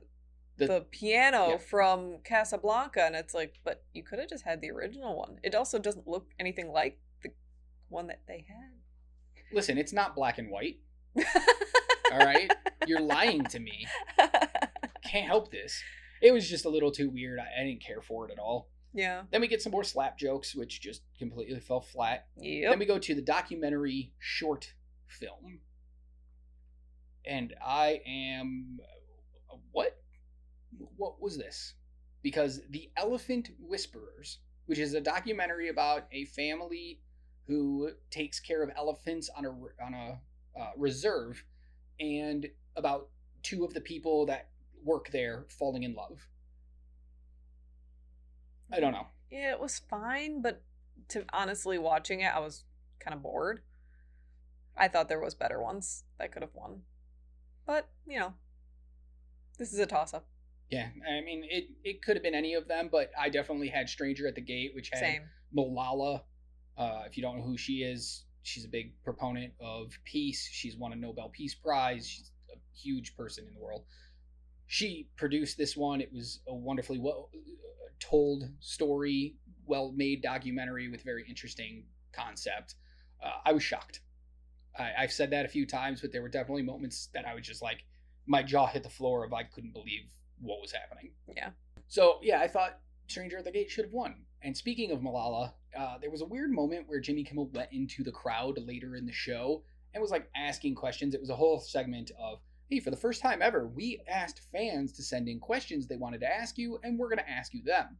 The- 0.58 0.68
the, 0.68 0.82
piano 0.92 1.50
yeah. 1.52 1.58
from 1.58 2.18
Casablanca, 2.24 3.04
and 3.06 3.16
it's 3.16 3.34
like, 3.34 3.56
but 3.64 3.84
you 3.94 4.04
could 4.04 4.20
have 4.20 4.30
just 4.30 4.44
had 4.46 4.62
the 4.62 4.72
original 4.72 5.18
one. 5.18 5.40
It 5.44 5.56
also 5.56 5.78
doesn't 5.80 6.08
look 6.08 6.28
anything 6.40 6.72
like 6.72 7.00
the 7.24 7.30
one 7.90 8.08
that 8.08 8.22
they 8.28 8.46
had. 8.48 8.72
Listen, 9.54 9.78
it's 9.78 9.94
not 9.94 10.16
black 10.16 10.38
and 10.38 10.50
white. 10.50 10.80
All 12.12 12.18
right, 12.20 12.52
you're 12.88 13.02
lying 13.02 13.44
to 13.46 13.60
me. 13.60 13.86
Can't 15.04 15.26
help 15.28 15.52
this. 15.52 15.82
It 16.22 16.32
was 16.32 16.48
just 16.50 16.66
a 16.66 16.70
little 16.70 16.92
too 16.92 17.10
weird. 17.10 17.40
I, 17.40 17.62
I 17.62 17.66
didn't 17.66 17.84
care 17.84 18.02
for 18.02 18.26
it 18.28 18.32
at 18.32 18.40
all. 18.40 18.70
Yeah. 18.94 19.24
Then 19.32 19.42
we 19.42 19.48
get 19.48 19.62
some 19.62 19.72
more 19.72 19.84
slap 19.84 20.18
jokes, 20.18 20.56
which 20.56 20.82
just 20.82 21.02
completely 21.18 21.60
fell 21.60 21.82
flat. 21.82 22.28
Yep. 22.38 22.72
Then 22.72 22.80
we 22.80 22.86
go 22.86 23.00
to 23.00 23.16
the 23.16 23.22
documentary 23.22 24.14
short 24.20 24.74
film. 25.08 25.60
And 27.26 27.54
I 27.64 28.02
am 28.06 28.80
what 29.72 29.98
what 30.98 31.22
was 31.22 31.38
this? 31.38 31.74
Because 32.24 32.62
The 32.70 32.90
Elephant 32.98 33.50
Whisperers, 33.60 34.40
which 34.66 34.80
is 34.80 34.94
a 34.94 35.02
documentary 35.02 35.70
about 35.70 36.06
a 36.12 36.26
family 36.26 37.02
who 37.48 37.92
takes 38.10 38.40
care 38.40 38.64
of 38.64 38.72
elephants 38.76 39.30
on 39.36 39.46
a 39.46 39.50
on 39.84 39.94
a 39.94 40.20
uh, 40.60 40.72
reserve 40.78 41.44
and 42.00 42.48
about 42.76 43.10
two 43.44 43.64
of 43.64 43.74
the 43.74 43.82
people 43.82 44.26
that 44.26 44.50
work 44.84 45.10
there 45.12 45.46
falling 45.50 45.84
in 45.84 45.94
love. 45.94 46.28
I 48.72 48.80
don't 48.80 48.92
know. 48.92 49.08
Yeah, 49.30 49.52
it 49.52 49.60
was 49.60 49.80
fine, 49.80 50.42
but 50.42 50.62
to 51.10 51.26
honestly 51.34 51.78
watching 51.78 52.22
it, 52.22 52.34
I 52.34 52.40
was 52.40 52.64
kind 53.00 53.14
of 53.14 53.24
bored. 53.24 53.62
I 54.78 54.88
thought 54.88 55.10
there 55.10 55.20
was 55.20 55.36
better 55.36 55.62
ones 55.62 56.04
that 56.18 56.32
could 56.32 56.42
have 56.42 56.54
won, 56.54 56.82
but 57.66 57.90
you 58.08 58.20
know, 58.20 58.34
this 59.58 59.74
is 59.74 59.80
a 59.80 59.86
toss 59.86 60.14
up. 60.14 60.26
Yeah, 60.70 60.88
I 61.06 61.22
mean 61.22 61.46
it. 61.50 61.66
It 61.84 62.02
could 62.02 62.16
have 62.16 62.24
been 62.24 62.36
any 62.36 62.54
of 62.54 62.68
them, 62.68 62.90
but 62.92 63.12
I 63.20 63.30
definitely 63.30 63.68
had 63.68 63.90
"Stranger 63.90 64.28
at 64.28 64.36
the 64.36 64.42
Gate," 64.42 64.72
which 64.74 64.90
had 64.92 65.00
Same. 65.00 65.24
Malala. 65.56 66.22
Uh, 66.78 67.04
if 67.06 67.18
you 67.18 67.24
don't 67.24 67.38
know 67.38 67.44
who 67.44 67.58
she 67.58 67.84
is, 67.84 68.24
she's 68.44 68.64
a 68.64 68.70
big 68.70 68.94
proponent 69.04 69.54
of 69.60 69.92
peace. 70.06 70.48
She's 70.52 70.78
won 70.78 70.94
a 70.94 70.96
Nobel 70.96 71.30
Peace 71.30 71.54
Prize. 71.54 72.08
She's 72.08 72.32
a 72.52 72.58
huge 72.74 73.16
person 73.18 73.46
in 73.48 73.54
the 73.54 73.60
world. 73.60 73.84
She 74.72 75.10
produced 75.18 75.58
this 75.58 75.76
one. 75.76 76.00
It 76.00 76.14
was 76.14 76.40
a 76.48 76.56
wonderfully 76.56 76.98
well 76.98 77.30
told 78.00 78.46
story, 78.62 79.36
well 79.66 79.92
made 79.92 80.22
documentary 80.22 80.88
with 80.88 81.04
very 81.04 81.26
interesting 81.28 81.84
concept. 82.14 82.76
Uh, 83.22 83.34
I 83.44 83.52
was 83.52 83.64
shocked. 83.64 84.00
I, 84.80 84.92
I've 84.98 85.12
said 85.12 85.30
that 85.32 85.44
a 85.44 85.50
few 85.50 85.66
times, 85.66 86.00
but 86.00 86.14
there 86.14 86.22
were 86.22 86.30
definitely 86.30 86.64
moments 86.64 87.10
that 87.14 87.28
I 87.28 87.34
was 87.36 87.46
just 87.46 87.62
like, 87.62 87.84
my 88.28 88.42
jaw 88.42 88.66
hit 88.66 88.84
the 88.84 88.90
floor 88.90 89.26
of 89.26 89.34
I 89.34 89.44
couldn't 89.44 89.74
believe 89.74 90.04
what 90.40 90.62
was 90.62 90.72
happening. 90.72 91.12
Yeah. 91.36 91.50
So 91.90 92.20
yeah, 92.22 92.40
I 92.40 92.48
thought 92.48 92.80
Stranger 93.08 93.40
at 93.40 93.44
the 93.44 93.52
Gate 93.52 93.70
should 93.70 93.84
have 93.84 93.94
won. 93.94 94.24
And 94.42 94.56
speaking 94.56 94.92
of 94.92 95.02
Malala, 95.02 95.52
uh, 95.78 95.98
there 96.00 96.12
was 96.12 96.22
a 96.22 96.26
weird 96.26 96.50
moment 96.50 96.88
where 96.88 97.02
Jimmy 97.02 97.26
Kimmel 97.26 97.50
went 97.54 97.74
into 97.74 98.06
the 98.06 98.12
crowd 98.14 98.58
later 98.66 98.96
in 98.96 99.06
the 99.06 99.12
show 99.12 99.64
and 99.94 100.02
was 100.02 100.12
like 100.12 100.30
asking 100.34 100.76
questions. 100.76 101.14
It 101.14 101.20
was 101.20 101.30
a 101.30 101.36
whole 101.36 101.60
segment 101.60 102.12
of, 102.18 102.40
hey, 102.72 102.80
for 102.80 102.90
the 102.90 102.98
first 102.98 103.22
time 103.22 103.42
ever, 103.42 103.68
we 103.68 104.02
asked 104.08 104.48
fans 104.52 104.94
to 104.94 105.04
send 105.04 105.28
in 105.28 105.40
questions 105.40 105.86
they 105.86 105.98
wanted 105.98 106.22
to 106.22 106.34
ask 106.34 106.58
you, 106.58 106.80
and 106.84 106.98
we're 106.98 107.10
going 107.10 107.20
to 107.20 107.30
ask 107.30 107.54
you 107.54 107.62
them. 107.64 107.98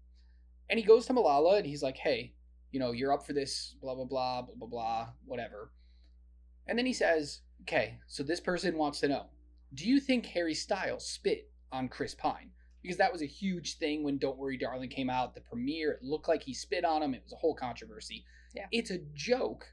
And 0.70 0.80
he 0.80 0.86
goes 0.86 1.06
to 1.06 1.14
Malala 1.14 1.58
and 1.58 1.66
he's 1.66 1.84
like, 1.84 1.98
hey, 1.98 2.34
you 2.72 2.80
know, 2.80 2.94
you're 2.94 3.12
up 3.12 3.28
for 3.28 3.34
this, 3.34 3.76
blah, 3.82 3.94
blah, 3.94 4.06
blah, 4.06 4.42
blah, 4.44 4.56
blah, 4.56 4.68
blah, 4.68 5.08
whatever. 5.26 5.72
And 6.68 6.80
then 6.80 6.86
he 6.86 6.94
says, 6.94 7.42
okay, 7.64 8.00
so 8.08 8.24
this 8.24 8.40
person 8.40 8.78
wants 8.78 9.02
to 9.02 9.10
know, 9.10 9.26
do 9.74 9.86
you 9.86 10.00
think 10.00 10.26
Harry 10.28 10.54
Styles 10.54 11.06
spit 11.06 11.52
on 11.72 11.90
Chris 11.90 12.16
Pine? 12.16 12.52
because 12.82 12.98
that 12.98 13.12
was 13.12 13.22
a 13.22 13.28
huge 13.28 13.78
thing 13.78 14.04
when 14.04 14.18
Don't 14.18 14.38
Worry 14.38 14.58
Darling 14.58 14.90
came 14.90 15.10
out. 15.10 15.36
The 15.36 15.42
premiere, 15.42 15.92
it 15.92 16.04
looked 16.04 16.28
like 16.28 16.42
he 16.42 16.54
spit 16.54 16.84
on 16.84 17.04
him. 17.04 17.14
It 17.14 17.22
was 17.24 17.34
a 17.34 17.38
whole 17.38 17.54
controversy. 17.54 18.26
Yeah. 18.56 18.66
It's 18.72 18.92
a 18.92 19.00
joke, 19.14 19.66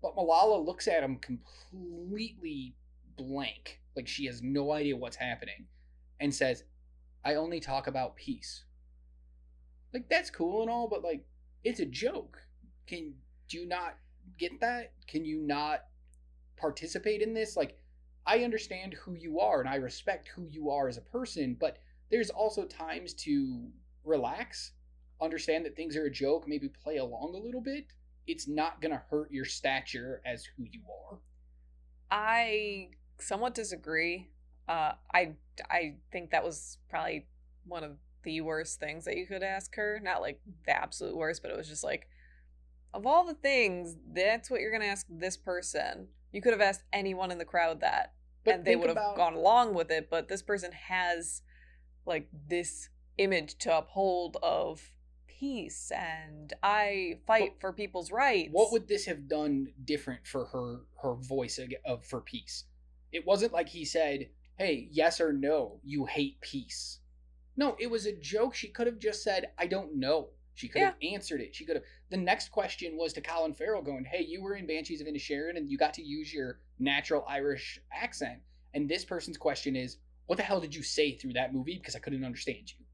but 0.00 0.14
Malala 0.16 0.64
looks 0.64 0.86
at 0.86 1.02
him 1.02 1.18
completely 1.18 2.76
blank, 3.18 3.80
like 3.96 4.08
she 4.08 4.26
has 4.26 4.42
no 4.42 4.72
idea 4.72 4.96
what's 4.96 5.16
happening, 5.16 5.66
and 6.20 6.34
says, 6.34 6.64
I 7.24 7.34
only 7.34 7.60
talk 7.60 7.86
about 7.86 8.16
peace. 8.16 8.64
Like, 9.92 10.08
that's 10.08 10.30
cool 10.30 10.62
and 10.62 10.70
all, 10.70 10.88
but 10.88 11.02
like, 11.02 11.26
it's 11.64 11.80
a 11.80 11.86
joke. 11.86 12.38
Can 12.86 13.14
do 13.48 13.58
you 13.58 13.66
not 13.66 13.96
get 14.38 14.60
that? 14.60 14.92
Can 15.06 15.24
you 15.24 15.40
not 15.40 15.84
participate 16.56 17.22
in 17.22 17.34
this? 17.34 17.56
Like, 17.56 17.78
I 18.26 18.44
understand 18.44 18.94
who 18.94 19.14
you 19.14 19.40
are 19.40 19.60
and 19.60 19.68
I 19.68 19.76
respect 19.76 20.28
who 20.28 20.46
you 20.50 20.70
are 20.70 20.88
as 20.88 20.98
a 20.98 21.02
person, 21.02 21.56
but 21.58 21.78
there's 22.10 22.30
also 22.30 22.64
times 22.64 23.14
to 23.14 23.68
relax 24.04 24.72
understand 25.20 25.64
that 25.64 25.76
things 25.76 25.96
are 25.96 26.06
a 26.06 26.10
joke, 26.10 26.46
maybe 26.46 26.68
play 26.68 26.98
along 26.98 27.34
a 27.34 27.44
little 27.44 27.60
bit, 27.60 27.86
it's 28.26 28.46
not 28.46 28.80
going 28.80 28.92
to 28.92 29.02
hurt 29.10 29.30
your 29.30 29.44
stature 29.44 30.20
as 30.24 30.44
who 30.44 30.64
you 30.70 30.82
are. 31.10 31.18
I 32.10 32.90
somewhat 33.20 33.54
disagree. 33.54 34.30
Uh, 34.68 34.92
I 35.12 35.34
I 35.70 35.96
think 36.12 36.30
that 36.30 36.44
was 36.44 36.78
probably 36.88 37.26
one 37.64 37.84
of 37.84 37.96
the 38.22 38.40
worst 38.40 38.80
things 38.80 39.04
that 39.04 39.16
you 39.16 39.26
could 39.26 39.42
ask 39.42 39.74
her. 39.76 40.00
Not 40.02 40.20
like 40.20 40.40
the 40.66 40.76
absolute 40.76 41.16
worst, 41.16 41.42
but 41.42 41.50
it 41.50 41.56
was 41.56 41.68
just 41.68 41.84
like, 41.84 42.08
of 42.92 43.06
all 43.06 43.24
the 43.26 43.34
things, 43.34 43.96
that's 44.12 44.50
what 44.50 44.60
you're 44.60 44.72
gonna 44.72 44.84
ask 44.86 45.06
this 45.08 45.36
person. 45.36 46.08
You 46.32 46.42
could 46.42 46.52
have 46.52 46.60
asked 46.60 46.82
anyone 46.92 47.30
in 47.30 47.38
the 47.38 47.44
crowd 47.44 47.80
that, 47.80 48.12
But 48.44 48.54
and 48.56 48.64
they 48.64 48.76
would 48.76 48.88
have 48.88 48.96
about- 48.96 49.16
gone 49.16 49.34
along 49.34 49.74
with 49.74 49.90
it. 49.90 50.10
But 50.10 50.28
this 50.28 50.42
person 50.42 50.72
has 50.72 51.42
like 52.04 52.28
this 52.48 52.88
image 53.16 53.56
to 53.58 53.76
uphold 53.78 54.36
of 54.42 54.90
peace 55.26 55.90
and 55.90 56.52
I 56.62 57.20
fight 57.26 57.60
for 57.60 57.72
people's 57.72 58.10
rights. 58.10 58.50
What 58.52 58.72
would 58.72 58.88
this 58.88 59.06
have 59.06 59.28
done 59.28 59.72
different 59.84 60.26
for 60.26 60.46
her 60.46 60.80
her 61.02 61.14
voice 61.14 61.60
of 61.84 62.04
for 62.04 62.20
peace? 62.20 62.64
It 63.12 63.26
wasn't 63.26 63.52
like 63.52 63.68
he 63.68 63.84
said, 63.84 64.30
"Hey, 64.56 64.88
yes 64.90 65.20
or 65.20 65.32
no, 65.32 65.80
you 65.84 66.06
hate 66.06 66.40
peace." 66.40 67.00
No, 67.56 67.76
it 67.78 67.90
was 67.90 68.06
a 68.06 68.12
joke. 68.12 68.54
She 68.54 68.68
could 68.68 68.86
have 68.86 68.98
just 68.98 69.22
said, 69.22 69.52
"I 69.58 69.66
don't 69.66 69.96
know." 69.96 70.30
She 70.54 70.68
could 70.68 70.82
have 70.82 70.96
answered 71.02 71.40
it. 71.40 71.54
She 71.54 71.64
could 71.64 71.76
have. 71.76 71.84
The 72.10 72.16
next 72.16 72.50
question 72.50 72.96
was 72.96 73.12
to 73.12 73.20
Colin 73.20 73.54
Farrell, 73.54 73.82
going, 73.82 74.04
"Hey, 74.04 74.24
you 74.24 74.42
were 74.42 74.56
in 74.56 74.66
Banshees 74.66 75.00
of 75.00 75.06
Inisherin, 75.06 75.56
and 75.56 75.70
you 75.70 75.78
got 75.78 75.94
to 75.94 76.02
use 76.02 76.32
your 76.32 76.60
natural 76.78 77.24
Irish 77.28 77.80
accent." 77.92 78.42
And 78.74 78.88
this 78.88 79.04
person's 79.04 79.38
question 79.38 79.76
is, 79.76 79.98
"What 80.26 80.36
the 80.36 80.42
hell 80.42 80.60
did 80.60 80.74
you 80.74 80.82
say 80.82 81.16
through 81.16 81.34
that 81.34 81.54
movie? 81.54 81.78
Because 81.78 81.94
I 81.94 82.00
couldn't 82.00 82.24
understand 82.24 82.72
you." 82.72 82.84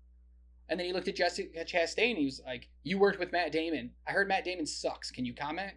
And 0.69 0.79
then 0.79 0.87
he 0.87 0.93
looked 0.93 1.09
at 1.09 1.17
Jessica 1.17 1.65
Chastain 1.65 2.11
and 2.11 2.19
he 2.19 2.25
was 2.25 2.41
like, 2.45 2.69
You 2.83 2.99
worked 2.99 3.19
with 3.19 3.33
Matt 3.33 3.53
Damon. 3.53 3.91
I 4.07 4.13
heard 4.13 4.29
Matt 4.29 4.45
Damon 4.45 4.67
sucks. 4.67 5.11
Can 5.11 5.25
you 5.25 5.35
comment? 5.35 5.75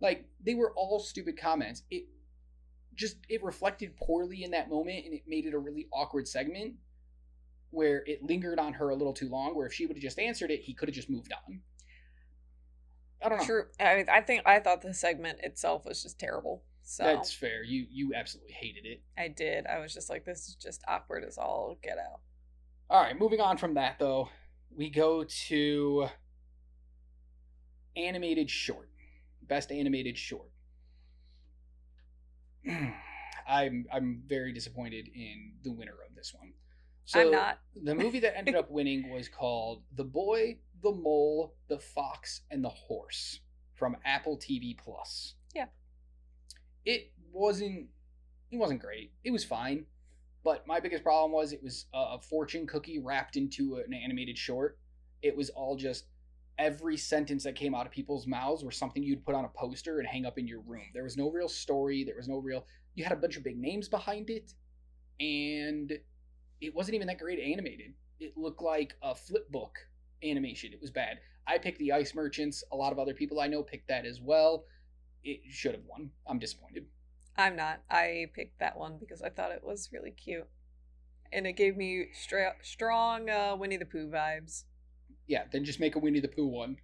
Like, 0.00 0.24
they 0.44 0.54
were 0.54 0.72
all 0.72 0.98
stupid 0.98 1.38
comments. 1.38 1.82
It 1.90 2.06
just 2.94 3.16
it 3.28 3.42
reflected 3.42 3.96
poorly 3.96 4.44
in 4.44 4.50
that 4.52 4.68
moment 4.68 5.04
and 5.04 5.14
it 5.14 5.22
made 5.26 5.46
it 5.46 5.54
a 5.54 5.58
really 5.58 5.88
awkward 5.92 6.28
segment 6.28 6.74
where 7.70 8.02
it 8.06 8.22
lingered 8.22 8.58
on 8.58 8.74
her 8.74 8.90
a 8.90 8.94
little 8.94 9.14
too 9.14 9.28
long, 9.28 9.56
where 9.56 9.66
if 9.66 9.72
she 9.72 9.86
would 9.86 9.96
have 9.96 10.02
just 10.02 10.18
answered 10.18 10.50
it, 10.50 10.60
he 10.60 10.74
could 10.74 10.88
have 10.88 10.94
just 10.94 11.08
moved 11.08 11.32
on. 11.32 11.60
I 13.24 13.28
don't 13.28 13.38
know. 13.38 13.44
True. 13.44 13.64
I 13.80 13.96
mean, 13.96 14.06
I 14.10 14.20
think 14.20 14.42
I 14.44 14.58
thought 14.58 14.82
the 14.82 14.92
segment 14.92 15.38
itself 15.42 15.84
was 15.86 16.02
just 16.02 16.18
terrible. 16.18 16.64
So 16.82 17.04
That's 17.04 17.32
fair. 17.32 17.62
You 17.62 17.86
you 17.90 18.12
absolutely 18.14 18.52
hated 18.52 18.84
it. 18.84 19.02
I 19.16 19.28
did. 19.28 19.66
I 19.66 19.78
was 19.78 19.94
just 19.94 20.10
like, 20.10 20.24
this 20.24 20.48
is 20.48 20.56
just 20.56 20.82
awkward 20.88 21.24
as 21.24 21.38
all 21.38 21.78
get 21.82 21.96
out. 21.98 22.20
All 22.90 23.00
right, 23.00 23.18
moving 23.18 23.40
on 23.40 23.56
from 23.56 23.74
that 23.74 23.98
though, 23.98 24.28
we 24.76 24.90
go 24.90 25.24
to 25.46 26.08
animated 27.96 28.50
short. 28.50 28.90
Best 29.42 29.70
animated 29.70 30.18
short. 30.18 30.50
I'm 33.48 33.86
I'm 33.92 34.22
very 34.26 34.52
disappointed 34.52 35.08
in 35.14 35.52
the 35.62 35.72
winner 35.72 35.94
of 36.08 36.14
this 36.14 36.34
one. 36.34 36.52
So 37.04 37.20
I'm 37.20 37.30
not. 37.30 37.58
the 37.82 37.94
movie 37.94 38.20
that 38.20 38.36
ended 38.36 38.54
up 38.54 38.70
winning 38.70 39.10
was 39.10 39.28
called 39.28 39.82
The 39.96 40.04
Boy, 40.04 40.58
the 40.82 40.92
Mole, 40.92 41.54
the 41.68 41.78
Fox, 41.78 42.42
and 42.50 42.64
the 42.64 42.68
Horse 42.68 43.40
from 43.74 43.96
Apple 44.04 44.38
TV 44.38 44.76
Plus. 44.78 45.34
Yeah. 45.54 45.66
It 46.84 47.12
wasn't 47.32 47.88
it 48.50 48.56
wasn't 48.58 48.80
great. 48.80 49.12
It 49.24 49.30
was 49.30 49.44
fine. 49.44 49.86
But 50.44 50.66
my 50.66 50.80
biggest 50.80 51.04
problem 51.04 51.30
was 51.30 51.52
it 51.52 51.62
was 51.62 51.86
a 51.94 52.18
fortune 52.20 52.66
cookie 52.66 52.98
wrapped 52.98 53.36
into 53.36 53.76
an 53.76 53.94
animated 53.94 54.36
short. 54.36 54.76
It 55.22 55.36
was 55.36 55.50
all 55.50 55.76
just 55.76 56.06
every 56.58 56.96
sentence 56.96 57.44
that 57.44 57.54
came 57.54 57.74
out 57.74 57.86
of 57.86 57.92
people's 57.92 58.26
mouths 58.26 58.64
were 58.64 58.70
something 58.70 59.02
you'd 59.02 59.24
put 59.24 59.34
on 59.34 59.44
a 59.44 59.48
poster 59.48 59.98
and 59.98 60.06
hang 60.06 60.26
up 60.26 60.38
in 60.38 60.46
your 60.46 60.60
room. 60.60 60.84
There 60.94 61.04
was 61.04 61.16
no 61.16 61.30
real 61.30 61.48
story, 61.48 62.04
there 62.04 62.16
was 62.16 62.28
no 62.28 62.38
real 62.38 62.64
you 62.94 63.04
had 63.04 63.12
a 63.12 63.16
bunch 63.16 63.36
of 63.36 63.44
big 63.44 63.58
names 63.58 63.88
behind 63.88 64.28
it 64.28 64.52
and 65.18 65.92
it 66.60 66.74
wasn't 66.74 66.94
even 66.94 67.06
that 67.06 67.18
great 67.18 67.38
animated. 67.38 67.94
It 68.20 68.36
looked 68.36 68.62
like 68.62 68.94
a 69.02 69.14
flip 69.14 69.50
book 69.50 69.74
animation. 70.22 70.72
It 70.72 70.80
was 70.80 70.90
bad. 70.90 71.18
I 71.46 71.58
picked 71.58 71.78
the 71.78 71.92
Ice 71.92 72.14
Merchants. 72.14 72.62
A 72.72 72.76
lot 72.76 72.92
of 72.92 72.98
other 72.98 73.14
people 73.14 73.40
I 73.40 73.48
know 73.48 73.62
picked 73.62 73.88
that 73.88 74.06
as 74.06 74.20
well. 74.20 74.64
It 75.24 75.40
should 75.48 75.72
have 75.72 75.84
won. 75.88 76.10
I'm 76.26 76.38
disappointed. 76.38 76.86
I'm 77.36 77.56
not. 77.56 77.80
I 77.90 78.26
picked 78.34 78.60
that 78.60 78.78
one 78.78 78.98
because 79.00 79.22
I 79.22 79.30
thought 79.30 79.52
it 79.52 79.64
was 79.64 79.90
really 79.92 80.10
cute. 80.10 80.46
And 81.32 81.46
it 81.46 81.54
gave 81.54 81.76
me 81.76 82.08
stra- 82.12 82.56
strong 82.62 83.30
uh, 83.30 83.56
Winnie 83.58 83.78
the 83.78 83.86
Pooh 83.86 84.10
vibes. 84.10 84.64
Yeah, 85.26 85.44
then 85.52 85.64
just 85.64 85.80
make 85.80 85.96
a 85.96 85.98
Winnie 85.98 86.20
the 86.20 86.28
Pooh 86.28 86.46
one. 86.46 86.76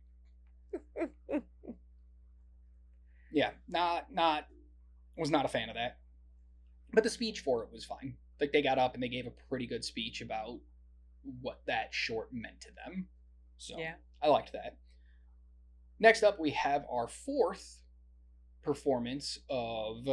Yeah, 3.31 3.51
not 3.69 4.13
not 4.13 4.47
was 5.17 5.31
not 5.31 5.45
a 5.45 5.49
fan 5.49 5.69
of 5.69 5.75
that. 5.75 5.99
But 6.93 7.05
the 7.05 7.11
speech 7.11 7.41
for 7.41 7.63
it 7.63 7.71
was 7.73 7.85
fine. 7.85 8.15
Like 8.41 8.53
they 8.53 8.63
got 8.63 8.79
up 8.79 8.95
and 8.95 9.03
they 9.03 9.09
gave 9.09 9.27
a 9.27 9.49
pretty 9.49 9.67
good 9.67 9.85
speech 9.85 10.21
about 10.21 10.59
what 11.43 11.61
that 11.67 11.89
short 11.93 12.31
meant 12.33 12.61
to 12.63 12.69
them. 12.85 13.07
So 13.59 13.79
Yeah. 13.79 13.95
I 14.23 14.29
liked 14.29 14.53
that. 14.53 14.77
Next 16.01 16.23
up 16.23 16.39
we 16.41 16.51
have 16.53 16.87
our 16.91 17.09
fourth 17.09 17.83
performance 18.63 19.39
of 19.51 20.07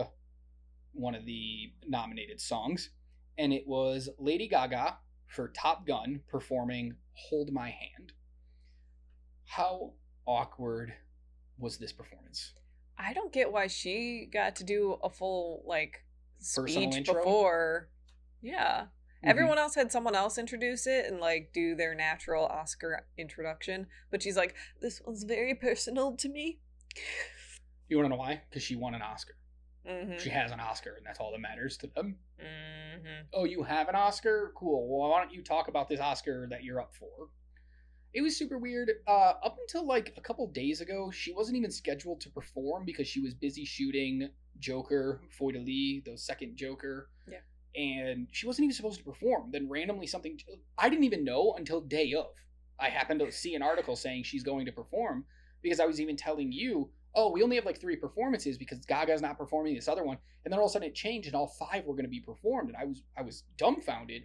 one 0.91 1.15
of 1.15 1.25
the 1.25 1.71
nominated 1.88 2.41
songs, 2.41 2.89
and 3.38 3.53
it 3.53 3.67
was 3.67 4.09
Lady 4.17 4.47
Gaga 4.47 4.97
for 5.27 5.49
Top 5.49 5.85
Gun 5.85 6.21
performing 6.27 6.95
Hold 7.15 7.51
My 7.51 7.69
Hand. 7.69 8.13
How 9.45 9.93
awkward 10.25 10.93
was 11.58 11.78
this 11.78 11.91
performance? 11.91 12.54
I 12.97 13.13
don't 13.13 13.34
get 13.34 13.51
why 13.51 13.67
she 13.67 14.30
got 14.32 14.56
to 14.58 14.63
do 14.63 14.97
a 15.04 15.10
full 15.10 15.63
like 15.65 16.06
speech 16.39 17.06
before. 17.06 17.89
Yeah. 18.41 18.88
Mhm. 19.23 19.30
Everyone 19.30 19.58
else 19.58 19.75
had 19.75 19.91
someone 19.91 20.15
else 20.15 20.38
introduce 20.38 20.88
it 20.88 21.06
and 21.06 21.19
like 21.19 21.51
do 21.54 21.75
their 21.75 21.95
natural 21.95 22.45
Oscar 22.45 23.08
introduction, 23.17 23.88
but 24.12 24.21
she's 24.21 24.38
like, 24.38 24.56
"This 24.82 25.01
one's 25.01 25.23
very 25.23 25.56
personal 25.56 26.15
to 26.17 26.30
me." 26.30 26.60
You 27.88 27.97
want 27.97 28.06
to 28.06 28.10
know 28.10 28.19
why? 28.19 28.41
Because 28.49 28.63
she 28.63 28.75
won 28.75 28.95
an 28.95 29.01
Oscar. 29.01 29.36
Mm-hmm. 29.88 30.17
She 30.17 30.30
has 30.30 30.52
an 30.52 30.60
Oscar, 30.60 30.95
and 30.98 31.06
that's 31.06 31.19
all 31.19 31.32
that 31.32 31.39
matters 31.39 31.78
to 31.78 31.88
them. 31.88 32.17
mm-hmm. 32.39 33.28
Oh, 33.34 33.43
you 33.43 33.63
have 33.63 33.88
an 33.88 33.95
Oscar? 33.95 34.52
Cool. 34.56 34.88
Well, 34.88 35.10
why 35.10 35.21
don't 35.21 35.34
you 35.34 35.43
talk 35.43 35.67
about 35.67 35.89
this 35.89 36.00
Oscar 36.00 36.48
that 36.50 36.63
you're 36.63 36.80
up 36.80 36.93
for? 36.95 37.30
It 38.13 38.21
was 38.21 38.38
super 38.38 38.58
weird. 38.58 38.89
Uh, 39.08 39.34
up 39.43 39.58
until 39.60 39.86
like 39.86 40.13
a 40.17 40.21
couple 40.21 40.48
days 40.48 40.80
ago, 40.80 41.12
she 41.12 41.34
wasn't 41.34 41.58
even 41.58 41.69
scheduled 41.69 42.21
to 42.21 42.30
perform 42.30 42.86
because 42.86 43.08
she 43.08 43.19
was 43.19 43.34
busy 43.34 43.65
shooting 43.65 44.30
Joker, 44.60 45.21
Folie 45.30 45.60
à 45.60 45.65
Deux, 45.65 46.12
the 46.12 46.17
second 46.17 46.56
Joker. 46.56 47.10
Yeah. 47.30 47.39
And 47.76 48.28
she 48.32 48.48
wasn't 48.48 48.65
even 48.65 48.74
supposed 48.74 49.00
to 49.00 49.04
perform. 49.04 49.52
Then 49.52 49.67
randomly 49.69 50.08
something 50.08 50.39
I 50.78 50.88
didn't 50.88 51.04
even 51.04 51.26
know 51.26 51.56
until 51.58 51.82
day 51.82 52.13
of. 52.13 52.28
I 52.80 52.88
happened 52.89 53.19
to 53.19 53.32
see 53.32 53.54
an 53.54 53.62
article 53.62 53.98
saying 53.98 54.24
she's 54.24 54.43
going 54.43 54.65
to 54.65 54.71
perform 54.71 55.26
because 55.62 55.82
I 55.82 55.86
was 55.86 56.00
even 56.00 56.15
telling 56.15 56.52
you, 56.54 56.89
oh, 57.15 57.32
we 57.32 57.41
only 57.43 57.56
have 57.56 57.65
like 57.65 57.80
three 57.80 57.95
performances 57.95 58.58
because 58.58 58.80
Gaga's 58.86 59.21
not 59.21 59.38
performing 59.38 59.73
this 59.73 59.88
other 59.88 60.04
one. 60.04 60.17
And 60.43 60.51
then 60.51 60.60
all 60.60 60.65
of 60.65 60.69
a 60.69 60.73
sudden 60.73 60.88
it 60.89 60.95
changed 60.95 61.28
and 61.28 61.36
all 61.36 61.47
five 61.47 61.86
were 61.86 61.93
going 61.93 62.06
to 62.06 62.10
be 62.10 62.19
performed. 62.19 62.69
And 62.69 62.78
I 62.78 62.86
was 62.86 63.04
I 63.17 63.21
was 63.21 63.43
dumbfounded. 63.58 64.23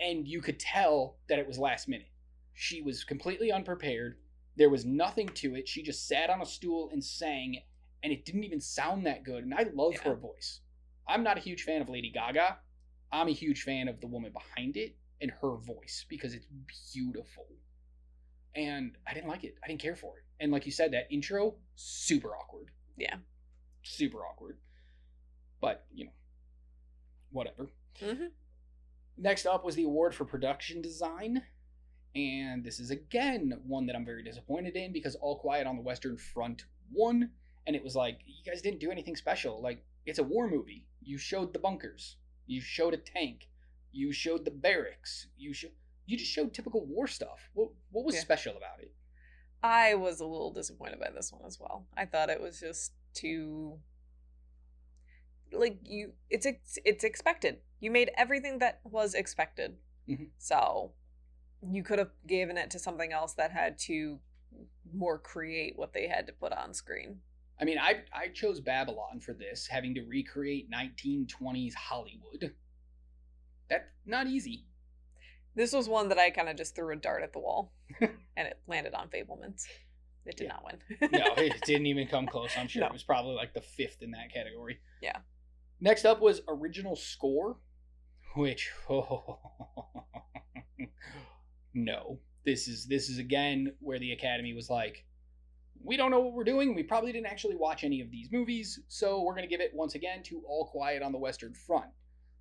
And 0.00 0.26
you 0.26 0.40
could 0.40 0.58
tell 0.58 1.18
that 1.28 1.38
it 1.38 1.46
was 1.46 1.58
last 1.58 1.88
minute. 1.88 2.08
She 2.54 2.82
was 2.82 3.04
completely 3.04 3.52
unprepared. 3.52 4.16
There 4.56 4.70
was 4.70 4.84
nothing 4.84 5.28
to 5.34 5.54
it. 5.54 5.68
She 5.68 5.82
just 5.82 6.08
sat 6.08 6.30
on 6.30 6.40
a 6.42 6.46
stool 6.46 6.90
and 6.92 7.02
sang, 7.04 7.58
and 8.02 8.12
it 8.12 8.24
didn't 8.24 8.44
even 8.44 8.60
sound 8.60 9.06
that 9.06 9.24
good. 9.24 9.44
And 9.44 9.54
I 9.54 9.64
love 9.74 9.94
Yeah. 9.94 10.02
her 10.04 10.14
voice. 10.14 10.60
I'm 11.06 11.22
not 11.22 11.36
a 11.38 11.40
huge 11.40 11.62
fan 11.64 11.82
of 11.82 11.88
Lady 11.88 12.10
Gaga. 12.10 12.58
I'm 13.12 13.28
a 13.28 13.32
huge 13.32 13.62
fan 13.62 13.88
of 13.88 14.00
the 14.00 14.06
woman 14.06 14.32
behind 14.32 14.76
it 14.76 14.96
and 15.20 15.30
her 15.42 15.56
voice 15.56 16.06
because 16.08 16.34
it's 16.34 16.46
beautiful. 16.92 17.46
And 18.54 18.96
I 19.06 19.14
didn't 19.14 19.28
like 19.28 19.44
it. 19.44 19.56
I 19.62 19.68
didn't 19.68 19.80
care 19.80 19.96
for 19.96 20.16
it. 20.18 20.24
And 20.40 20.50
like 20.50 20.66
you 20.66 20.72
said, 20.72 20.92
that 20.92 21.06
intro, 21.10 21.54
super 21.74 22.34
awkward. 22.34 22.70
Yeah. 22.96 23.16
Super 23.82 24.18
awkward. 24.24 24.58
But, 25.60 25.84
you 25.92 26.06
know, 26.06 26.12
whatever. 27.30 27.68
Mm-hmm. 28.02 28.26
Next 29.18 29.46
up 29.46 29.64
was 29.64 29.74
the 29.74 29.84
award 29.84 30.14
for 30.14 30.24
production 30.24 30.80
design. 30.80 31.42
And 32.14 32.64
this 32.64 32.80
is 32.80 32.90
again 32.90 33.60
one 33.66 33.86
that 33.86 33.94
I'm 33.94 34.04
very 34.04 34.24
disappointed 34.24 34.74
in 34.76 34.92
because 34.92 35.14
All 35.16 35.38
Quiet 35.38 35.66
on 35.66 35.76
the 35.76 35.82
Western 35.82 36.16
Front 36.16 36.64
won. 36.92 37.30
And 37.66 37.76
it 37.76 37.84
was 37.84 37.94
like, 37.94 38.20
you 38.26 38.50
guys 38.50 38.62
didn't 38.62 38.80
do 38.80 38.90
anything 38.90 39.14
special. 39.16 39.60
Like, 39.62 39.84
it's 40.06 40.18
a 40.18 40.24
war 40.24 40.48
movie. 40.48 40.86
You 41.02 41.18
showed 41.18 41.52
the 41.52 41.58
bunkers, 41.58 42.16
you 42.46 42.60
showed 42.60 42.94
a 42.94 42.96
tank, 42.96 43.48
you 43.92 44.12
showed 44.12 44.44
the 44.44 44.50
barracks, 44.50 45.28
you 45.36 45.52
showed. 45.52 45.72
You 46.06 46.16
just 46.18 46.30
showed 46.32 46.52
typical 46.52 46.84
war 46.86 47.06
stuff. 47.06 47.38
What 47.54 47.68
what 47.92 48.04
was 48.04 48.16
Yeah. 48.16 48.22
special 48.22 48.56
about 48.56 48.80
it? 48.80 48.92
I 49.62 49.94
was 49.94 50.20
a 50.20 50.26
little 50.26 50.52
disappointed 50.52 51.00
by 51.00 51.10
this 51.10 51.32
one 51.32 51.42
as 51.46 51.58
well. 51.60 51.86
I 51.96 52.06
thought 52.06 52.30
it 52.30 52.40
was 52.40 52.60
just 52.60 52.92
too 53.12 53.78
like 55.52 55.78
you 55.84 56.12
it's 56.28 56.46
ex- 56.46 56.78
it's 56.84 57.04
expected. 57.04 57.58
You 57.80 57.90
made 57.90 58.10
everything 58.16 58.58
that 58.60 58.80
was 58.84 59.14
expected. 59.14 59.76
Mhm. 60.08 60.30
So 60.38 60.94
you 61.62 61.82
could 61.82 61.98
have 61.98 62.12
given 62.26 62.56
it 62.56 62.70
to 62.70 62.78
something 62.78 63.12
else 63.12 63.34
that 63.34 63.50
had 63.50 63.78
to 63.78 64.20
more 64.92 65.18
create 65.18 65.76
what 65.76 65.92
they 65.92 66.08
had 66.08 66.26
to 66.26 66.32
put 66.32 66.52
on 66.52 66.72
screen. 66.74 67.20
I 67.60 67.64
mean, 67.64 67.78
I 67.78 68.04
I 68.12 68.28
chose 68.28 68.60
Babylon 68.60 69.20
for 69.20 69.34
this, 69.34 69.66
having 69.66 69.94
to 69.94 70.02
recreate 70.02 70.70
1920s 70.70 71.74
Hollywood. 71.74 72.54
That's 73.68 73.88
not 74.06 74.26
easy. 74.26 74.64
This 75.60 75.74
was 75.74 75.90
one 75.90 76.08
that 76.08 76.16
I 76.16 76.30
kind 76.30 76.48
of 76.48 76.56
just 76.56 76.74
threw 76.74 76.90
a 76.90 76.96
dart 76.96 77.22
at 77.22 77.34
the 77.34 77.38
wall, 77.38 77.74
and 78.00 78.08
it 78.48 78.58
landed 78.66 78.94
on 78.94 79.08
Fabelmans. 79.08 79.64
It 80.24 80.38
did 80.38 80.44
Yeah. 80.44 80.54
not 80.54 80.64
win. 80.64 81.10
no, 81.12 81.34
it 81.36 81.60
didn't 81.66 81.84
even 81.84 82.06
come 82.08 82.26
close. 82.26 82.52
I'm 82.56 82.66
sure 82.66 82.80
No. 82.80 82.86
it 82.86 82.94
was 82.94 83.02
probably 83.02 83.34
like 83.34 83.52
the 83.52 83.60
fifth 83.60 84.00
in 84.00 84.10
that 84.12 84.32
category. 84.32 84.80
Yeah. 85.02 85.18
Next 85.78 86.06
up 86.06 86.22
was 86.22 86.40
original 86.48 86.96
score, 86.96 87.58
which 88.36 88.70
oh, 88.88 89.38
no, 91.74 92.18
this 92.46 92.66
is 92.66 92.86
this 92.86 93.10
is 93.10 93.18
again 93.18 93.74
where 93.80 93.98
the 93.98 94.12
Academy 94.12 94.54
was 94.54 94.70
like, 94.70 95.04
we 95.84 95.98
don't 95.98 96.10
know 96.10 96.20
what 96.20 96.32
we're 96.32 96.44
doing. 96.44 96.74
We 96.74 96.84
probably 96.84 97.12
didn't 97.12 97.26
actually 97.26 97.56
watch 97.56 97.84
any 97.84 98.00
of 98.00 98.10
these 98.10 98.28
movies, 98.32 98.80
so 98.88 99.22
we're 99.22 99.34
gonna 99.34 99.46
give 99.46 99.60
it 99.60 99.72
once 99.74 99.94
again 99.94 100.22
to 100.24 100.42
All 100.48 100.68
Quiet 100.68 101.02
on 101.02 101.12
the 101.12 101.18
Western 101.18 101.52
Front. 101.52 101.90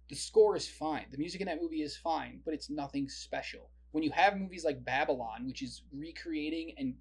The 0.10 0.16
score 0.16 0.56
is 0.56 0.68
fine. 0.68 1.06
The 1.12 1.18
music 1.18 1.42
in 1.42 1.48
that 1.48 1.62
movie 1.62 1.82
is 1.82 1.96
fine, 1.96 2.42
but 2.44 2.54
it's 2.54 2.70
nothing 2.70 3.08
special. 3.08 3.70
When 3.92 4.04
you 4.04 4.12
have 4.12 4.38
movies 4.38 4.66
like 4.66 4.84
Babylon, 4.84 5.46
which 5.46 5.62
is 5.62 5.84
recreating 5.92 6.74
and 6.78 6.96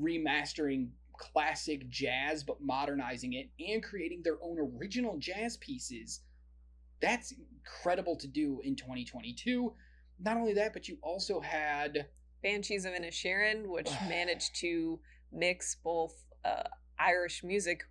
remastering 0.00 0.88
classic 1.16 1.88
jazz 1.88 2.42
but 2.42 2.60
modernizing 2.60 3.34
it 3.34 3.48
and 3.64 3.84
creating 3.84 4.20
their 4.24 4.36
own 4.42 4.58
original 4.58 5.16
jazz 5.16 5.56
pieces 5.58 6.22
that's 7.00 7.32
incredible 7.32 8.16
to 8.16 8.26
do 8.26 8.60
in 8.64 8.74
2022 8.74 9.72
not 10.18 10.36
only 10.36 10.52
that 10.54 10.72
but 10.72 10.88
you 10.88 10.98
also 11.04 11.38
had 11.38 12.08
Banshees 12.44 12.84
of 12.84 12.92
Inisherin, 12.92 13.66
which 13.66 13.90
managed 14.08 14.54
to 14.56 15.00
mix 15.32 15.74
both 15.82 16.14
uh, 16.44 16.64
Irish 16.98 17.42
music, 17.42 17.84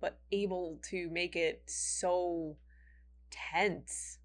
but 0.00 0.18
able 0.32 0.80
to 0.90 1.08
make 1.10 1.36
it 1.36 1.62
so 1.66 2.56
tense. 3.52 4.18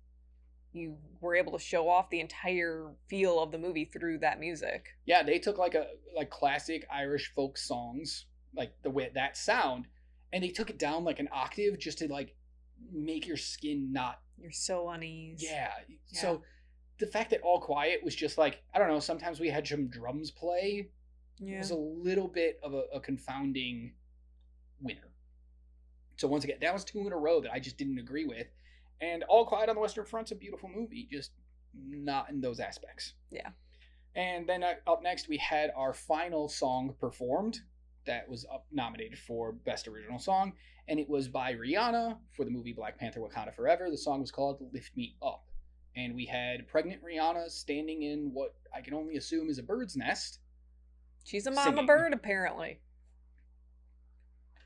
You 0.72 0.98
were 1.20 1.36
able 1.36 1.54
to 1.54 1.60
show 1.64 1.90
off 1.90 2.10
the 2.10 2.20
entire 2.20 2.92
feel 3.10 3.40
of 3.42 3.52
the 3.52 3.58
movie 3.58 3.86
through 3.86 4.20
that 4.20 4.40
music. 4.40 4.90
yeah 5.06 5.24
they 5.24 5.40
took 5.40 5.58
like 5.58 5.74
a 5.76 5.88
like 6.16 6.30
classic 6.30 6.86
irish 6.94 7.32
folk 7.36 7.58
songs 7.58 8.26
like 8.56 8.72
the 8.84 8.90
way 8.90 9.10
that 9.16 9.36
sound 9.36 9.86
and 10.32 10.44
they 10.44 10.50
took 10.50 10.70
it 10.70 10.78
down 10.78 11.04
like 11.04 11.20
an 11.20 11.28
octave 11.32 11.80
just 11.80 11.98
to 11.98 12.08
like 12.08 12.36
make 12.94 13.26
your 13.28 13.38
skin 13.38 13.92
not 13.92 14.20
You're 14.40 14.52
so 14.52 14.90
uneasy. 14.90 15.48
yeah, 15.50 15.72
Yeah. 16.10 16.22
so 16.22 16.42
the 17.00 17.08
fact 17.08 17.32
that 17.32 17.42
all 17.42 17.60
quiet 17.60 18.04
was 18.04 18.16
just 18.16 18.38
like 18.38 18.62
i 18.74 18.78
don't 18.80 18.90
know 18.90 19.00
sometimes 19.00 19.40
we 19.40 19.50
had 19.50 19.68
some 19.68 19.88
drums 19.88 20.30
play 20.32 20.90
Yeah. 21.40 21.56
It 21.56 21.60
was 21.60 21.72
a 21.72 21.76
little 21.76 22.28
bit 22.28 22.60
of 22.62 22.74
a, 22.74 22.84
a 22.94 23.00
confounding 23.00 23.94
winner. 24.82 25.10
So 26.18 26.28
once 26.28 26.44
again, 26.44 26.58
that 26.62 26.74
was 26.74 26.84
two 26.84 27.00
in 27.08 27.14
a 27.14 27.18
row 27.18 27.40
that 27.42 27.52
I 27.54 27.60
just 27.60 27.78
didn't 27.78 27.98
agree 27.98 28.26
with. 28.26 28.48
And 29.02 29.24
All 29.30 29.46
Quiet 29.46 29.70
on 29.70 29.76
the 29.76 29.82
Western 29.82 30.06
Front's 30.06 30.32
a 30.32 30.36
beautiful 30.36 30.70
movie, 30.74 31.08
just 31.12 31.32
not 31.74 32.30
in 32.30 32.42
those 32.42 32.60
aspects. 32.60 33.14
Yeah. 33.32 33.50
And 34.16 34.48
then 34.48 34.64
uh, 34.64 34.74
up 34.88 35.02
next, 35.04 35.30
we 35.30 35.38
had 35.38 35.72
our 35.76 35.94
final 35.94 36.50
song 36.50 36.96
performed 37.00 37.60
that 38.06 38.28
was 38.28 38.46
up 38.52 38.66
nominated 38.72 39.20
for 39.20 39.52
Best 39.52 39.88
Original 39.88 40.20
Song, 40.20 40.54
and 40.88 41.00
it 41.00 41.08
was 41.08 41.28
by 41.28 41.54
Rihanna 41.54 42.18
for 42.36 42.44
the 42.44 42.52
movie 42.52 42.74
Black 42.74 42.98
Panther 42.98 43.20
Wakanda 43.20 43.54
Forever. 43.54 43.90
The 43.92 43.98
song 43.98 44.22
was 44.22 44.32
called 44.32 44.60
Lift 44.74 44.96
Me 44.98 45.16
Up. 45.22 45.46
And 45.96 46.16
we 46.16 46.26
had 46.26 46.68
pregnant 46.68 47.02
Rihanna 47.04 47.50
standing 47.50 48.04
in 48.04 48.32
what 48.34 48.56
I 48.76 48.82
can 48.82 48.94
only 48.94 49.18
assume 49.18 49.50
is 49.50 49.60
a 49.60 49.64
bird's 49.64 49.96
nest. 49.96 50.40
She's 51.24 51.46
a 51.46 51.52
mama 51.52 51.72
singing. 51.72 51.86
bird, 51.86 52.14
apparently. 52.14 52.80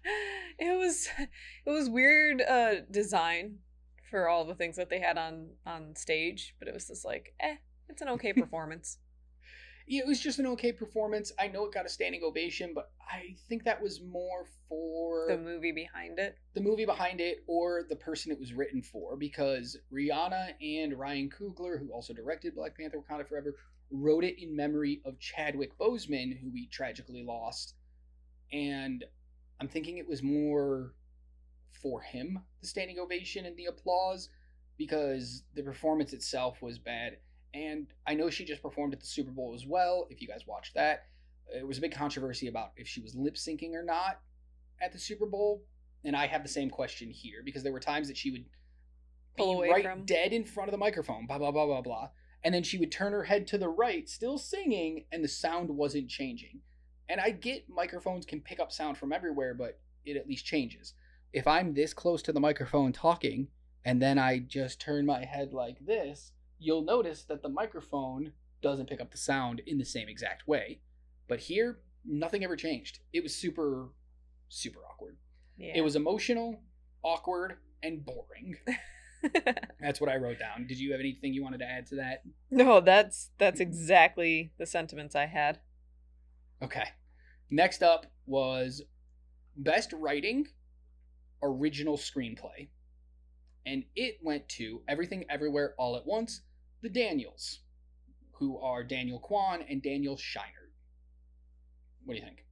It 0.59 0.77
was 0.77 1.09
it 1.65 1.69
was 1.71 1.89
weird 1.89 2.39
uh 2.39 2.81
design 2.91 3.57
for 4.13 4.29
all 4.29 4.45
the 4.45 4.53
things 4.53 4.75
that 4.75 4.91
they 4.91 4.99
had 4.99 5.17
on 5.17 5.47
on 5.65 5.95
stage, 5.95 6.53
but 6.59 6.67
it 6.67 6.73
was 6.75 6.87
just 6.87 7.03
like, 7.03 7.33
eh, 7.39 7.55
it's 7.89 8.03
an 8.03 8.09
okay 8.09 8.31
performance. 8.43 8.99
it 9.87 10.05
was 10.05 10.19
just 10.19 10.37
an 10.37 10.45
okay 10.45 10.71
performance. 10.71 11.31
I 11.39 11.47
know 11.47 11.65
it 11.65 11.73
got 11.73 11.87
a 11.87 11.89
standing 11.89 12.21
ovation, 12.23 12.73
but 12.75 12.91
I 13.01 13.35
think 13.49 13.63
that 13.63 13.81
was 13.81 14.01
more 14.03 14.45
for 14.69 15.25
the 15.27 15.37
movie 15.39 15.71
behind 15.71 16.19
it. 16.19 16.37
the 16.53 16.61
movie 16.61 16.85
behind 16.85 17.21
it 17.21 17.43
or 17.47 17.85
the 17.89 17.95
person 17.95 18.31
it 18.31 18.39
was 18.39 18.53
written 18.53 18.83
for 18.83 19.17
because 19.17 19.75
Rihanna 19.91 20.53
and 20.61 20.93
Ryan 20.93 21.31
Coogler, 21.31 21.79
who 21.79 21.91
also 21.91 22.13
directed 22.13 22.53
Black 22.53 22.77
Panther 22.77 22.99
Wakanda 22.99 23.27
Forever, 23.27 23.55
wrote 23.89 24.23
it 24.23 24.39
in 24.39 24.55
memory 24.55 25.01
of 25.05 25.17
Chadwick 25.17 25.75
Boseman, 25.79 26.39
who 26.39 26.51
we 26.51 26.67
tragically 26.67 27.23
lost. 27.23 27.73
And 28.51 29.03
I'm 29.59 29.67
thinking 29.67 29.97
it 29.97 30.07
was 30.07 30.21
more 30.21 30.93
for 31.81 32.01
him, 32.01 32.39
the 32.61 32.67
standing 32.67 32.99
ovation 32.99 33.45
and 33.45 33.57
the 33.57 33.65
applause, 33.65 34.29
because 34.77 35.43
the 35.55 35.63
performance 35.63 36.13
itself 36.13 36.61
was 36.61 36.79
bad. 36.79 37.17
And 37.53 37.87
I 38.07 38.15
know 38.15 38.29
she 38.29 38.45
just 38.45 38.63
performed 38.63 38.93
at 38.93 38.99
the 38.99 39.05
Super 39.05 39.31
Bowl 39.31 39.53
as 39.53 39.65
well. 39.65 40.07
If 40.09 40.21
you 40.21 40.27
guys 40.27 40.47
watched 40.47 40.73
that, 40.75 41.05
it 41.53 41.67
was 41.67 41.77
a 41.77 41.81
big 41.81 41.93
controversy 41.93 42.47
about 42.47 42.71
if 42.77 42.87
she 42.87 43.01
was 43.01 43.15
lip 43.15 43.35
syncing 43.35 43.73
or 43.73 43.83
not 43.83 44.19
at 44.81 44.91
the 44.91 44.99
Super 44.99 45.25
Bowl. 45.25 45.63
And 46.03 46.15
I 46.15 46.27
have 46.27 46.43
the 46.43 46.49
same 46.49 46.69
question 46.69 47.09
here 47.09 47.41
because 47.45 47.63
there 47.63 47.71
were 47.71 47.79
times 47.79 48.07
that 48.07 48.17
she 48.17 48.31
would 48.31 48.45
Pull 49.37 49.51
be 49.51 49.57
away 49.57 49.69
right 49.69 49.83
from. 49.83 50.05
dead 50.05 50.33
in 50.33 50.43
front 50.45 50.67
of 50.67 50.71
the 50.71 50.77
microphone, 50.77 51.25
blah 51.27 51.37
blah 51.37 51.51
blah 51.51 51.65
blah 51.65 51.81
blah, 51.81 52.09
and 52.43 52.53
then 52.53 52.63
she 52.63 52.77
would 52.77 52.91
turn 52.91 53.13
her 53.13 53.23
head 53.23 53.47
to 53.47 53.57
the 53.57 53.69
right, 53.69 54.07
still 54.09 54.37
singing, 54.37 55.05
and 55.11 55.23
the 55.23 55.29
sound 55.29 55.69
wasn't 55.69 56.09
changing. 56.09 56.61
And 57.09 57.21
I 57.21 57.31
get 57.31 57.69
microphones 57.69 58.25
can 58.25 58.41
pick 58.41 58.59
up 58.59 58.71
sound 58.71 58.97
from 58.97 59.13
everywhere, 59.13 59.53
but 59.53 59.79
it 60.05 60.17
at 60.17 60.27
least 60.27 60.45
changes. 60.45 60.93
If 61.33 61.47
I'm 61.47 61.73
this 61.73 61.93
close 61.93 62.21
to 62.23 62.31
the 62.31 62.39
microphone 62.39 62.93
talking, 62.93 63.47
and 63.83 64.01
then 64.01 64.17
I 64.17 64.39
just 64.39 64.79
turn 64.79 65.05
my 65.05 65.25
head 65.25 65.51
like 65.51 65.85
this, 65.85 66.31
you'll 66.59 66.83
notice 66.83 67.23
that 67.23 67.41
the 67.41 67.49
microphone 67.49 68.31
doesn't 68.61 68.87
pick 68.87 69.01
up 69.01 69.11
the 69.11 69.17
sound 69.17 69.61
in 69.65 69.77
the 69.77 69.85
same 69.85 70.07
exact 70.07 70.47
way. 70.47 70.79
But 71.27 71.39
here, 71.39 71.79
nothing 72.05 72.43
ever 72.43 72.55
changed. 72.55 72.99
It 73.11 73.23
was 73.23 73.35
super, 73.35 73.89
super 74.49 74.79
awkward. 74.89 75.17
Yeah. 75.57 75.73
It 75.75 75.81
was 75.81 75.95
emotional, 75.95 76.61
awkward, 77.03 77.57
and 77.81 78.05
boring. 78.05 78.57
That's 79.79 79.99
what 79.99 80.09
I 80.09 80.17
wrote 80.17 80.39
down. 80.39 80.67
Did 80.67 80.79
you 80.79 80.91
have 80.91 80.99
anything 80.99 81.33
you 81.33 81.43
wanted 81.43 81.59
to 81.59 81.69
add 81.69 81.87
to 81.87 81.95
that? 81.95 82.23
no, 82.51 82.81
that's 82.81 83.29
that's 83.37 83.61
exactly 83.61 84.51
the 84.57 84.65
sentiments 84.65 85.15
I 85.15 85.27
had. 85.27 85.59
Okay. 86.61 86.89
Next 87.49 87.81
up 87.81 88.05
was 88.25 88.81
Best 89.55 89.93
Writing 89.93 90.47
Original 91.43 91.97
Screenplay. 91.97 92.69
And 93.65 93.83
it 93.95 94.17
went 94.23 94.49
to 94.49 94.81
Everything 94.87 95.25
Everywhere 95.29 95.73
All 95.77 95.95
at 95.95 96.05
Once, 96.05 96.41
the 96.81 96.89
Daniels, 96.89 97.59
who 98.39 98.57
are 98.59 98.83
Daniel 98.83 99.19
Kwan 99.19 99.61
and 99.69 99.81
Daniel 99.81 100.15
Scheinert. 100.17 100.71
What 102.05 102.15
do 102.15 102.19
you 102.19 102.25
think? 102.25 102.45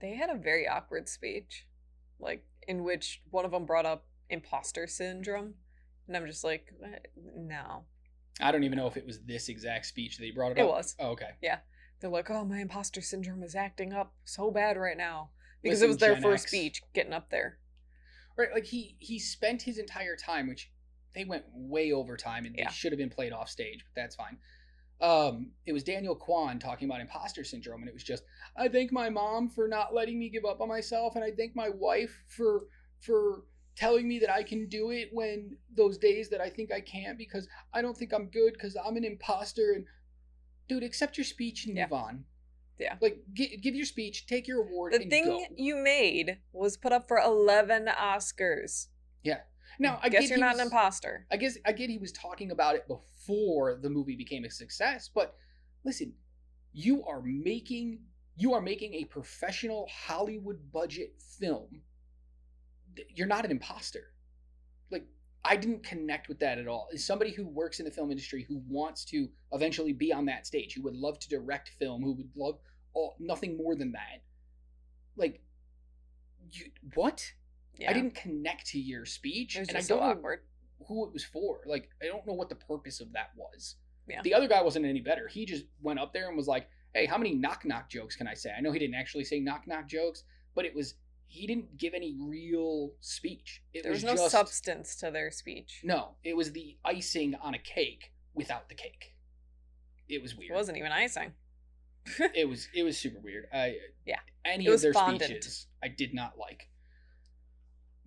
They 0.00 0.14
had 0.14 0.30
a 0.30 0.36
very 0.36 0.68
awkward 0.68 1.08
speech, 1.08 1.66
like 2.20 2.44
in 2.68 2.84
which 2.84 3.22
one 3.30 3.44
of 3.44 3.50
them 3.50 3.66
brought 3.66 3.86
up 3.86 4.04
imposter 4.30 4.86
syndrome, 4.86 5.54
and 6.06 6.16
I'm 6.16 6.26
just 6.26 6.44
like, 6.44 6.72
"What? 6.78 7.06
no. 7.36 7.84
I 8.40 8.50
don't 8.52 8.64
even 8.64 8.78
know 8.78 8.86
if 8.86 8.96
it 8.96 9.06
was 9.06 9.20
this 9.20 9.48
exact 9.48 9.86
speech 9.86 10.16
that 10.18 10.24
he 10.24 10.30
brought 10.30 10.52
it, 10.52 10.58
It 10.58 10.62
up. 10.62 10.68
was. 10.70 10.94
Oh, 10.98 11.08
okay. 11.10 11.30
Yeah. 11.42 11.58
They're 12.00 12.10
like, 12.10 12.30
oh, 12.30 12.44
my 12.44 12.60
imposter 12.60 13.00
syndrome 13.00 13.42
is 13.42 13.54
acting 13.54 13.92
up 13.92 14.14
so 14.24 14.50
bad 14.50 14.76
right 14.76 14.96
now 14.96 15.30
because 15.62 15.80
Listen, 15.80 15.84
it 15.84 15.88
was 15.88 15.96
their 15.98 16.14
Gen 16.14 16.22
first 16.22 16.44
X. 16.46 16.50
speech 16.50 16.82
getting 16.94 17.12
up 17.12 17.30
there. 17.30 17.58
Right, 18.36 18.52
like 18.52 18.64
he 18.64 18.96
he 18.98 19.18
spent 19.18 19.62
his 19.62 19.78
entire 19.78 20.16
time, 20.16 20.48
which 20.48 20.70
they 21.14 21.24
went 21.24 21.44
way 21.52 21.92
over 21.92 22.16
time, 22.16 22.46
and 22.46 22.56
Yeah. 22.56 22.68
they 22.68 22.72
should 22.72 22.92
have 22.92 22.98
been 22.98 23.10
played 23.10 23.32
off 23.32 23.48
stage, 23.48 23.84
but 23.84 23.94
that's 24.00 24.16
fine. 24.16 24.38
Um, 25.00 25.50
it 25.66 25.72
was 25.72 25.82
Daniel 25.82 26.14
Kwan 26.14 26.58
talking 26.58 26.88
about 26.88 27.00
imposter 27.00 27.42
syndrome, 27.44 27.80
and 27.80 27.88
it 27.88 27.94
was 27.94 28.04
just, 28.04 28.22
I 28.56 28.68
thank 28.68 28.92
my 28.92 29.10
mom 29.10 29.48
for 29.50 29.66
not 29.66 29.92
letting 29.92 30.18
me 30.18 30.28
give 30.30 30.44
up 30.44 30.60
on 30.60 30.68
myself, 30.68 31.16
and 31.16 31.24
I 31.24 31.32
thank 31.32 31.54
my 31.56 31.68
wife 31.68 32.22
for 32.28 32.68
for 33.00 33.44
telling 33.74 34.06
me 34.06 34.18
that 34.20 34.30
I 34.32 34.42
can 34.42 34.68
do 34.68 34.90
it 34.90 35.08
when 35.12 35.56
those 35.74 35.98
days 35.98 36.28
that 36.28 36.40
I 36.40 36.48
think 36.50 36.70
I 36.72 36.80
can't 36.80 37.18
because 37.18 37.48
I 37.72 37.82
don't 37.82 37.96
think 37.96 38.12
I'm 38.12 38.26
good 38.26 38.52
because 38.52 38.76
I'm 38.76 38.96
an 38.96 39.04
imposter. 39.04 39.72
And 39.74 39.86
dude, 40.68 40.82
accept 40.84 41.16
your 41.18 41.24
speech 41.24 41.66
and 41.66 41.76
Yeah. 41.76 41.84
move 41.86 41.94
on. 41.94 42.24
Yeah. 42.82 42.96
like 43.00 43.18
gi- 43.32 43.56
give 43.58 43.74
your 43.74 43.86
speech, 43.86 44.26
take 44.26 44.46
your 44.48 44.62
award, 44.66 44.92
The 44.94 45.08
thing 45.08 45.24
go. 45.26 45.44
you 45.56 45.76
made 45.76 46.38
was 46.52 46.76
put 46.76 46.92
up 46.92 47.06
for 47.08 47.18
11 47.18 47.86
Oscars. 47.86 48.88
Yeah. 49.22 49.40
Now, 49.78 49.98
I 50.02 50.08
guess 50.08 50.28
you're 50.28 50.38
not 50.38 50.52
was- 50.54 50.60
an 50.60 50.66
imposter. 50.66 51.26
I 51.30 51.36
guess 51.36 51.56
I 51.64 51.72
get 51.72 51.88
he 51.90 51.98
was 51.98 52.12
talking 52.12 52.50
about 52.50 52.74
it 52.74 52.86
before 52.88 53.76
the 53.80 53.88
movie 53.88 54.16
became 54.16 54.44
a 54.44 54.50
success, 54.50 55.08
but 55.14 55.34
listen, 55.84 56.14
you 56.72 57.04
are 57.04 57.22
making 57.22 58.00
you 58.36 58.54
are 58.54 58.62
making 58.62 58.94
a 58.94 59.04
professional 59.04 59.86
Hollywood 60.06 60.72
budget 60.72 61.14
film. 61.38 61.82
You're 63.14 63.26
not 63.26 63.44
an 63.44 63.50
imposter. 63.50 64.12
Like 64.90 65.06
I 65.44 65.56
didn't 65.56 65.82
connect 65.84 66.28
with 66.28 66.38
that 66.40 66.58
at 66.58 66.66
all. 66.68 66.88
As 66.92 67.04
somebody 67.04 67.30
who 67.32 67.46
works 67.46 67.78
in 67.78 67.84
the 67.84 67.90
film 67.90 68.10
industry 68.10 68.44
who 68.48 68.62
wants 68.68 69.04
to 69.06 69.28
eventually 69.52 69.92
be 69.92 70.12
on 70.12 70.24
that 70.26 70.46
stage, 70.46 70.74
who 70.74 70.82
would 70.82 70.94
love 70.96 71.18
to 71.20 71.28
direct 71.28 71.70
film, 71.78 72.02
who 72.02 72.12
would 72.14 72.30
love 72.36 72.58
all, 72.94 73.16
nothing 73.18 73.56
more 73.56 73.74
than 73.74 73.92
that. 73.92 74.22
Like, 75.16 75.42
you 76.50 76.66
what? 76.94 77.32
Yeah. 77.78 77.90
I 77.90 77.94
didn't 77.94 78.14
connect 78.14 78.66
to 78.68 78.78
your 78.78 79.04
speech, 79.04 79.56
It 79.56 79.60
was 79.60 79.68
and 79.68 79.76
I 79.78 79.80
don't 79.80 79.86
so 79.86 79.96
know 80.00 80.36
who 80.86 81.06
it 81.06 81.12
was 81.12 81.24
for. 81.24 81.60
Like, 81.66 81.88
I 82.02 82.06
don't 82.06 82.26
know 82.26 82.34
what 82.34 82.48
the 82.48 82.54
purpose 82.54 83.00
of 83.00 83.12
that 83.12 83.30
was. 83.36 83.76
Yeah. 84.08 84.20
The 84.22 84.34
other 84.34 84.48
guy 84.48 84.62
wasn't 84.62 84.84
any 84.84 85.00
better. 85.00 85.28
He 85.28 85.46
just 85.46 85.64
went 85.80 85.98
up 85.98 86.12
there 86.12 86.28
and 86.28 86.36
was 86.36 86.48
like, 86.48 86.68
"Hey, 86.92 87.06
how 87.06 87.16
many 87.16 87.34
knock 87.34 87.64
knock 87.64 87.88
jokes 87.88 88.16
can 88.16 88.26
I 88.26 88.34
say?" 88.34 88.50
I 88.56 88.60
know 88.60 88.72
he 88.72 88.78
didn't 88.78 88.96
actually 88.96 89.24
say 89.24 89.38
knock 89.38 89.66
knock 89.66 89.88
jokes, 89.88 90.24
but 90.54 90.64
it 90.64 90.74
was 90.74 90.94
he 91.26 91.46
didn't 91.46 91.78
give 91.78 91.94
any 91.94 92.16
real 92.20 92.92
speech. 93.00 93.62
It 93.72 93.84
There 93.84 93.92
was, 93.92 94.04
no 94.04 94.14
just 94.14 94.30
substance 94.30 94.96
to 94.96 95.10
their 95.10 95.30
speech. 95.30 95.80
no. 95.82 96.16
It 96.24 96.36
was 96.36 96.52
the 96.52 96.76
icing 96.84 97.34
on 97.36 97.54
a 97.54 97.58
cake 97.58 98.12
without 98.34 98.68
the 98.68 98.74
cake. 98.74 99.14
It 100.08 100.20
was 100.20 100.34
weird. 100.36 100.50
It 100.50 100.54
wasn't 100.54 100.78
even 100.78 100.92
icing. 100.92 101.32
it 102.34 102.48
was 102.48 102.68
it 102.74 102.82
was 102.82 102.98
super 102.98 103.20
weird. 103.20 103.46
I 103.52 103.76
Yeah. 104.06 104.20
Any 104.44 104.66
of 104.66 104.80
their 104.80 104.92
fondant. 104.92 105.30
speeches 105.30 105.66
I 105.82 105.88
did 105.88 106.14
not 106.14 106.38
like. 106.38 106.68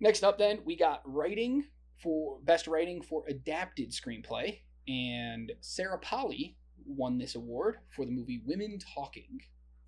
Next 0.00 0.22
up, 0.22 0.38
then 0.38 0.60
we 0.64 0.76
got 0.76 1.00
writing 1.04 1.64
for 2.02 2.38
best 2.42 2.66
writing 2.66 3.00
for 3.00 3.24
adapted 3.28 3.90
screenplay, 3.90 4.60
and 4.86 5.52
Sarah 5.60 5.98
Polley 5.98 6.56
won 6.84 7.18
this 7.18 7.34
award 7.34 7.78
for 7.94 8.04
the 8.04 8.10
movie 8.10 8.42
Women 8.44 8.78
Talking. 8.94 9.40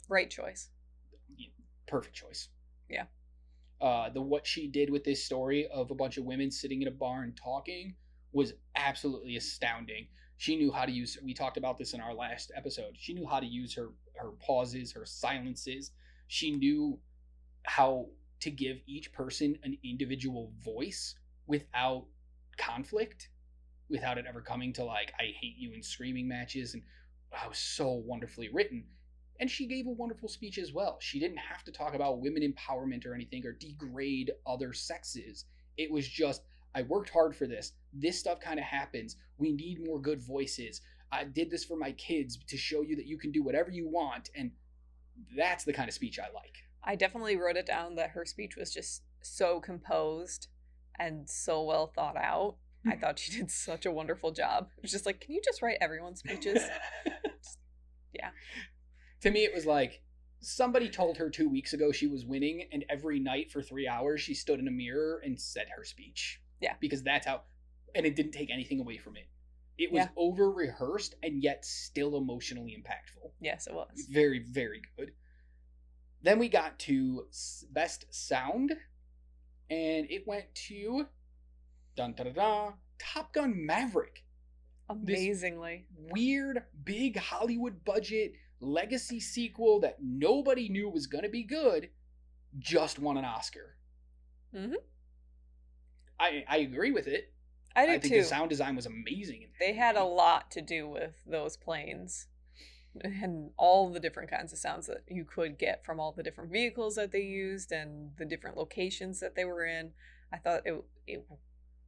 Right 0.09 0.31
choice. 0.31 0.71
Perfect 1.87 2.17
choice. 2.17 2.49
Yeah. 2.89 3.05
Uh, 3.81 4.09
the 4.11 4.21
what 4.21 4.47
she 4.47 4.67
did 4.67 4.91
with 4.91 5.05
this 5.05 5.25
story 5.25 5.69
of 5.69 5.91
a 5.91 5.95
bunch 5.95 6.17
of 6.17 6.25
women 6.25 6.51
sitting 6.51 6.83
in 6.83 6.89
a 6.89 6.93
barn 6.93 7.35
talking 7.43 7.95
was 8.33 8.55
absolutely 8.77 9.37
astounding. 9.37 10.09
She 10.39 10.57
knew 10.57 10.71
how 10.71 10.87
to 10.87 10.93
use. 10.93 11.19
We 11.23 11.35
talked 11.35 11.57
about 11.57 11.79
this 11.79 11.95
in 11.95 12.01
our 12.01 12.15
last 12.15 12.53
episode. 12.57 12.95
She 12.97 13.13
knew 13.13 13.27
how 13.27 13.41
to 13.41 13.47
use 13.47 13.75
her 13.75 13.89
her 14.17 14.31
pauses, 14.41 14.93
her 14.93 15.05
silences. 15.05 15.91
She 16.29 16.53
knew 16.53 16.99
how 17.65 18.07
to 18.41 18.51
give 18.51 18.79
each 18.87 19.13
person 19.13 19.59
an 19.65 19.77
individual 19.85 20.53
voice 20.65 21.17
without 21.49 22.07
conflict, 22.57 23.31
without 23.91 24.17
it 24.17 24.27
ever 24.29 24.41
coming 24.41 24.73
to 24.75 24.85
like 24.85 25.13
I 25.19 25.35
hate 25.41 25.57
you 25.59 25.73
and 25.75 25.85
screaming 25.85 26.29
matches. 26.29 26.75
And 26.75 26.85
oh, 27.35 27.49
was 27.49 27.59
so 27.59 27.91
wonderfully 27.93 28.49
written. 28.53 28.85
And 29.41 29.51
she 29.51 29.67
gave 29.67 29.87
a 29.89 29.91
wonderful 29.91 30.29
speech 30.29 30.59
as 30.59 30.73
well. 30.73 30.99
She 31.01 31.19
didn't 31.19 31.39
have 31.39 31.65
to 31.65 31.73
talk 31.73 31.95
about 31.95 32.21
women 32.21 32.43
empowerment 32.43 33.07
or 33.07 33.15
anything 33.15 33.45
or 33.45 33.53
degrade 33.53 34.33
other 34.47 34.73
sexes. 34.73 35.47
It 35.77 35.91
was 35.91 36.09
just, 36.09 36.43
I 36.75 36.83
worked 36.83 37.11
hard 37.11 37.35
for 37.35 37.47
this. 37.47 37.73
This 37.93 38.19
stuff 38.19 38.41
kind 38.41 38.59
of 38.59 38.65
happens. 38.65 39.17
We 39.39 39.53
need 39.53 39.85
more 39.87 40.01
good 40.01 40.21
voices. 40.21 40.81
I 41.11 41.25
did 41.25 41.51
this 41.51 41.65
for 41.65 41.77
my 41.77 41.93
kids 41.93 42.39
to 42.49 42.57
show 42.57 42.83
you 42.83 42.97
that 42.97 43.07
you 43.07 43.19
can 43.19 43.33
do 43.33 43.43
whatever 43.43 43.71
you 43.71 43.89
want. 43.89 44.31
And 44.35 44.53
that's 45.37 45.65
the 45.65 45.73
kind 45.73 45.89
of 45.89 45.95
speech 45.95 46.19
I 46.19 46.33
like. 46.35 46.55
I 46.85 46.97
definitely 46.97 47.37
wrote 47.37 47.57
it 47.57 47.67
down 47.67 47.97
that 47.97 48.11
her 48.11 48.25
speech 48.25 48.57
was 48.57 48.73
just 48.73 49.03
so 49.23 49.61
composed 49.61 50.49
and 50.99 51.29
so 51.29 51.63
well 51.63 51.87
thought 51.87 52.17
out. 52.17 52.57
I 52.87 52.97
thought 53.01 53.19
she 53.19 53.33
did 53.33 53.51
such 53.51 53.87
a 53.87 53.91
wonderful 53.91 54.33
job. 54.33 54.69
It 54.77 54.83
was 54.83 54.93
just 54.93 55.07
like, 55.07 55.21
can 55.21 55.35
you 55.35 55.41
just 55.45 55.63
write 55.63 55.79
everyone's 55.81 56.21
speeches? 56.21 56.63
yeah. 58.13 58.31
To 59.23 59.31
me, 59.31 59.45
it 59.45 59.55
was 59.55 59.67
like 59.67 60.03
somebody 60.41 60.89
told 60.89 61.17
her 61.17 61.31
two 61.31 61.49
weeks 61.49 61.73
ago 61.73 61.91
she 61.91 62.07
was 62.07 62.25
winning, 62.25 62.69
and 62.73 62.85
every 62.89 63.19
night 63.19 63.51
for 63.51 63.63
three 63.63 63.89
hours 63.89 64.21
she 64.21 64.35
stood 64.35 64.61
in 64.61 64.69
a 64.69 64.73
mirror 64.73 65.21
and 65.25 65.41
said 65.41 65.67
her 65.77 65.85
speech. 65.85 66.41
Yeah. 66.61 66.75
Because 66.81 67.03
that's 67.03 67.27
how, 67.27 67.43
and 67.95 68.05
it 68.07 68.17
didn't 68.17 68.33
take 68.33 68.51
anything 68.51 68.81
away 68.81 68.97
from 68.99 69.17
it. 69.17 69.29
It 69.77 69.93
was 69.93 70.05
Yeah. 70.05 70.09
over 70.17 70.51
rehearsed 70.51 71.15
and 71.23 71.43
yet 71.43 71.65
still 71.65 72.17
emotionally 72.17 72.73
impactful. 72.77 73.31
yes, 73.41 73.67
it 73.69 73.75
was. 73.75 74.07
Very, 74.11 74.41
very 74.41 74.83
good. 74.97 75.13
Then 76.23 76.39
we 76.41 76.49
got 76.49 76.79
to 76.81 77.29
best 77.71 78.07
sound, 78.13 78.73
and 79.71 80.11
it 80.11 80.27
went 80.27 80.53
to 80.67 81.07
dun 81.95 82.15
da 82.15 82.25
da 82.25 82.31
da 82.33 82.73
Top 82.99 83.33
Gun 83.33 83.55
Maverick. 83.65 84.25
Amazingly. 84.89 85.87
Weird, 85.95 86.65
big 86.85 87.17
Hollywood 87.17 87.85
budget 87.85 88.33
legacy 88.61 89.21
sequel 89.21 89.79
that 89.81 89.99
nobody 90.03 90.69
knew 90.69 90.89
was 90.89 91.07
gonna 91.07 91.29
be 91.29 91.45
good, 91.45 91.91
just 92.59 92.99
won 92.99 93.17
an 93.17 93.25
Oscar. 93.25 93.77
Mhm. 94.53 94.75
I 96.21 96.45
I 96.49 96.57
agree 96.59 96.91
with 96.91 97.07
it. 97.07 97.33
I 97.77 97.87
did 97.87 97.95
I 97.97 97.99
think 97.99 98.15
too. 98.15 98.21
the 98.21 98.27
sound 98.27 98.51
design 98.51 98.75
was 98.77 98.87
amazing. 98.87 99.49
they 99.61 99.75
had 99.75 99.97
a 99.97 100.05
lot 100.05 100.51
to 100.53 100.61
do 100.63 100.89
with 100.89 101.15
those 101.27 101.57
planes 101.57 102.27
and 103.05 103.51
all 103.57 103.91
the 103.91 104.01
different 104.01 104.31
kinds 104.31 104.53
of 104.53 104.59
sounds 104.59 104.87
that 104.87 105.05
you 105.07 105.25
could 105.25 105.59
get 105.59 105.85
from 105.85 106.01
all 106.01 106.11
the 106.11 106.23
different 106.23 106.51
vehicles 106.51 106.97
that 106.97 107.13
they 107.13 107.21
used 107.21 107.71
and 107.71 108.11
the 108.17 108.25
different 108.25 108.57
locations 108.57 109.21
that 109.21 109.37
they 109.37 109.45
were 109.45 109.65
in. 109.65 109.93
I 110.33 110.39
thought 110.39 110.63
it 110.67 110.75
it, 111.07 111.25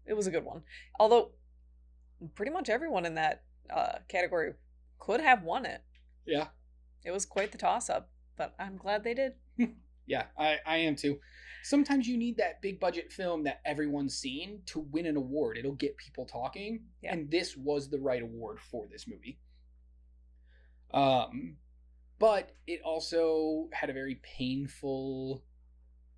it 0.06 0.14
was 0.14 0.26
a 0.26 0.30
good 0.30 0.44
one. 0.44 0.62
Although 0.98 1.32
pretty 2.34 2.52
much 2.52 2.68
everyone 2.68 3.06
in 3.06 3.14
that 3.14 3.42
uh, 3.74 3.98
category 4.08 4.52
could 4.98 5.20
have 5.20 5.42
won 5.42 5.64
it. 5.64 5.82
Yeah, 6.26 6.48
It 7.04 7.10
was 7.10 7.24
quite 7.26 7.50
the 7.50 7.58
toss 7.58 7.88
up, 7.90 8.10
but 8.36 8.54
I'm 8.58 8.76
glad 8.76 9.02
they 9.02 9.14
did. 9.14 9.32
yeah, 10.06 10.26
I 10.38 10.58
I 10.66 10.76
am 10.78 10.94
too. 10.96 11.18
Sometimes 11.62 12.06
you 12.08 12.16
need 12.16 12.36
that 12.38 12.62
big 12.62 12.80
budget 12.80 13.12
film 13.12 13.44
that 13.44 13.60
everyone's 13.64 14.16
seen 14.16 14.60
to 14.66 14.80
win 14.80 15.06
an 15.06 15.16
award. 15.16 15.58
It'll 15.58 15.72
get 15.74 15.96
people 15.96 16.24
talking, 16.24 16.84
Yeah. 17.02 17.12
and 17.12 17.30
this 17.30 17.56
was 17.56 17.88
the 17.90 17.98
right 17.98 18.22
award 18.22 18.60
for 18.60 18.86
this 18.90 19.06
movie. 19.06 19.38
Um, 20.92 21.56
but 22.18 22.52
it 22.66 22.80
also 22.84 23.68
had 23.72 23.90
a 23.90 23.92
very 23.92 24.16
painful 24.22 25.44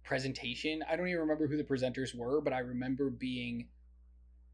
presentation. 0.05 0.82
I 0.88 0.97
don't 0.97 1.09
even 1.09 1.20
remember 1.20 1.47
who 1.47 1.57
the 1.57 1.64
presenters 1.64 2.14
were, 2.14 2.40
but 2.40 2.53
I 2.53 2.61
remember 2.61 3.11
being 3.11 3.68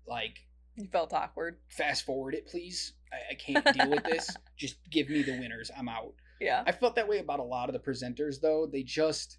like, 0.07 0.39
You 0.77 0.89
felt 0.89 1.13
awkward. 1.13 1.59
"Fast 1.69 2.05
forward 2.05 2.35
it, 2.35 2.47
please. 2.47 2.95
I, 3.13 3.33
I 3.33 3.35
can't 3.35 3.65
deal 3.77 3.91
with 3.91 4.05
this. 4.05 4.35
Just 4.57 4.77
give 4.91 5.09
me 5.09 5.23
the 5.23 5.39
winners. 5.39 5.71
I'm 5.77 5.89
out." 5.89 6.15
Yeah. 6.41 6.63
I 6.67 6.73
felt 6.73 6.95
that 6.97 7.09
way 7.09 7.19
about 7.19 7.41
a 7.41 7.45
lot 7.45 7.69
of 7.69 7.73
the 7.73 7.81
presenters, 7.81 8.41
though. 8.41 8.67
They 8.71 8.85
just, 8.85 9.39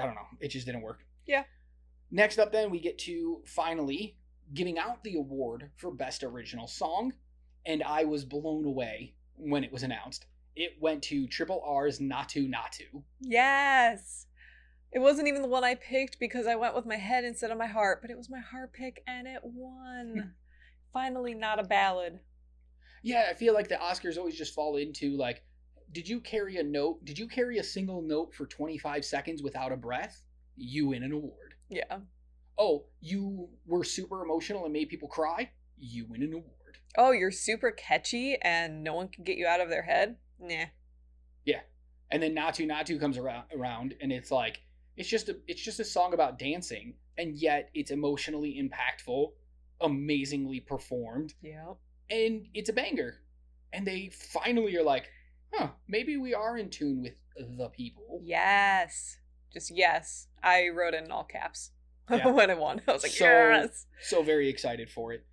I 0.00 0.06
don't 0.06 0.14
know, 0.14 0.26
it 0.40 0.48
just 0.48 0.66
didn't 0.66 0.82
work. 0.82 1.00
Yeah. 1.26 1.44
Next 2.10 2.38
up, 2.38 2.52
then, 2.52 2.70
we 2.70 2.80
get 2.80 2.98
to 3.00 3.42
finally 3.44 4.16
giving 4.54 4.78
out 4.78 5.04
the 5.04 5.16
award 5.16 5.70
for 5.76 5.90
Best 5.90 6.24
Original 6.24 6.66
Song, 6.66 7.12
and 7.66 7.82
I 7.82 8.04
was 8.04 8.24
blown 8.24 8.64
away 8.64 9.14
when 9.36 9.62
it 9.62 9.72
was 9.72 9.82
announced. 9.82 10.26
It 10.56 10.72
went 10.80 11.02
to 11.04 11.28
Triple 11.28 11.62
R's 11.64 11.98
Naatu 11.98 12.48
Naatu. 12.48 13.02
Yes. 13.20 14.26
It 14.90 15.00
wasn't 15.00 15.28
even 15.28 15.42
the 15.42 15.48
one 15.48 15.64
I 15.64 15.74
picked 15.74 16.18
because 16.18 16.46
I 16.46 16.56
went 16.56 16.74
with 16.74 16.86
my 16.86 16.96
head 16.96 17.24
instead 17.24 17.50
of 17.50 17.58
my 17.58 17.66
heart, 17.66 18.00
but 18.00 18.10
it 18.10 18.16
was 18.16 18.30
my 18.30 18.40
heart 18.40 18.72
pick 18.72 19.02
and 19.06 19.26
it 19.26 19.40
won. 19.44 20.12
Hmm. 20.14 20.28
Finally, 20.92 21.34
not 21.34 21.60
a 21.60 21.62
ballad. 21.62 22.20
Yeah, 23.02 23.26
I 23.30 23.34
feel 23.34 23.52
like 23.54 23.68
the 23.68 23.76
Oscars 23.76 24.16
always 24.16 24.36
just 24.36 24.54
fall 24.54 24.76
into 24.76 25.16
like, 25.16 25.42
did 25.92 26.08
you 26.08 26.20
carry 26.20 26.56
a 26.58 26.62
note? 26.62 27.04
Did 27.04 27.18
you 27.18 27.26
carry 27.26 27.58
a 27.58 27.64
single 27.64 28.02
note 28.02 28.34
for 28.34 28.46
25 28.46 29.04
seconds 29.04 29.42
without 29.42 29.72
a 29.72 29.76
breath? 29.76 30.22
You 30.56 30.88
win 30.88 31.02
an 31.02 31.12
award. 31.12 31.54
Yeah. 31.68 31.98
Oh, 32.58 32.84
you 33.00 33.48
were 33.66 33.84
super 33.84 34.22
emotional 34.22 34.64
and 34.64 34.72
made 34.72 34.88
people 34.88 35.08
cry? 35.08 35.50
You 35.76 36.06
win 36.06 36.22
an 36.22 36.32
award. 36.32 36.78
Oh, 36.96 37.12
you're 37.12 37.30
super 37.30 37.70
catchy 37.70 38.36
and 38.42 38.82
no 38.82 38.94
one 38.94 39.08
can 39.08 39.24
get 39.24 39.36
you 39.38 39.46
out 39.46 39.60
of 39.60 39.68
their 39.68 39.82
head? 39.82 40.16
Nah. 40.40 40.64
Yeah. 41.44 41.60
And 42.10 42.22
then 42.22 42.34
Naatu 42.34 42.66
Naatu 42.66 42.98
comes 42.98 43.16
around, 43.18 43.44
around 43.54 43.94
and 44.00 44.10
it's 44.12 44.30
like 44.30 44.62
it's 44.96 45.08
just 45.08 45.28
a 45.28 45.36
it's 45.46 45.62
just 45.62 45.78
a 45.78 45.84
song 45.84 46.14
about 46.14 46.38
dancing 46.38 46.94
and 47.16 47.36
yet 47.36 47.70
it's 47.74 47.90
emotionally 47.90 48.60
impactful, 48.60 49.32
amazingly 49.80 50.60
performed, 50.60 51.34
Yeah. 51.42 51.74
and 52.10 52.46
it's 52.54 52.68
a 52.68 52.72
banger. 52.72 53.16
And 53.72 53.86
they 53.86 54.10
finally 54.12 54.76
are 54.76 54.82
like, 54.82 55.08
"Huh, 55.52 55.70
maybe 55.86 56.16
we 56.16 56.34
are 56.34 56.56
in 56.58 56.70
tune 56.70 57.02
with 57.02 57.14
the 57.36 57.68
people." 57.68 58.20
Yes. 58.22 59.18
Just 59.52 59.70
yes. 59.74 60.28
I 60.42 60.68
wrote 60.68 60.94
in 60.94 61.10
all 61.10 61.24
caps 61.24 61.70
Yeah. 62.10 62.28
when 62.28 62.50
I 62.50 62.54
won. 62.54 62.82
I 62.86 62.92
was 62.92 63.02
like, 63.02 63.12
So- 63.12 63.24
yes. 63.24 63.86
So 64.02 64.22
very 64.22 64.48
excited 64.48 64.90
for 64.90 65.12
it. 65.12 65.24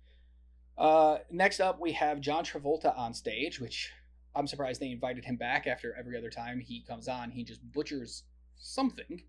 Uh, 0.78 1.18
next 1.30 1.60
up, 1.60 1.80
we 1.80 1.92
have 1.92 2.20
John 2.20 2.44
Travolta 2.44 2.96
on 2.98 3.14
stage, 3.14 3.60
which 3.60 3.90
I'm 4.34 4.46
surprised 4.46 4.80
they 4.80 4.90
invited 4.90 5.24
him 5.24 5.36
back 5.36 5.66
after 5.66 5.94
every 5.98 6.18
other 6.18 6.28
time 6.30 6.60
he 6.60 6.82
comes 6.86 7.08
on, 7.08 7.30
he 7.30 7.44
just 7.44 7.60
butchers 7.72 8.24
something. 8.56 9.22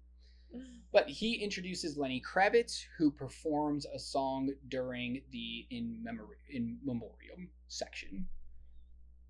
But 0.94 1.10
he 1.10 1.34
introduces 1.36 1.98
Lenny 1.98 2.22
Kravitz, 2.26 2.86
who 2.98 3.12
performs 3.12 3.86
a 3.86 4.00
song 4.00 4.54
during 4.70 5.22
the 5.32 5.68
in 5.70 6.02
memory 6.02 6.38
in 6.50 6.78
memoriam 6.84 7.50
section. 7.68 8.28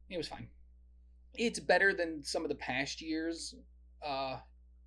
It 0.10 0.18
was 0.18 0.28
fine. 0.28 0.48
It's 1.36 1.60
better 1.60 1.94
than 1.94 2.24
some 2.24 2.44
of 2.44 2.50
the 2.50 2.56
past 2.56 3.02
years 3.02 3.56
uh, 4.06 4.38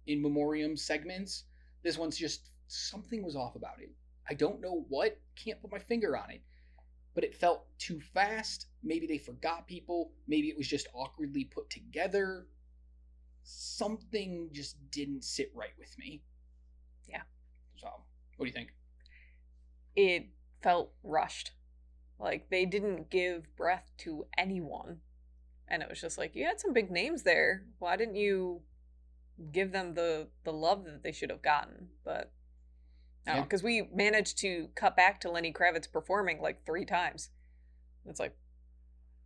in 0.06 0.22
memoriam 0.22 0.76
segments. 0.76 1.44
This 1.82 1.98
one's 1.98 2.16
just 2.16 2.50
something 2.68 3.22
was 3.22 3.36
off 3.36 3.56
about 3.56 3.80
it. 3.80 3.90
I 4.28 4.34
don't 4.34 4.60
know 4.60 4.84
what, 4.88 5.18
can't 5.36 5.60
put 5.60 5.72
my 5.72 5.78
finger 5.78 6.16
on 6.16 6.30
it. 6.30 6.42
But 7.14 7.24
it 7.24 7.34
felt 7.34 7.66
too 7.78 8.00
fast. 8.00 8.66
Maybe 8.84 9.06
they 9.06 9.18
forgot 9.18 9.66
people. 9.66 10.12
Maybe 10.28 10.48
it 10.48 10.56
was 10.56 10.68
just 10.68 10.86
awkwardly 10.94 11.44
put 11.44 11.68
together. 11.68 12.46
Something 13.42 14.48
just 14.52 14.76
didn't 14.90 15.24
sit 15.24 15.50
right 15.54 15.72
with 15.78 15.96
me. 15.98 16.22
Yeah. 17.08 17.22
So, 17.76 17.88
what 18.36 18.44
do 18.44 18.46
you 18.46 18.52
think? 18.52 18.72
It 19.96 20.28
felt 20.62 20.92
rushed. 21.02 21.50
Like 22.20 22.48
they 22.50 22.64
didn't 22.64 23.10
give 23.10 23.54
breath 23.56 23.90
to 23.98 24.26
anyone. 24.36 25.00
And 25.70 25.82
it 25.82 25.88
was 25.88 26.00
just 26.00 26.18
like, 26.18 26.34
you 26.34 26.44
had 26.44 26.60
some 26.60 26.72
big 26.72 26.90
names 26.90 27.22
there. 27.22 27.62
Why 27.78 27.96
didn't 27.96 28.16
you 28.16 28.62
give 29.52 29.72
them 29.72 29.94
the 29.94 30.28
the 30.44 30.52
love 30.52 30.84
that 30.84 31.02
they 31.02 31.12
should 31.12 31.30
have 31.30 31.42
gotten? 31.42 31.88
But 32.04 32.32
no, 33.26 33.34
Yeah. 33.36 33.42
because 33.42 33.62
we 33.62 33.88
managed 33.94 34.38
to 34.38 34.68
cut 34.74 34.96
back 34.96 35.20
to 35.20 35.30
Lenny 35.30 35.52
Kravitz 35.52 35.90
performing 35.90 36.40
like 36.40 36.66
three 36.66 36.84
times. 36.84 37.30
It's 38.06 38.18
like 38.18 38.36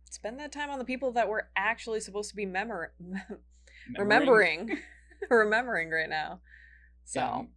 spend 0.09 0.39
that 0.39 0.51
time 0.51 0.69
on 0.69 0.77
the 0.79 0.85
people 0.85 1.11
that 1.13 1.27
we're 1.27 1.49
actually 1.55 1.99
supposed 1.99 2.29
to 2.29 2.35
be 2.35 2.45
memor- 2.45 2.93
remembering 3.97 4.77
remembering 5.29 5.89
right 5.89 6.09
now. 6.09 6.41
So 7.05 7.21
Um, 7.21 7.49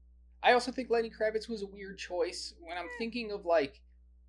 I 0.43 0.53
also 0.53 0.73
think 0.73 0.89
Lenny 0.91 1.11
Kravitz 1.11 1.49
was 1.49 1.63
a 1.63 1.67
weird 1.67 1.99
choice. 1.99 2.55
When 2.61 2.77
I'm 2.79 2.89
thinking 2.99 3.33
of 3.33 3.45
like 3.45 3.81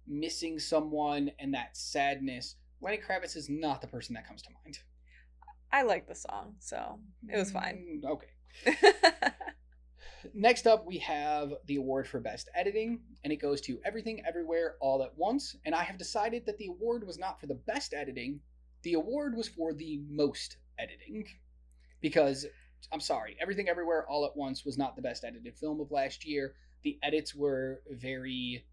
missing 0.08 0.60
someone 0.60 1.32
and 1.40 1.54
that 1.54 1.78
sadness, 1.78 2.56
Lenny 2.82 2.98
Kravitz 2.98 3.36
is 3.36 3.50
not 3.50 3.82
the 3.82 3.88
person 3.88 4.14
that 4.16 4.28
comes 4.28 4.42
to 4.44 4.50
mind. 4.64 4.80
I 5.72 5.84
like 5.84 6.08
the 6.08 6.16
song, 6.16 6.56
so 6.60 7.00
it 7.28 7.38
was 7.38 7.52
fine. 7.52 8.02
Mm, 8.04 8.10
Okay. 8.10 8.76
Next 10.34 10.68
up, 10.68 10.86
we 10.86 10.98
have 10.98 11.54
the 11.66 11.78
award 11.78 12.08
for 12.08 12.20
Best 12.20 12.50
Editing, 12.54 13.00
and 13.24 13.32
it 13.32 13.38
goes 13.38 13.62
to 13.62 13.80
Everything 13.86 14.22
Everywhere 14.28 14.76
All 14.82 15.02
at 15.04 15.18
Once. 15.18 15.56
And 15.66 15.74
I 15.74 15.84
have 15.84 15.98
decided 15.98 16.46
that 16.46 16.58
the 16.58 16.68
award 16.68 17.06
was 17.08 17.18
not 17.18 17.40
for 17.40 17.48
the 17.48 17.54
best 17.54 17.94
editing, 17.94 18.42
the 18.84 18.94
award 18.94 19.36
was 19.36 19.48
for 19.48 19.74
the 19.74 20.02
most 20.10 20.58
editing. 20.78 21.26
Because, 22.02 22.46
I'm 22.92 23.00
sorry, 23.00 23.38
Everything 23.42 23.70
Everywhere 23.70 24.06
All 24.10 24.26
at 24.26 24.36
Once 24.36 24.66
was 24.66 24.78
not 24.78 24.96
the 24.96 25.02
best 25.02 25.24
edited 25.24 25.56
film 25.58 25.80
of 25.80 25.92
last 25.92 26.26
year. 26.26 26.56
The 26.84 26.98
edits 27.04 27.34
were 27.36 27.82
very 27.90 28.66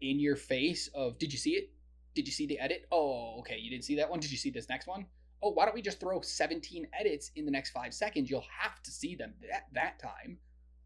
in 0.00 0.20
your 0.20 0.36
face 0.36 0.88
of, 0.94 1.18
did 1.18 1.32
you 1.32 1.38
see 1.38 1.52
it? 1.52 1.70
Did 2.14 2.26
you 2.26 2.32
see 2.32 2.46
the 2.46 2.58
edit? 2.58 2.86
Oh, 2.92 3.36
okay, 3.40 3.58
you 3.58 3.70
didn't 3.70 3.84
see 3.84 3.96
that 3.96 4.10
one? 4.10 4.20
Did 4.20 4.30
you 4.30 4.38
see 4.38 4.50
this 4.50 4.68
next 4.68 4.86
one? 4.86 5.06
oh, 5.42 5.50
why 5.50 5.64
don't 5.64 5.74
we 5.74 5.82
just 5.82 6.00
throw 6.00 6.20
17 6.20 6.86
edits 6.98 7.32
in 7.36 7.44
the 7.44 7.50
next 7.50 7.70
five 7.70 7.92
seconds? 7.92 8.30
You'll 8.30 8.44
have 8.60 8.82
to 8.82 8.90
see 8.90 9.14
them 9.14 9.34
at 9.52 9.66
that 9.74 9.98
time. 9.98 10.38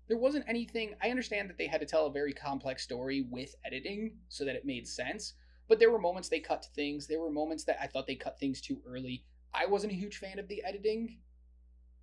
There 0.09 0.17
wasn't 0.17 0.47
anything. 0.49 0.95
I 1.03 1.11
understand 1.11 1.51
that 1.51 1.59
they 1.59 1.67
had 1.67 1.81
to 1.81 1.87
tell 1.87 2.07
a 2.07 2.13
very 2.13 2.33
complex 2.33 2.83
story 2.83 3.27
with 3.31 3.55
editing 3.65 4.13
so 4.29 4.45
that 4.45 4.55
it 4.55 4.65
made 4.65 4.87
sense, 4.87 5.35
but 5.69 5.79
there 5.79 5.91
were 5.91 5.99
moments 5.99 6.29
they 6.29 6.41
cut 6.41 6.67
things. 6.75 7.07
There 7.07 7.21
were 7.21 7.31
moments 7.31 7.65
that 7.65 7.79
I 7.83 7.87
thought 7.87 8.07
they 8.07 8.15
cut 8.15 8.39
things 8.39 8.61
too 8.61 8.81
early. 8.89 9.25
I 9.53 9.67
wasn't 9.67 9.93
a 9.93 9.97
huge 9.97 10.19
fan 10.19 10.39
of 10.39 10.49
the 10.49 10.63
editing, 10.65 11.19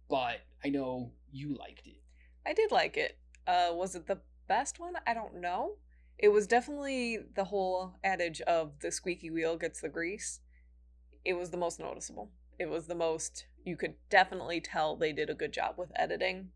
but 0.10 0.42
I 0.64 0.70
know 0.70 1.12
you 1.32 1.58
liked 1.58 1.88
it. 1.88 2.02
I 2.46 2.54
did 2.54 2.72
like 2.72 2.98
it. 2.98 3.18
Uh, 3.48 3.70
was 3.72 3.96
it 3.96 4.06
the 4.06 4.20
best 4.48 4.80
one? 4.80 4.96
I 5.08 5.14
don't 5.14 5.40
know. 5.40 5.78
It 6.18 6.30
was 6.30 6.48
definitely 6.48 7.18
the 7.36 7.46
whole 7.46 7.96
adage 8.04 8.42
of 8.42 8.80
the 8.80 8.92
squeaky 8.92 9.30
wheel 9.30 9.58
gets 9.58 9.82
the 9.82 9.90
grease. 9.90 10.40
It 11.26 11.34
was 11.34 11.50
the 11.50 11.58
most 11.58 11.80
noticeable. 11.80 12.32
It 12.60 12.70
was 12.70 12.88
the 12.88 12.96
most, 12.96 13.46
you 13.66 13.76
could 13.76 13.96
definitely 14.10 14.62
tell 14.62 14.96
they 14.96 15.12
did 15.12 15.30
a 15.30 15.34
good 15.36 15.52
job 15.52 15.76
with 15.78 15.92
editing. 15.96 16.50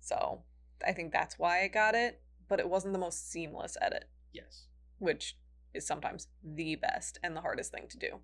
So 0.00 0.42
I 0.86 0.92
think 0.92 1.12
that's 1.12 1.38
why 1.38 1.62
I 1.62 1.68
got 1.68 1.94
it, 1.94 2.22
but 2.48 2.60
it 2.60 2.68
wasn't 2.68 2.92
the 2.92 2.98
most 2.98 3.30
seamless 3.30 3.76
edit, 3.80 4.04
Yes. 4.32 4.66
which 4.98 5.36
is 5.74 5.86
sometimes 5.86 6.28
the 6.42 6.76
best 6.76 7.18
and 7.22 7.36
the 7.36 7.40
hardest 7.40 7.72
thing 7.72 7.88
to 7.88 7.98
do. 7.98 8.20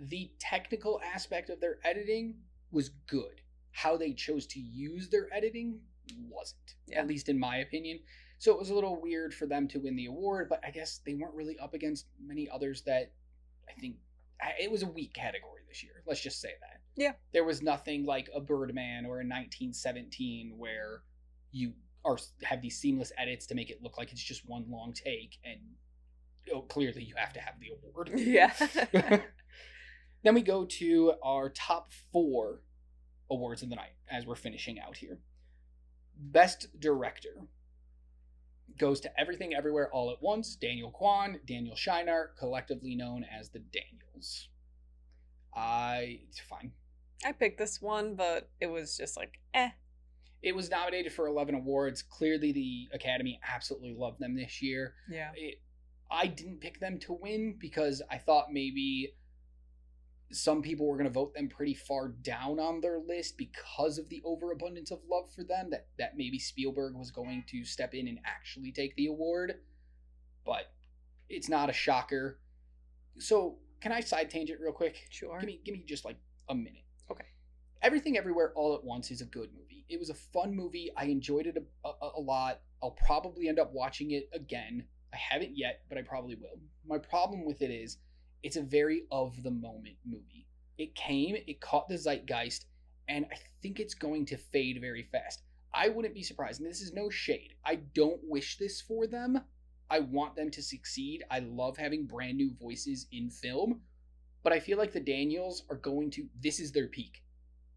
the 0.00 0.32
technical 0.40 1.00
aspect 1.14 1.48
of 1.48 1.60
their 1.60 1.78
editing 1.84 2.34
was 2.72 2.88
good. 3.06 3.40
How 3.70 3.96
they 3.96 4.12
chose 4.12 4.46
to 4.48 4.58
use 4.58 5.08
their 5.10 5.32
editing 5.32 5.80
wasn't, 6.28 6.74
Yeah. 6.86 7.00
at 7.00 7.06
least 7.06 7.28
in 7.28 7.38
my 7.38 7.58
opinion. 7.58 8.00
So 8.42 8.50
it 8.50 8.58
was 8.58 8.70
a 8.70 8.74
little 8.74 9.00
weird 9.00 9.32
for 9.32 9.46
them 9.46 9.68
to 9.68 9.78
win 9.78 9.94
the 9.94 10.06
award, 10.06 10.48
but 10.48 10.60
I 10.66 10.72
guess 10.72 11.00
they 11.06 11.14
weren't 11.14 11.36
really 11.36 11.56
up 11.60 11.74
against 11.74 12.06
many 12.20 12.50
others 12.50 12.82
that 12.86 13.12
I 13.68 13.80
think 13.80 13.98
it 14.58 14.68
was 14.68 14.82
a 14.82 14.88
weak 14.88 15.14
category 15.14 15.62
this 15.68 15.84
year. 15.84 16.02
Let's 16.08 16.20
just 16.20 16.40
say 16.40 16.50
that. 16.60 16.80
Yeah. 16.96 17.12
There 17.32 17.44
was 17.44 17.62
nothing 17.62 18.04
like 18.04 18.28
a 18.34 18.40
Birdman 18.40 19.06
or 19.06 19.20
a 19.20 19.24
1917 19.24 20.54
where 20.58 21.02
you 21.52 21.74
are 22.04 22.18
have 22.42 22.60
these 22.60 22.76
seamless 22.76 23.12
edits 23.16 23.46
to 23.46 23.54
make 23.54 23.70
it 23.70 23.80
look 23.80 23.96
like 23.96 24.10
it's 24.10 24.20
just 24.20 24.42
one 24.44 24.64
long 24.68 24.92
take 24.92 25.38
and 25.44 25.60
oh, 26.52 26.62
clearly 26.62 27.04
you 27.04 27.14
have 27.16 27.32
to 27.34 27.40
have 27.40 27.54
the 27.60 27.68
award. 27.68 28.10
Yeah. 28.16 28.52
then 30.24 30.34
we 30.34 30.42
go 30.42 30.64
to 30.64 31.12
our 31.22 31.48
top 31.48 31.92
four 32.12 32.62
awards 33.30 33.62
of 33.62 33.68
the 33.68 33.76
night 33.76 33.94
as 34.10 34.26
we're 34.26 34.34
finishing 34.34 34.80
out 34.80 34.96
here. 34.96 35.20
Best 36.18 36.80
Director 36.80 37.46
goes 38.78 39.00
to 39.00 39.20
Everything 39.20 39.54
Everywhere 39.54 39.90
All 39.92 40.10
at 40.10 40.22
Once, 40.22 40.56
Daniel 40.56 40.90
Kwan, 40.90 41.38
Daniel 41.46 41.76
Scheinert, 41.76 42.36
collectively 42.38 42.94
known 42.94 43.24
as 43.24 43.50
the 43.50 43.60
Daniels. 43.60 44.48
I 45.54 46.20
it's 46.28 46.40
fine. 46.40 46.72
I 47.24 47.32
picked 47.32 47.58
this 47.58 47.80
one, 47.80 48.14
but 48.14 48.48
it 48.60 48.66
was 48.66 48.96
just 48.96 49.16
like, 49.16 49.38
eh. 49.54 49.70
It 50.42 50.56
was 50.56 50.70
nominated 50.70 51.12
for 51.12 51.28
11 51.28 51.54
awards. 51.54 52.02
Clearly, 52.02 52.50
the 52.52 52.88
Academy 52.92 53.38
absolutely 53.48 53.94
loved 53.96 54.18
them 54.18 54.34
this 54.34 54.60
year. 54.60 54.94
Yeah. 55.08 55.30
it, 55.36 55.60
I 56.10 56.26
didn't 56.26 56.60
pick 56.60 56.78
them 56.80 56.98
to 57.00 57.12
win 57.14 57.56
because 57.58 58.02
I 58.10 58.18
thought 58.18 58.52
maybe 58.52 59.14
some 60.34 60.62
people 60.62 60.86
were 60.86 60.96
going 60.96 61.08
to 61.08 61.12
vote 61.12 61.34
them 61.34 61.48
pretty 61.48 61.74
far 61.74 62.08
down 62.08 62.58
on 62.58 62.80
their 62.80 62.98
list 62.98 63.36
because 63.36 63.98
of 63.98 64.08
the 64.08 64.22
overabundance 64.24 64.90
of 64.90 65.00
love 65.10 65.30
for 65.34 65.44
them 65.44 65.68
that 65.70 65.86
that 65.98 66.16
maybe 66.16 66.38
Spielberg 66.38 66.94
was 66.94 67.10
going 67.10 67.44
to 67.48 67.64
step 67.64 67.94
in 67.94 68.08
and 68.08 68.18
actually 68.24 68.72
take 68.72 68.94
the 68.96 69.06
award 69.06 69.54
but 70.44 70.72
it's 71.28 71.48
not 71.48 71.70
a 71.70 71.72
shocker 71.72 72.40
so 73.18 73.58
can 73.80 73.92
I 73.92 74.00
side 74.00 74.30
tangent 74.30 74.60
real 74.60 74.72
quick 74.72 74.96
Sure. 75.10 75.38
give 75.38 75.46
me 75.46 75.60
give 75.64 75.74
me 75.74 75.84
just 75.86 76.04
like 76.04 76.18
a 76.48 76.54
minute 76.54 76.84
Okay. 77.10 77.24
Everything 77.82 78.16
Everywhere 78.16 78.52
All 78.54 78.74
at 78.74 78.84
Once 78.84 79.10
is 79.10 79.20
a 79.20 79.26
good 79.26 79.50
movie. 79.58 79.84
It 79.88 79.98
was 79.98 80.10
a 80.10 80.14
fun 80.14 80.54
movie. 80.54 80.90
I 80.96 81.04
enjoyed 81.06 81.46
it 81.46 81.56
a, 81.56 81.88
a, 81.88 82.10
a 82.16 82.20
lot. 82.20 82.60
I'll 82.82 82.96
probably 83.06 83.48
end 83.48 83.58
up 83.58 83.72
watching 83.72 84.12
it 84.12 84.28
again. 84.32 84.84
I 85.12 85.16
haven't 85.16 85.56
yet, 85.56 85.82
but 85.88 85.98
I 85.98 86.02
probably 86.02 86.36
will. 86.36 86.58
My 86.86 86.98
problem 86.98 87.44
with 87.44 87.60
it 87.60 87.70
is 87.70 87.98
it's 88.42 88.56
a 88.56 88.62
very 88.62 89.04
of 89.10 89.42
the 89.42 89.50
moment 89.50 89.96
movie. 90.04 90.46
It 90.78 90.94
came, 90.94 91.36
it 91.46 91.60
caught 91.60 91.88
the 91.88 91.98
zeitgeist, 91.98 92.66
and 93.08 93.26
I 93.30 93.36
think 93.62 93.78
it's 93.78 93.94
going 93.94 94.26
to 94.26 94.36
fade 94.36 94.78
very 94.80 95.08
fast. 95.12 95.42
I 95.74 95.88
wouldn't 95.88 96.14
be 96.14 96.22
surprised, 96.22 96.60
and 96.60 96.68
this 96.68 96.80
is 96.80 96.92
no 96.92 97.08
shade. 97.08 97.54
I 97.64 97.76
don't 97.76 98.20
wish 98.24 98.58
this 98.58 98.80
for 98.80 99.06
them. 99.06 99.40
I 99.90 100.00
want 100.00 100.36
them 100.36 100.50
to 100.50 100.62
succeed. 100.62 101.22
I 101.30 101.40
love 101.40 101.76
having 101.76 102.06
brand 102.06 102.36
new 102.36 102.52
voices 102.60 103.06
in 103.12 103.30
film, 103.30 103.80
but 104.42 104.52
I 104.52 104.60
feel 104.60 104.78
like 104.78 104.92
the 104.92 105.00
Daniels 105.00 105.64
are 105.70 105.76
going 105.76 106.10
to, 106.12 106.26
this 106.40 106.60
is 106.60 106.72
their 106.72 106.88
peak. 106.88 107.22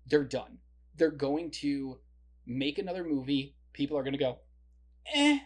They're 0.08 0.24
done. 0.24 0.58
They're 0.98 1.12
going 1.12 1.52
to 1.52 2.00
make 2.46 2.80
another 2.80 3.04
movie. 3.04 3.56
People 3.74 3.98
are 3.98 4.04
going 4.04 4.14
to 4.14 4.20
go, 4.20 4.40
eh, 5.14 5.40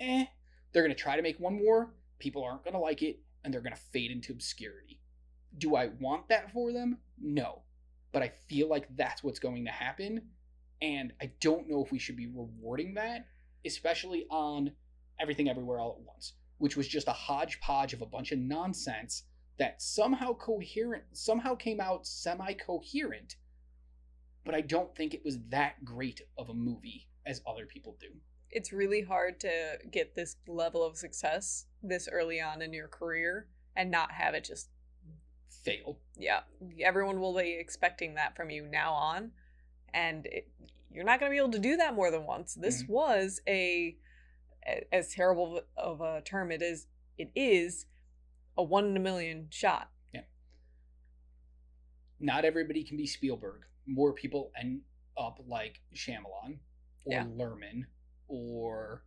eh. 0.00 0.24
They're 0.72 0.82
going 0.82 0.94
to 0.94 1.02
try 1.02 1.16
to 1.16 1.22
make 1.22 1.38
one 1.38 1.62
more. 1.62 1.94
People 2.18 2.42
aren't 2.44 2.64
going 2.64 2.74
to 2.74 2.80
like 2.80 3.02
it, 3.02 3.20
and 3.44 3.52
they're 3.52 3.60
going 3.60 3.74
to 3.74 3.80
fade 3.92 4.10
into 4.10 4.32
obscurity. 4.32 5.00
Do 5.56 5.76
I 5.76 5.90
want 6.00 6.28
that 6.28 6.52
for 6.52 6.72
them? 6.72 6.98
No. 7.20 7.62
But 8.12 8.22
I 8.22 8.32
feel 8.48 8.68
like 8.68 8.88
that's 8.96 9.22
what's 9.22 9.38
going 9.38 9.64
to 9.64 9.70
happen. 9.70 10.22
And 10.80 11.12
I 11.20 11.32
don't 11.40 11.68
know 11.68 11.84
if 11.84 11.90
we 11.90 11.98
should 11.98 12.16
be 12.16 12.26
rewarding 12.26 12.94
that, 12.94 13.26
especially 13.66 14.26
on 14.30 14.72
Everything 15.20 15.48
Everywhere 15.48 15.80
All 15.80 15.96
at 15.98 16.06
Once, 16.06 16.34
which 16.58 16.76
was 16.76 16.86
just 16.86 17.08
a 17.08 17.12
hodgepodge 17.12 17.92
of 17.92 18.02
a 18.02 18.06
bunch 18.06 18.32
of 18.32 18.38
nonsense 18.38 19.24
that 19.58 19.82
somehow 19.82 20.32
coherent 20.34 21.02
somehow 21.12 21.54
came 21.54 21.80
out 21.80 22.06
semi-coherent 22.06 23.36
but 24.44 24.54
i 24.54 24.60
don't 24.60 24.94
think 24.96 25.12
it 25.12 25.24
was 25.24 25.38
that 25.48 25.84
great 25.84 26.20
of 26.38 26.48
a 26.48 26.54
movie 26.54 27.08
as 27.26 27.42
other 27.46 27.66
people 27.66 27.96
do 28.00 28.08
it's 28.50 28.72
really 28.72 29.02
hard 29.02 29.38
to 29.40 29.78
get 29.90 30.14
this 30.14 30.36
level 30.46 30.84
of 30.84 30.96
success 30.96 31.66
this 31.82 32.08
early 32.10 32.40
on 32.40 32.62
in 32.62 32.72
your 32.72 32.88
career 32.88 33.46
and 33.76 33.90
not 33.90 34.10
have 34.12 34.34
it 34.34 34.44
just 34.44 34.68
fail 35.64 35.98
yeah 36.16 36.40
everyone 36.82 37.20
will 37.20 37.36
be 37.36 37.56
expecting 37.58 38.14
that 38.14 38.34
from 38.36 38.48
you 38.50 38.64
now 38.66 38.92
on 38.92 39.30
and 39.92 40.26
it, 40.26 40.48
you're 40.90 41.04
not 41.04 41.20
going 41.20 41.30
to 41.30 41.34
be 41.34 41.38
able 41.38 41.50
to 41.50 41.58
do 41.58 41.76
that 41.76 41.94
more 41.94 42.10
than 42.10 42.24
once 42.24 42.54
this 42.54 42.82
Mhm. 42.84 42.88
was 42.88 43.40
a 43.46 43.96
a- 44.66 44.86
as 44.94 45.12
terrible 45.12 45.60
of 45.76 46.00
a 46.00 46.20
term 46.22 46.50
it 46.50 46.62
is 46.62 46.86
it 47.16 47.30
is 47.34 47.86
a 48.56 48.62
one 48.62 48.86
in 48.86 48.96
a 48.96 49.00
million 49.00 49.48
shot 49.50 49.90
Yeah. 50.12 50.22
not 52.20 52.44
everybody 52.44 52.84
can 52.84 52.96
be 52.96 53.06
spielberg 53.06 53.62
more 53.86 54.12
people 54.12 54.52
end 54.56 54.82
up 55.16 55.38
like 55.46 55.80
Shyamalan 55.94 56.58
or 57.04 57.12
Yeah. 57.12 57.24
lerman 57.24 57.84
or 58.28 59.04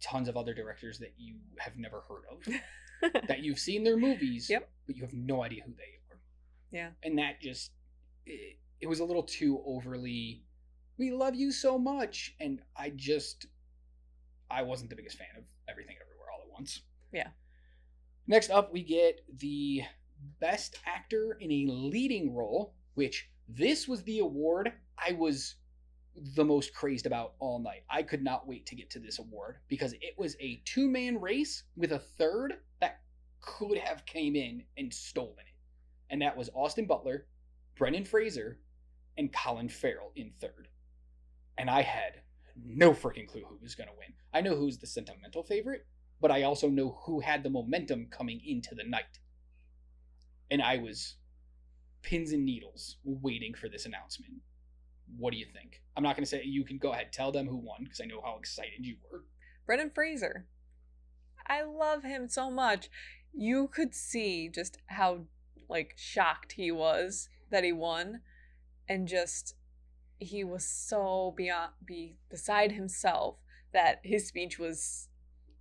tons 0.00 0.28
of 0.28 0.36
other 0.36 0.54
directors 0.54 0.98
that 0.98 1.14
you 1.16 1.36
have 1.58 1.76
never 1.76 2.02
heard 2.08 2.22
of, 2.30 3.22
that 3.28 3.40
you've 3.40 3.58
seen 3.58 3.84
their 3.84 3.96
movies, 3.96 4.48
Yep. 4.50 4.68
but 4.86 4.96
you 4.96 5.02
have 5.02 5.14
no 5.14 5.42
idea 5.42 5.62
who 5.64 5.72
they 5.72 5.82
are. 6.14 6.20
Yeah. 6.70 6.90
And 7.02 7.18
that 7.18 7.40
just, 7.40 7.72
it, 8.26 8.58
it 8.80 8.86
was 8.86 9.00
a 9.00 9.04
little 9.04 9.22
too 9.22 9.62
overly, 9.66 10.44
we 10.98 11.10
love 11.12 11.34
you 11.34 11.50
so 11.52 11.78
much. 11.78 12.34
And 12.40 12.60
I 12.76 12.90
just, 12.94 13.46
I 14.50 14.62
wasn't 14.62 14.90
the 14.90 14.96
biggest 14.96 15.16
fan 15.18 15.28
of 15.36 15.44
everything 15.68 15.96
everywhere 16.00 16.28
all 16.32 16.42
at 16.42 16.52
once. 16.52 16.82
Yeah. 17.12 17.28
Next 18.26 18.50
up, 18.50 18.72
we 18.72 18.82
get 18.82 19.20
the 19.38 19.82
best 20.40 20.78
actor 20.86 21.38
in 21.40 21.50
a 21.50 21.66
leading 21.70 22.34
role, 22.34 22.74
which 22.94 23.30
this 23.48 23.88
was 23.88 24.02
the 24.02 24.18
award 24.18 24.72
I 24.98 25.12
was 25.12 25.54
the 26.34 26.44
most 26.44 26.74
crazed 26.74 27.06
about 27.06 27.34
all 27.38 27.58
night. 27.58 27.84
I 27.90 28.02
could 28.02 28.22
not 28.22 28.46
wait 28.46 28.66
to 28.66 28.74
get 28.74 28.90
to 28.90 28.98
this 28.98 29.18
award 29.18 29.56
because 29.68 29.92
it 29.94 30.14
was 30.16 30.36
a 30.40 30.62
two 30.64 30.88
man 30.88 31.20
race 31.20 31.64
with 31.76 31.92
a 31.92 31.98
third 31.98 32.54
that 32.80 33.00
could 33.40 33.78
have 33.78 34.06
came 34.06 34.36
in 34.36 34.64
and 34.76 34.92
stolen 34.92 35.38
it. 35.38 35.54
And 36.10 36.22
that 36.22 36.36
was 36.36 36.50
Austin 36.54 36.86
Butler, 36.86 37.26
Brendan 37.76 38.04
Fraser, 38.04 38.58
and 39.16 39.32
Colin 39.32 39.68
Farrell 39.68 40.12
in 40.16 40.32
third. 40.40 40.68
And 41.58 41.68
I 41.68 41.82
had 41.82 42.22
no 42.64 42.92
freaking 42.92 43.26
clue 43.26 43.44
who 43.48 43.58
was 43.60 43.74
going 43.74 43.88
to 43.88 43.94
win. 43.98 44.12
I 44.32 44.40
know 44.40 44.56
who's 44.56 44.78
the 44.78 44.86
sentimental 44.86 45.42
favorite, 45.42 45.86
but 46.20 46.30
I 46.30 46.42
also 46.42 46.68
know 46.68 46.98
who 47.04 47.20
had 47.20 47.42
the 47.42 47.50
momentum 47.50 48.08
coming 48.10 48.40
into 48.44 48.74
the 48.74 48.84
night. 48.84 49.18
And 50.50 50.62
I 50.62 50.78
was 50.78 51.16
pins 52.02 52.32
and 52.32 52.44
needles 52.44 52.96
waiting 53.04 53.54
for 53.54 53.68
this 53.68 53.86
announcement. 53.86 54.32
What 55.16 55.32
do 55.32 55.38
you 55.38 55.46
think? 55.46 55.82
I'm 55.96 56.02
not 56.02 56.16
going 56.16 56.24
to 56.24 56.30
say 56.30 56.42
you 56.44 56.64
can 56.64 56.78
go 56.78 56.92
ahead 56.92 57.12
tell 57.12 57.32
them 57.32 57.46
who 57.46 57.56
won 57.56 57.84
because 57.84 58.00
I 58.00 58.06
know 58.06 58.20
how 58.24 58.36
excited 58.38 58.84
you 58.84 58.96
were. 59.10 59.24
Brendan 59.66 59.90
Fraser. 59.94 60.46
I 61.46 61.62
love 61.62 62.02
him 62.02 62.28
so 62.28 62.50
much. 62.50 62.90
You 63.32 63.68
could 63.68 63.94
see 63.94 64.48
just 64.48 64.78
how 64.86 65.20
like 65.68 65.94
shocked 65.96 66.52
he 66.52 66.70
was 66.70 67.28
that 67.50 67.64
he 67.64 67.72
won 67.72 68.20
and 68.88 69.08
just 69.08 69.54
he 70.18 70.42
was 70.44 70.64
so 70.64 71.34
beyond 71.36 71.72
be 71.84 72.16
beside 72.30 72.72
himself 72.72 73.36
that 73.72 74.00
his 74.02 74.26
speech 74.26 74.58
was 74.58 75.08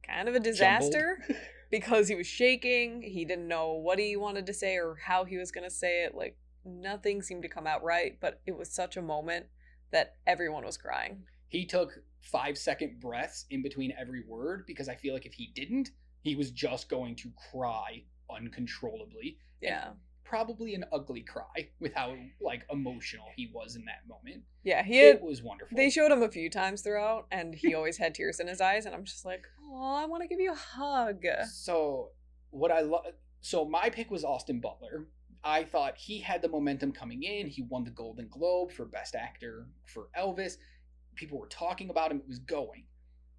kind 0.05 0.27
of 0.27 0.35
a 0.35 0.39
disaster 0.39 1.23
because 1.71 2.07
he 2.07 2.15
was 2.15 2.27
shaking, 2.27 3.01
he 3.01 3.25
didn't 3.25 3.47
know 3.47 3.73
what 3.73 3.99
he 3.99 4.15
wanted 4.15 4.45
to 4.45 4.53
say 4.53 4.77
or 4.77 4.97
how 5.05 5.25
he 5.25 5.37
was 5.37 5.51
going 5.51 5.63
to 5.63 5.73
say 5.73 6.03
it 6.03 6.15
like 6.15 6.37
nothing 6.67 7.21
seemed 7.21 7.43
to 7.43 7.49
come 7.49 7.67
out 7.67 7.83
right, 7.83 8.17
but 8.19 8.41
it 8.45 8.57
was 8.57 8.69
such 8.71 8.97
a 8.97 9.01
moment 9.01 9.47
that 9.91 10.15
everyone 10.25 10.65
was 10.65 10.77
crying. 10.77 11.23
He 11.47 11.65
took 11.65 11.93
five 12.21 12.57
second 12.57 12.99
breaths 12.99 13.45
in 13.49 13.61
between 13.61 13.93
every 13.97 14.23
word 14.27 14.65
because 14.67 14.89
I 14.89 14.95
feel 14.95 15.13
like 15.13 15.25
if 15.25 15.33
he 15.33 15.51
didn't, 15.55 15.91
he 16.21 16.35
was 16.35 16.51
just 16.51 16.89
going 16.89 17.15
to 17.17 17.31
cry 17.51 18.03
uncontrollably. 18.29 19.37
Yeah. 19.61 19.89
Probably 20.25 20.75
an 20.75 20.83
ugly 20.91 21.21
cry 21.21 21.69
with 21.79 21.93
how 21.93 22.15
like 22.41 22.65
emotional 22.69 23.27
he 23.35 23.49
was 23.53 23.75
in 23.75 23.85
that 23.85 24.07
moment. 24.07 24.43
Yeah, 24.63 24.83
he 24.83 24.97
had 24.97 25.15
It 25.15 25.21
was 25.21 25.41
wonderful. 25.41 25.77
They 25.77 25.89
showed 25.89 26.11
him 26.11 26.21
a 26.21 26.29
few 26.29 26.49
times 26.49 26.81
throughout, 26.81 27.27
and 27.31 27.55
he 27.55 27.73
always 27.73 27.97
had 27.97 28.13
tears 28.13 28.41
in 28.41 28.47
his 28.47 28.59
eyes, 28.59 28.85
and 28.85 28.93
I'm 28.93 29.05
just 29.05 29.23
like, 29.23 29.45
oh, 29.63 29.95
I 29.95 30.05
want 30.05 30.23
to 30.23 30.27
give 30.27 30.41
you 30.41 30.51
a 30.51 30.55
hug. 30.55 31.23
So 31.45 32.09
what 32.49 32.71
I 32.71 32.81
love. 32.81 33.05
So 33.39 33.63
my 33.63 33.89
pick 33.89 34.11
was 34.11 34.25
Austin 34.25 34.59
Butler. 34.59 35.07
I 35.43 35.63
thought 35.63 35.97
he 35.97 36.19
had 36.19 36.41
the 36.41 36.49
momentum 36.49 36.91
coming 36.91 37.23
in. 37.23 37.47
He 37.47 37.61
won 37.63 37.83
the 37.83 37.91
Golden 37.91 38.27
Globe 38.27 38.71
for 38.71 38.85
Best 38.85 39.15
Actor 39.15 39.67
for 39.85 40.09
Elvis. 40.17 40.57
People 41.15 41.39
were 41.39 41.47
talking 41.47 41.89
about 41.89 42.11
him. 42.11 42.17
It 42.17 42.27
was 42.27 42.39
going. 42.39 42.85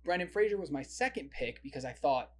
Brendan 0.05 0.29
Fraser 0.29 0.57
was 0.57 0.71
my 0.71 0.83
second 0.83 1.31
pick 1.31 1.63
because 1.63 1.85
I 1.85 1.93
thought 1.93 2.31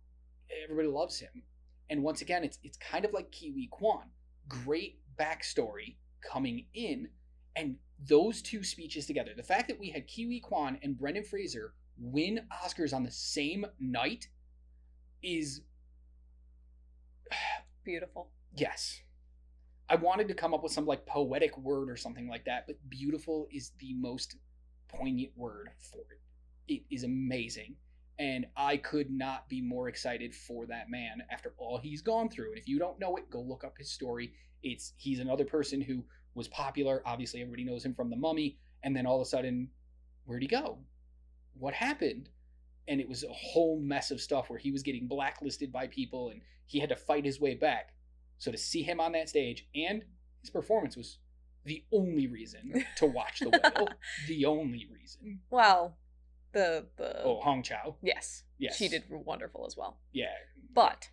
everybody 0.65 0.89
loves 0.89 1.19
him. 1.19 1.43
And 1.91 2.03
once 2.03 2.23
again, 2.23 2.45
it's 2.45 2.59
it's 2.63 2.77
kind 2.79 3.05
of 3.05 3.13
like 3.13 3.31
Ke 3.31 3.53
Huy 3.53 3.69
Quan. 3.71 4.11
Great 4.49 5.01
backstory 5.19 5.97
coming 6.23 6.67
in, 6.75 7.09
and 7.57 7.77
those 8.09 8.43
two 8.43 8.63
speeches 8.63 9.07
together. 9.07 9.33
The 9.37 9.43
fact 9.43 9.69
that 9.69 9.79
we 9.79 9.91
had 9.91 10.07
Ke 10.07 10.25
Huy 10.27 10.41
Quan 10.41 10.79
and 10.83 10.99
Brendan 10.99 11.25
Fraser 11.25 11.75
win 11.99 12.41
Oscars 12.65 12.95
on 12.95 13.03
the 13.03 13.11
same 13.11 13.67
night 13.81 14.29
is 15.23 15.63
Beautiful. 17.85 18.31
yes. 18.55 19.01
I 19.91 19.97
wanted 19.97 20.29
to 20.29 20.35
come 20.35 20.53
up 20.53 20.63
with 20.63 20.73
some 20.73 20.87
like 20.87 21.07
poetic 21.07 21.57
word 21.57 21.89
or 21.91 21.97
something 21.97 22.29
like 22.29 22.45
that, 22.45 22.67
but 22.67 22.77
beautiful 22.89 23.49
is 23.51 23.73
the 23.79 23.95
most 23.95 24.37
poignant 24.89 25.33
word 25.37 25.71
for 25.79 26.03
it. 26.11 26.75
It 26.75 26.83
is 26.91 27.05
amazing. 27.05 27.77
And 28.19 28.47
I 28.57 28.77
could 28.77 29.11
not 29.11 29.49
be 29.49 29.63
more 29.63 29.89
excited 29.89 30.35
for 30.35 30.67
that 30.67 30.91
man 30.91 31.23
after 31.31 31.55
all 31.57 31.79
he's 31.79 32.03
gone 32.03 32.29
through. 32.29 32.51
And 32.51 32.59
if 32.59 32.69
you 32.69 32.79
don't 32.79 32.99
know 32.99 33.17
it, 33.17 33.31
go 33.31 33.41
look 33.41 33.65
up 33.65 33.79
his 33.79 33.91
story. 33.91 34.33
It's 34.63 34.93
he's 34.97 35.21
another 35.21 35.45
person 35.45 35.81
who 35.81 36.05
was 36.35 36.49
popular. 36.49 37.01
Obviously, 37.07 37.41
everybody 37.41 37.65
knows 37.65 37.85
him 37.85 37.95
from 37.95 38.11
The 38.11 38.17
Mummy. 38.17 38.59
And 38.83 38.95
then 38.95 39.07
all 39.07 39.21
of 39.21 39.23
a 39.23 39.31
sudden, 39.31 39.69
where'd 40.25 40.43
he 40.43 40.49
go? 40.49 40.79
What 41.55 41.75
happened? 41.75 42.29
And 42.89 43.01
it 43.01 43.09
was 43.09 43.23
a 43.23 43.33
whole 43.33 43.81
mess 43.81 44.11
of 44.11 44.21
stuff 44.21 44.51
where 44.51 44.59
he 44.59 44.73
was 44.73 44.83
getting 44.83 45.07
blacklisted 45.07 45.73
by 45.73 45.87
people 45.87 46.31
and 46.31 46.41
he 46.67 46.81
had 46.81 46.89
to 46.89 46.97
fight 46.97 47.25
his 47.25 47.41
way 47.41 47.55
back. 47.55 47.95
So 48.39 48.51
to 48.53 48.59
see 48.59 48.83
him 48.83 49.01
on 49.01 49.13
that 49.13 49.29
stage 49.29 49.67
and 49.75 50.05
his 50.41 50.51
performance 50.51 50.97
was 50.97 51.19
the 51.65 51.85
only 51.93 52.27
reason 52.29 52.85
to 52.97 53.07
watch 53.07 53.41
The 53.41 53.51
Whale. 53.51 53.89
the 54.29 54.45
only 54.47 54.87
reason. 54.93 55.41
Well, 55.51 55.99
the 56.53 56.87
the 56.97 57.23
Oh, 57.25 57.41
Hong 57.41 57.63
Chau. 57.63 57.97
yes, 58.03 58.45
Yes. 58.59 58.77
she 58.77 58.89
did 58.89 59.05
wonderful 59.11 59.67
as 59.67 59.77
well. 59.77 59.99
Yeah. 60.13 60.27
But 60.73 61.11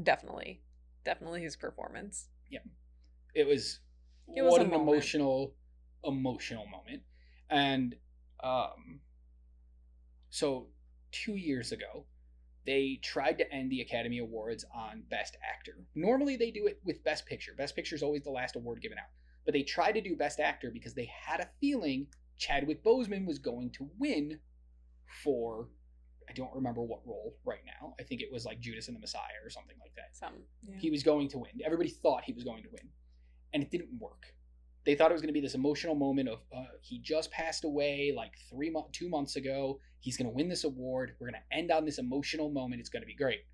definitely, 0.00 0.62
definitely 1.04 1.42
his 1.42 1.56
performance. 1.56 2.28
It 3.34 3.46
was, 3.46 3.78
It 4.36 4.42
was 4.42 4.52
what 4.52 4.60
an 4.60 4.68
moment. 4.68 4.88
emotional, 4.90 5.54
emotional 6.04 6.66
moment. 6.66 7.02
And 7.48 7.96
um 8.44 9.00
so 10.28 10.66
two 11.12 11.36
years 11.36 11.72
ago, 11.72 12.04
they 12.64 13.00
tried 13.02 13.38
to 13.38 13.52
end 13.52 13.70
the 13.70 13.80
Academy 13.80 14.18
Awards 14.18 14.64
on 14.74 15.02
Best 15.10 15.36
Actor. 15.42 15.78
Normally 15.94 16.36
they 16.36 16.50
do 16.50 16.66
it 16.66 16.80
with 16.84 17.02
Best 17.04 17.26
Picture. 17.26 17.52
Best 17.56 17.74
Picture 17.74 17.96
is 17.96 18.02
always 18.02 18.22
the 18.22 18.30
last 18.30 18.56
award 18.56 18.80
given 18.80 18.98
out. 18.98 19.10
But 19.44 19.54
they 19.54 19.62
tried 19.62 19.92
to 19.92 20.00
do 20.00 20.14
Best 20.16 20.38
Actor 20.38 20.70
because 20.72 20.94
they 20.94 21.10
had 21.24 21.40
a 21.40 21.48
feeling 21.60 22.06
Chadwick 22.38 22.84
Boseman 22.84 23.26
was 23.26 23.38
going 23.38 23.70
to 23.70 23.90
win 23.98 24.38
for 25.22 25.68
I 26.28 26.32
don't 26.32 26.54
remember 26.54 26.82
what 26.82 27.00
role 27.04 27.36
right 27.44 27.60
now. 27.66 27.94
I 28.00 28.04
think 28.04 28.22
it 28.22 28.32
was 28.32 28.44
like 28.44 28.60
Judas 28.60 28.88
and 28.88 28.96
the 28.96 29.00
Messiah 29.00 29.42
or 29.44 29.50
something 29.50 29.76
like 29.80 29.94
that. 29.96 30.16
Some 30.16 30.34
yeah. 30.62 30.76
He 30.78 30.90
was 30.90 31.02
going 31.02 31.28
to 31.30 31.38
win. 31.38 31.50
Everybody 31.64 31.90
thought 31.90 32.22
he 32.24 32.32
was 32.32 32.44
going 32.44 32.62
to 32.62 32.68
win, 32.70 32.88
and 33.52 33.62
it 33.62 33.70
didn't 33.70 33.90
work. 33.98 34.32
They 34.84 34.94
thought 34.94 35.10
it 35.10 35.14
was 35.14 35.22
going 35.22 35.28
to 35.28 35.34
be 35.34 35.40
this 35.40 35.54
emotional 35.54 35.94
moment 35.94 36.28
of 36.28 36.40
uh, 36.54 36.64
he 36.80 36.98
just 36.98 37.30
passed 37.30 37.64
away 37.64 38.12
like 38.16 38.32
three 38.50 38.70
months, 38.70 38.90
two 38.92 39.08
months 39.08 39.36
ago. 39.36 39.78
He's 40.00 40.16
going 40.16 40.28
to 40.28 40.34
win 40.34 40.48
this 40.48 40.64
award. 40.64 41.14
We're 41.20 41.28
going 41.30 41.40
to 41.40 41.56
end 41.56 41.70
on 41.70 41.84
this 41.84 41.98
emotional 41.98 42.50
moment. 42.50 42.80
It's 42.80 42.90
going 42.90 43.02
to 43.02 43.06
be 43.06 43.14
great. 43.14 43.44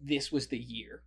This 0.00 0.30
was 0.30 0.46
the 0.46 0.58
year. 0.58 1.02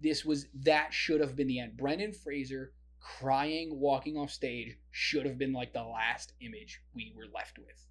This 0.00 0.24
was 0.24 0.46
that 0.64 0.92
should 0.92 1.20
have 1.20 1.36
been 1.36 1.46
the 1.46 1.60
end. 1.60 1.76
Brendan 1.76 2.12
Fraser 2.12 2.72
crying, 3.00 3.78
walking 3.78 4.16
off 4.16 4.30
stage 4.30 4.76
should 4.90 5.26
have 5.26 5.38
been 5.38 5.52
like 5.52 5.72
the 5.72 5.82
last 5.82 6.32
image 6.40 6.82
we 6.94 7.12
were 7.16 7.26
left 7.32 7.58
with 7.58 7.86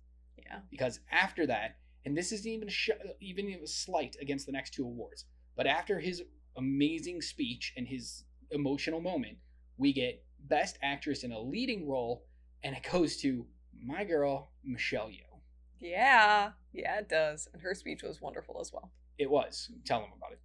yeah. 0.49 0.59
because 0.69 0.99
after 1.11 1.45
that, 1.47 1.77
and 2.05 2.17
this 2.17 2.31
isn't 2.31 2.51
even 2.51 2.69
sh- 2.69 2.89
even 3.19 3.47
a 3.63 3.67
slight 3.67 4.15
against 4.21 4.45
the 4.45 4.51
next 4.51 4.73
two 4.73 4.83
awards, 4.83 5.25
but 5.55 5.67
after 5.67 5.99
his 5.99 6.23
amazing 6.57 7.21
speech 7.21 7.73
and 7.77 7.87
his 7.87 8.23
emotional 8.51 9.01
moment, 9.01 9.37
we 9.77 9.93
get 9.93 10.23
Best 10.47 10.77
Actress 10.81 11.23
in 11.23 11.31
a 11.31 11.39
Leading 11.39 11.87
Role, 11.87 12.25
and 12.63 12.75
it 12.75 12.87
goes 12.91 13.17
to 13.17 13.45
my 13.83 14.03
girl 14.03 14.51
Michelle 14.63 15.07
Yeoh. 15.07 15.39
Yeah, 15.79 16.51
yeah, 16.73 16.99
it 16.99 17.09
does. 17.09 17.47
And 17.53 17.61
her 17.61 17.73
speech 17.73 18.03
was 18.03 18.21
wonderful 18.21 18.59
as 18.59 18.73
well. 18.73 18.91
It 19.17 19.29
was. 19.29 19.71
Tell 19.85 20.01
them 20.01 20.09
about 20.17 20.33
it. 20.33 20.39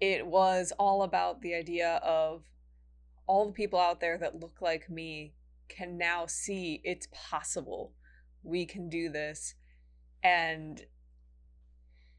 It 0.00 0.26
was 0.26 0.72
all 0.78 1.02
about 1.02 1.42
the 1.42 1.54
idea 1.54 2.00
of 2.02 2.42
all 3.26 3.46
the 3.46 3.52
people 3.52 3.78
out 3.78 4.00
there 4.00 4.18
that 4.18 4.40
look 4.40 4.60
like 4.60 4.90
me 4.90 5.34
can 5.68 5.96
now 5.96 6.26
see 6.26 6.80
it's 6.84 7.06
possible. 7.12 7.92
We 8.42 8.66
can 8.66 8.88
do 8.88 9.08
this. 9.08 9.54
And 10.24 10.84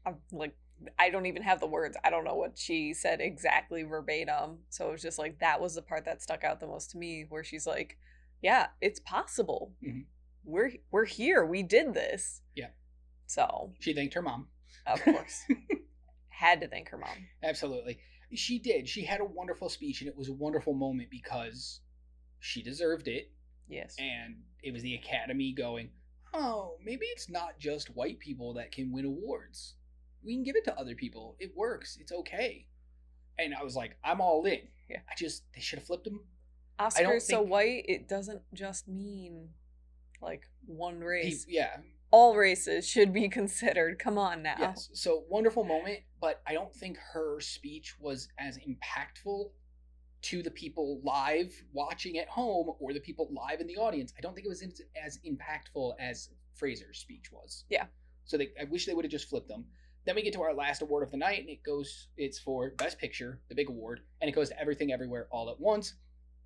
I'm 0.06 0.16
like, 0.32 0.56
I 0.98 1.10
don't 1.10 1.26
even 1.26 1.42
have 1.42 1.60
the 1.60 1.66
words. 1.66 1.96
I 2.04 2.10
don't 2.10 2.24
know 2.24 2.34
what 2.34 2.58
she 2.58 2.94
said 2.94 3.20
exactly 3.20 3.82
verbatim. 3.82 4.58
So 4.70 4.88
it 4.88 4.92
was 4.92 5.02
just 5.02 5.18
like, 5.18 5.38
that 5.40 5.60
was 5.60 5.74
the 5.74 5.82
part 5.82 6.04
that 6.04 6.22
stuck 6.22 6.44
out 6.44 6.60
the 6.60 6.66
most 6.66 6.90
to 6.92 6.98
me, 6.98 7.26
where 7.28 7.44
she's 7.44 7.66
like, 7.66 7.98
yeah, 8.42 8.68
it's 8.80 9.00
possible. 9.00 9.72
Mhm. 9.84 10.06
We're 10.44 10.72
we're 10.90 11.06
here. 11.06 11.44
We 11.46 11.62
did 11.62 11.94
this. 11.94 12.42
Yeah. 12.54 12.68
So 13.26 13.72
She 13.80 13.94
thanked 13.94 14.14
her 14.14 14.22
mom. 14.22 14.48
of 14.86 15.02
course, 15.02 15.40
had 16.28 16.60
to 16.60 16.68
thank 16.68 16.88
her 16.90 16.98
mom. 16.98 17.28
Absolutely. 17.42 17.98
She 18.34 18.58
did. 18.58 18.88
She 18.88 19.04
had 19.04 19.20
a 19.20 19.24
wonderful 19.24 19.68
speech, 19.68 20.00
and 20.02 20.08
it 20.08 20.16
was 20.16 20.28
a 20.28 20.32
wonderful 20.34 20.74
moment 20.74 21.08
because 21.10 21.80
she 22.40 22.62
deserved 22.62 23.08
it. 23.08 23.30
Yes. 23.66 23.96
and 23.98 24.36
it 24.62 24.72
was 24.74 24.82
the 24.82 24.94
academy 24.94 25.54
going 25.56 25.88
oh, 26.34 26.76
maybe 26.84 27.06
it's 27.06 27.30
not 27.30 27.58
just 27.60 27.94
white 27.94 28.18
people 28.18 28.52
that 28.54 28.72
can 28.72 28.90
win 28.92 29.04
awards. 29.04 29.74
We 30.24 30.34
can 30.34 30.42
give 30.42 30.56
it 30.56 30.64
to 30.64 30.78
other 30.78 30.94
people. 30.94 31.36
It 31.38 31.52
works. 31.56 31.98
It's 32.00 32.12
okay. 32.12 32.66
And 33.38 33.54
I 33.54 33.62
was 33.62 33.74
like, 33.74 33.96
I'm 34.04 34.20
all 34.20 34.44
in. 34.44 34.60
Yeah. 34.88 34.98
I 35.08 35.14
just 35.16 35.42
they 35.54 35.60
should 35.60 35.78
have 35.78 35.86
flipped 35.86 36.04
them. 36.04 36.20
Oscars 36.78 37.22
so 37.22 37.40
white, 37.40 37.84
it 37.88 38.08
doesn't 38.08 38.42
just 38.52 38.88
mean 38.88 39.50
like 40.20 40.44
one 40.66 41.00
race. 41.00 41.46
yeah. 41.48 41.76
All 42.10 42.36
races 42.36 42.86
should 42.86 43.12
be 43.12 43.28
considered. 43.40 43.98
Come 43.98 44.18
on 44.18 44.42
now. 44.42 44.56
Yes. 44.58 44.88
So 44.92 45.24
wonderful 45.28 45.64
moment, 45.64 46.00
but 46.20 46.42
I 46.46 46.52
don't 46.52 46.74
think 46.74 46.96
her 47.12 47.40
speech 47.40 47.96
was 47.98 48.28
as 48.38 48.58
impactful 48.58 49.50
to 50.22 50.42
the 50.42 50.50
people 50.50 51.00
live 51.04 51.52
watching 51.72 52.18
at 52.18 52.28
home 52.28 52.70
or 52.78 52.92
the 52.92 53.00
people 53.00 53.28
live 53.30 53.60
in 53.60 53.66
the 53.66 53.76
audience. 53.76 54.14
I 54.16 54.20
don't 54.20 54.34
think 54.34 54.46
it 54.46 54.48
was 54.48 54.64
as 55.04 55.18
impactful 55.26 55.94
as 56.00 56.30
Fraser's 56.54 56.98
speech 56.98 57.30
was. 57.30 57.64
Yeah. 57.68 57.86
So 58.24 58.38
they, 58.38 58.48
I 58.60 58.64
wish 58.64 58.86
they 58.86 58.94
would 58.94 59.04
have 59.04 59.12
just 59.12 59.28
flipped 59.28 59.48
them. 59.48 59.66
Then 60.06 60.14
we 60.14 60.22
get 60.22 60.34
to 60.34 60.42
our 60.42 60.54
last 60.54 60.82
award 60.82 61.02
of 61.02 61.10
the 61.10 61.16
night, 61.16 61.40
and 61.40 61.48
it 61.48 61.62
goes. 61.62 62.08
It's 62.16 62.38
for 62.38 62.70
Best 62.70 62.98
Picture, 62.98 63.40
the 63.48 63.54
big 63.54 63.70
award, 63.70 64.00
and 64.20 64.28
it 64.28 64.34
goes 64.34 64.50
to 64.50 64.60
Everything 64.60 64.92
Everywhere 64.92 65.28
All 65.30 65.50
at 65.50 65.58
Once. 65.58 65.94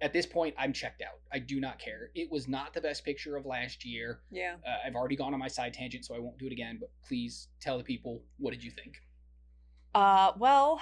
At 0.00 0.12
this 0.12 0.26
point, 0.26 0.54
I'm 0.56 0.72
checked 0.72 1.02
out. 1.02 1.18
I 1.32 1.40
do 1.40 1.58
not 1.58 1.80
care. 1.80 2.10
It 2.14 2.30
was 2.30 2.46
not 2.46 2.72
the 2.72 2.80
best 2.80 3.04
picture 3.04 3.36
of 3.36 3.46
last 3.46 3.84
year. 3.84 4.20
Yeah. 4.30 4.54
Uh, 4.64 4.86
I've 4.86 4.94
already 4.94 5.16
gone 5.16 5.34
on 5.34 5.40
my 5.40 5.48
side 5.48 5.74
tangent, 5.74 6.04
so 6.04 6.14
I 6.14 6.20
won't 6.20 6.38
do 6.38 6.46
it 6.46 6.52
again. 6.52 6.76
But 6.78 6.90
please 7.06 7.48
tell 7.60 7.78
the 7.78 7.84
people 7.84 8.22
what 8.38 8.52
did 8.52 8.62
you 8.62 8.70
think? 8.70 8.94
Uh, 9.96 10.32
well, 10.38 10.80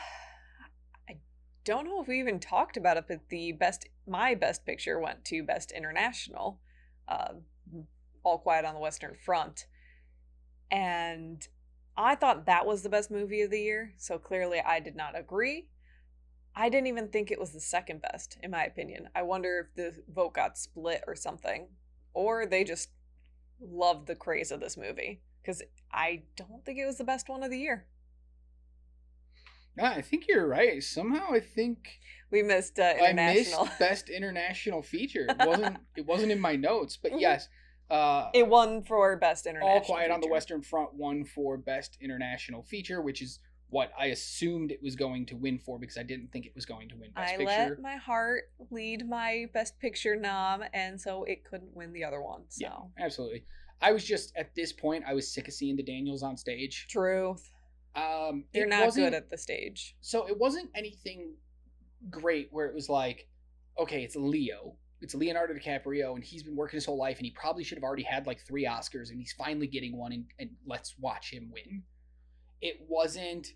I 1.08 1.16
don't 1.64 1.86
know 1.86 2.02
if 2.02 2.08
we 2.08 2.20
even 2.20 2.38
talked 2.38 2.76
about 2.76 2.98
it, 2.98 3.06
but 3.08 3.20
the 3.30 3.52
best, 3.52 3.88
my 4.06 4.34
best 4.34 4.66
picture 4.66 5.00
went 5.00 5.24
to 5.26 5.42
Best 5.42 5.72
International, 5.72 6.60
uh, 7.08 7.32
All 8.22 8.38
Quiet 8.38 8.66
on 8.66 8.74
the 8.74 8.80
Western 8.80 9.14
Front, 9.14 9.64
and 10.70 11.48
I 11.96 12.14
thought 12.14 12.46
that 12.46 12.66
was 12.66 12.82
the 12.82 12.88
best 12.88 13.10
movie 13.10 13.42
of 13.42 13.50
the 13.50 13.60
year. 13.60 13.94
So 13.96 14.18
clearly, 14.18 14.60
I 14.60 14.80
did 14.80 14.96
not 14.96 15.18
agree. 15.18 15.68
I 16.54 16.68
didn't 16.68 16.86
even 16.86 17.08
think 17.08 17.30
it 17.30 17.38
was 17.40 17.52
the 17.52 17.60
second 17.60 18.00
best, 18.02 18.38
in 18.42 18.50
my 18.50 18.64
opinion. 18.64 19.08
I 19.14 19.22
wonder 19.22 19.68
if 19.68 19.74
the 19.76 20.02
vote 20.12 20.34
got 20.34 20.56
split 20.58 21.04
or 21.06 21.14
something, 21.14 21.68
or 22.14 22.46
they 22.46 22.64
just 22.64 22.90
loved 23.60 24.06
the 24.06 24.14
craze 24.14 24.50
of 24.50 24.60
this 24.60 24.76
movie 24.76 25.20
because 25.42 25.62
I 25.92 26.22
don't 26.36 26.64
think 26.64 26.78
it 26.78 26.86
was 26.86 26.98
the 26.98 27.04
best 27.04 27.28
one 27.28 27.42
of 27.42 27.50
the 27.50 27.58
year. 27.58 27.86
I 29.78 30.00
think 30.00 30.26
you're 30.28 30.46
right. 30.46 30.82
Somehow, 30.82 31.32
I 31.32 31.40
think 31.40 31.98
We 32.30 32.42
missed 32.42 32.78
uh, 32.78 32.94
I 33.02 33.12
missed 33.12 33.54
best 33.78 34.08
international 34.08 34.82
feature. 34.82 35.28
It 35.28 35.38
wasn't. 35.38 35.78
it 35.94 36.06
wasn't 36.06 36.32
in 36.32 36.40
my 36.40 36.56
notes, 36.56 36.96
but 36.96 37.12
Mhm. 37.12 37.20
yes. 37.20 37.48
Uh, 37.90 38.30
it 38.34 38.46
won 38.48 38.82
for 38.82 39.16
best 39.16 39.46
international. 39.46 39.74
All 39.74 39.80
Quiet 39.80 40.10
on 40.10 40.20
the. 40.20 40.28
Western 40.28 40.62
Front 40.62 40.94
won 40.94 41.24
for 41.24 41.56
best 41.56 41.96
international 42.00 42.62
feature, 42.62 43.00
which 43.00 43.22
is 43.22 43.38
what 43.68 43.90
I 43.98 44.06
assumed 44.06 44.70
it 44.70 44.82
was 44.82 44.94
going 44.96 45.26
to 45.26 45.36
win 45.36 45.58
for 45.58 45.78
because 45.78 45.98
I 45.98 46.02
didn't 46.02 46.30
think 46.32 46.46
it 46.46 46.52
was 46.54 46.64
going 46.64 46.88
to 46.88 46.96
win 46.96 47.10
best 47.14 47.32
I 47.34 47.36
picture. 47.36 47.46
let 47.46 47.80
my 47.80 47.96
heart 47.96 48.44
lead 48.70 49.08
my 49.08 49.46
best 49.54 49.78
picture 49.80 50.16
nom, 50.16 50.62
and 50.72 51.00
so 51.00 51.24
it 51.24 51.44
couldn't 51.44 51.74
win 51.76 51.92
the 51.92 52.04
other 52.04 52.20
one. 52.22 52.42
So 52.48 52.58
Yeah, 52.60 53.04
absolutely. 53.04 53.44
I 53.80 53.92
was 53.92 54.04
just 54.04 54.34
at 54.36 54.54
this 54.54 54.72
point. 54.72 55.04
I 55.06 55.14
was 55.14 55.32
sick 55.32 55.48
of 55.48 55.54
seeing 55.54 55.76
the 55.76 55.82
Daniels 55.82 56.22
on 56.22 56.36
stage. 56.36 56.86
truth, 56.88 57.50
Um, 57.94 58.44
you're 58.52 58.66
not 58.66 58.94
good 58.94 59.14
at 59.14 59.30
the 59.30 59.38
stage. 59.38 59.96
so 60.00 60.26
it 60.26 60.38
wasn't 60.38 60.70
anything 60.74 61.34
great 62.10 62.48
where 62.52 62.66
it 62.66 62.74
was 62.74 62.88
like, 62.88 63.28
okay, 63.78 64.02
it's 64.04 64.16
Leo, 64.16 64.76
it's 65.00 65.14
Leonardo 65.14 65.54
DiCaprio, 65.54 66.14
and 66.14 66.24
he's 66.24 66.42
been 66.42 66.56
working 66.56 66.76
his 66.76 66.86
whole 66.86 66.98
life, 66.98 67.18
and 67.18 67.26
he 67.26 67.32
probably 67.32 67.64
should 67.64 67.76
have 67.76 67.84
already 67.84 68.02
had 68.02 68.26
like 68.26 68.40
three 68.40 68.64
Oscars, 68.64 69.10
and 69.10 69.18
he's 69.18 69.32
finally 69.32 69.66
getting 69.66 69.96
one, 69.96 70.12
and, 70.12 70.24
and 70.38 70.50
let's 70.66 70.94
watch 70.98 71.30
him 71.30 71.50
win. 71.52 71.82
It 72.62 72.80
wasn't 72.88 73.48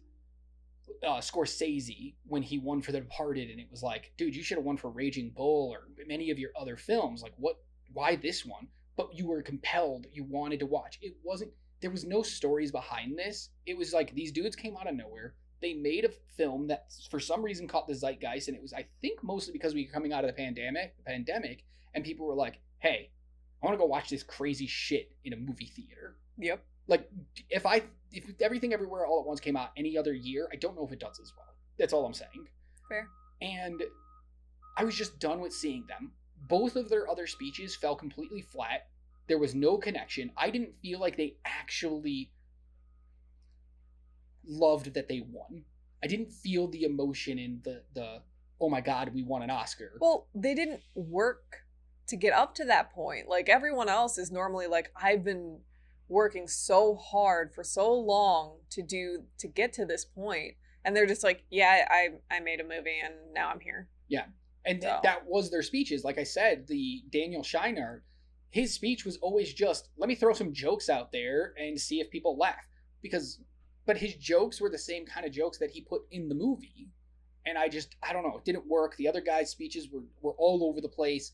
uh, 1.03 1.18
Scorsese 1.18 2.14
when 2.26 2.43
he 2.43 2.59
won 2.59 2.82
for 2.82 2.93
The 2.93 3.01
Departed, 3.01 3.51
and 3.51 3.61
it 3.61 3.68
was 3.70 3.82
like, 3.82 4.12
dude, 4.16 4.36
you 4.36 4.43
should 4.43 4.59
have 4.59 4.64
won 4.64 4.76
for 4.76 4.91
Raging 4.91 5.30
Bull 5.34 5.70
or 5.72 5.88
many 6.07 6.30
of 6.30 6.38
your 6.38 6.51
other 6.61 6.76
films. 6.76 7.22
Like, 7.22 7.34
what? 7.36 7.57
Why 7.93 8.16
this 8.16 8.45
one? 8.45 8.68
But 8.97 9.14
you 9.14 9.26
were 9.26 9.43
compelled. 9.43 10.07
You 10.12 10.24
wanted 10.24 10.61
to 10.61 10.66
watch. 10.66 10.99
It 11.01 11.16
wasn't. 11.24 11.53
There 11.80 11.91
was 11.91 12.05
no 12.05 12.22
stories 12.22 12.70
behind 12.70 13.18
this. 13.18 13.49
It 13.66 13.76
was 13.76 13.93
like 13.93 14.14
these 14.14 14.32
dudes 14.32 14.55
came 14.55 14.76
out 14.76 14.88
of 14.88 14.95
nowhere. 14.95 15.34
They 15.61 15.74
made 15.74 16.04
a 16.04 16.11
film 16.36 16.68
that, 16.68 16.86
for 17.11 17.20
some 17.20 17.42
reason, 17.42 17.68
caught 17.68 17.86
the 17.86 17.94
zeitgeist, 17.94 18.48
and 18.48 18.56
it 18.56 18.62
was, 18.62 18.72
I 18.72 18.86
think, 19.02 19.22
mostly 19.22 19.52
because 19.52 19.74
we 19.74 19.84
were 19.86 19.92
coming 19.92 20.12
out 20.12 20.24
of 20.24 20.28
the 20.28 20.34
pandemic. 20.34 20.94
Pandemic, 21.04 21.64
and 21.94 22.04
people 22.04 22.26
were 22.26 22.34
like, 22.34 22.61
"Hey, 22.78 23.11
I 23.62 23.66
want 23.66 23.74
to 23.74 23.78
go 23.78 23.86
watch 23.86 24.08
this 24.08 24.22
crazy 24.22 24.66
shit 24.66 25.12
in 25.24 25.32
a 25.32 25.36
movie 25.36 25.66
theater." 25.66 26.16
Yep. 26.38 26.64
like 26.86 27.08
if 27.50 27.66
I 27.66 27.82
if 28.12 28.24
everything 28.40 28.72
everywhere 28.72 29.06
all 29.06 29.20
at 29.20 29.26
once 29.26 29.40
came 29.40 29.56
out 29.56 29.70
any 29.76 29.96
other 29.96 30.14
year, 30.14 30.48
I 30.52 30.56
don't 30.56 30.74
know 30.74 30.86
if 30.86 30.92
it 30.92 30.98
does 30.98 31.20
as 31.20 31.32
well. 31.36 31.54
That's 31.78 31.92
all 31.92 32.04
I'm 32.04 32.14
saying. 32.14 32.48
Fair. 32.88 33.06
And 33.40 33.82
I 34.76 34.84
was 34.84 34.96
just 34.96 35.18
done 35.18 35.40
with 35.40 35.52
seeing 35.52 35.86
them. 35.86 36.12
Both 36.48 36.76
of 36.76 36.88
their 36.88 37.08
other 37.08 37.26
speeches 37.26 37.76
fell 37.76 37.94
completely 37.94 38.42
flat. 38.42 38.88
There 39.28 39.38
was 39.38 39.54
no 39.54 39.76
connection. 39.78 40.32
I 40.36 40.50
didn't 40.50 40.74
feel 40.82 40.98
like 40.98 41.16
they 41.16 41.36
actually 41.44 42.32
loved 44.51 44.94
that 44.94 45.09
they 45.09 45.20
won. 45.20 45.64
I 46.03 46.07
didn't 46.07 46.32
feel 46.32 46.68
the 46.68 46.84
emotion 46.84 47.38
in 47.38 47.61
the 47.64 47.82
the 47.94 48.22
oh 48.61 48.68
my 48.68 48.80
god, 48.80 49.12
we 49.14 49.22
won 49.22 49.42
an 49.42 49.51
Oscar. 49.51 49.92
Well, 50.01 50.26
they 50.34 50.55
didn't 50.55 50.80
work 50.94 51.64
to 52.09 52.16
get 52.16 52.32
up 52.34 52.55
to 52.57 52.64
that 52.66 52.92
point. 52.92 53.28
Like 53.28 53.48
everyone 53.48 53.88
else 53.88 54.18
is 54.18 54.30
normally 54.30 54.66
like, 54.66 54.92
I've 55.01 55.24
been 55.24 55.61
working 56.09 56.46
so 56.48 56.96
hard 56.96 57.55
for 57.55 57.62
so 57.64 57.92
long 57.94 58.59
to 58.70 58.82
do 58.82 59.22
to 59.38 59.46
get 59.48 59.72
to 59.74 59.86
this 59.86 60.05
point, 60.05 60.55
and 60.84 60.94
they're 60.94 61.07
just 61.07 61.24
like, 61.24 61.44
yeah, 61.51 61.86
I 61.88 62.09
I 62.30 62.40
made 62.40 62.61
a 62.61 62.64
movie 62.64 63.01
and 63.03 63.14
now 63.32 63.48
I'm 63.51 63.61
here. 63.61 63.88
Yeah. 64.09 64.26
And 64.66 64.82
So- 64.82 65.01
that 65.03 65.26
was 65.26 65.51
their 65.51 65.62
speeches. 65.62 66.05
Like 66.05 66.18
I 66.18 66.24
said, 66.24 66.66
the 66.66 67.03
Daniel 67.11 67.42
Scheinert, 67.42 68.01
his 68.51 68.74
speech 68.74 69.07
was 69.07 69.16
always 69.18 69.55
just, 69.55 69.88
let 69.96 70.09
me 70.09 70.14
throw 70.14 70.34
some 70.34 70.53
jokes 70.53 70.90
out 70.90 71.12
there 71.12 71.55
and 71.59 71.80
see 71.80 72.01
if 72.01 72.11
people 72.11 72.36
laugh. 72.36 72.57
Because, 73.01 73.40
but 73.91 73.97
his 73.97 74.14
jokes 74.14 74.61
were 74.61 74.70
the 74.70 74.78
same 74.78 75.05
kind 75.05 75.26
of 75.26 75.32
jokes 75.32 75.59
that 75.59 75.70
he 75.70 75.80
put 75.80 76.03
in 76.12 76.28
the 76.28 76.34
movie. 76.36 76.91
And 77.45 77.59
I 77.59 77.68
just, 77.68 77.97
I 78.09 78.12
don't 78.12 78.22
know, 78.22 78.36
it 78.36 78.45
didn't 78.45 78.68
work. 78.68 78.95
The 78.97 79.09
other 79.09 79.20
guy's 79.20 79.51
speeches 79.51 79.88
were, 79.91 80.05
were 80.22 80.36
all 80.38 80.62
over 80.62 80.80
the 80.80 80.88
place. 80.88 81.32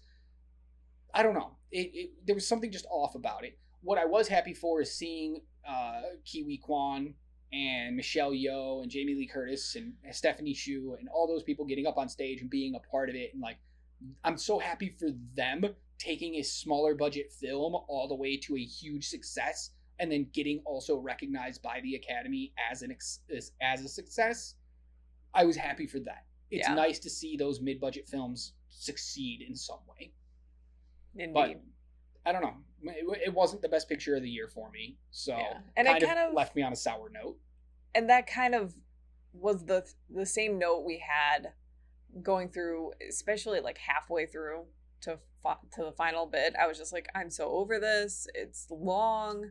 I 1.13 1.23
don't 1.23 1.35
know. 1.35 1.51
It, 1.71 1.91
it, 1.93 2.11
there 2.25 2.35
was 2.35 2.49
something 2.49 2.73
just 2.73 2.87
off 2.91 3.15
about 3.15 3.45
it. 3.45 3.59
What 3.83 3.99
I 3.99 4.07
was 4.07 4.27
happy 4.27 4.55
for 4.55 4.81
is 4.81 4.91
seeing 4.91 5.43
uh, 5.69 6.01
Ke 6.25 6.47
Huy 6.47 6.57
Quan 6.57 7.13
and 7.53 7.95
Michelle 7.95 8.31
Yeoh 8.31 8.81
and 8.81 8.91
Jamie 8.91 9.17
Lee 9.17 9.27
Curtis 9.27 9.77
and 9.77 9.93
Stephanie 10.13 10.55
Hsu 10.55 10.97
and 10.99 11.11
all 11.11 11.27
those 11.27 11.43
people 11.43 11.67
getting 11.67 11.87
up 11.87 11.99
on 11.99 12.09
stage 12.09 12.41
and 12.41 12.49
being 12.49 12.75
a 12.75 12.91
part 12.91 13.11
of 13.11 13.17
it. 13.17 13.35
And 13.35 13.43
like, 13.43 13.59
I'm 14.25 14.39
so 14.39 14.59
happy 14.59 14.97
for 14.99 15.09
them 15.35 15.75
taking 15.99 16.37
a 16.37 16.43
smaller 16.43 16.95
budget 16.95 17.31
film 17.39 17.75
all 17.87 18.09
the 18.09 18.15
way 18.15 18.39
to 18.39 18.57
a 18.57 18.65
huge 18.65 19.09
success 19.09 19.73
and 19.99 20.11
then 20.11 20.29
getting 20.33 20.61
also 20.65 20.97
recognized 20.99 21.63
by 21.63 21.81
the 21.83 21.95
Academy 21.95 22.53
as 22.71 22.83
an 22.83 22.91
ex- 22.91 23.21
as, 23.61 23.85
a 23.85 23.89
success. 23.89 24.55
I 25.35 25.45
was 25.45 25.57
happy 25.57 25.87
for 25.87 25.99
that. 26.01 26.27
It's 26.51 26.69
Yeah. 26.69 26.75
nice 26.75 26.99
to 27.01 27.11
see 27.11 27.37
those 27.37 27.61
mid-budget 27.61 28.09
films 28.09 28.53
succeed 28.69 29.43
in 29.43 29.55
some 29.57 29.81
way. 29.89 30.13
Indeed. 31.17 31.35
But 31.35 31.61
I 32.29 32.33
don't 32.33 32.43
know. 32.43 32.57
It, 32.83 33.23
it 33.29 33.35
wasn't 33.35 33.63
the 33.63 33.69
best 33.69 33.89
picture 33.89 34.15
of 34.17 34.23
the 34.23 34.29
year 34.31 34.49
for 34.49 34.71
me, 34.71 34.99
so 35.11 35.37
Yeah. 35.37 35.59
And 35.77 35.89
it 35.89 35.93
kind, 35.93 36.05
kind 36.05 36.19
of 36.19 36.29
of- 36.29 36.35
left 36.35 36.55
me 36.55 36.63
on 36.63 36.73
a 36.73 36.77
sour 36.77 37.09
note. 37.11 37.39
and 37.95 38.11
that 38.11 38.27
kind 38.27 38.55
of 38.55 38.75
was 39.33 39.65
the 39.67 39.87
the 40.11 40.25
same 40.27 40.59
note 40.59 40.85
we 40.85 40.99
had 40.99 41.53
going 42.23 42.49
through 42.49 42.93
especially 43.07 43.61
like 43.61 43.77
halfway 43.79 44.25
through 44.27 44.65
to 45.03 45.19
to 45.75 45.85
the 45.85 45.93
final 45.93 46.25
bit 46.25 46.55
i 46.59 46.67
was 46.67 46.79
just 46.79 46.91
like 46.93 47.07
i'm 47.15 47.29
so 47.31 47.51
over 47.51 47.79
this 47.79 48.27
it's 48.35 48.67
long 48.71 49.51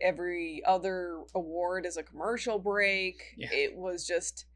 every 0.00 0.62
other 0.66 1.24
award 1.34 1.86
is 1.86 1.96
a 1.96 2.02
commercial 2.02 2.58
break 2.58 3.34
Yeah. 3.36 3.48
it 3.52 3.76
was 3.76 4.06
just 4.06 4.46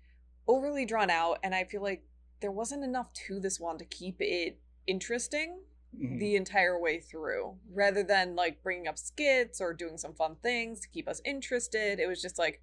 overly 0.49 0.85
drawn 0.85 1.11
out 1.11 1.39
and 1.43 1.55
i 1.55 1.65
feel 1.65 1.83
like 1.83 2.03
there 2.41 2.53
wasn't 2.53 2.85
enough 2.85 3.13
to 3.27 3.41
this 3.41 3.59
one 3.61 3.79
to 3.79 3.85
keep 3.85 4.17
it 4.21 4.59
interesting 4.87 5.61
Mhm. 5.97 6.19
the 6.19 6.35
entire 6.35 6.79
way 6.81 6.99
through 6.99 7.57
rather 7.73 8.03
than 8.03 8.35
like 8.35 8.63
bringing 8.63 8.89
up 8.89 8.99
skits 8.99 9.61
or 9.61 9.73
doing 9.73 9.97
some 9.97 10.13
fun 10.13 10.35
things 10.43 10.81
to 10.81 10.89
keep 10.89 11.07
us 11.09 11.21
interested 11.25 12.01
it 12.01 12.09
was 12.09 12.21
just 12.21 12.37
like 12.39 12.61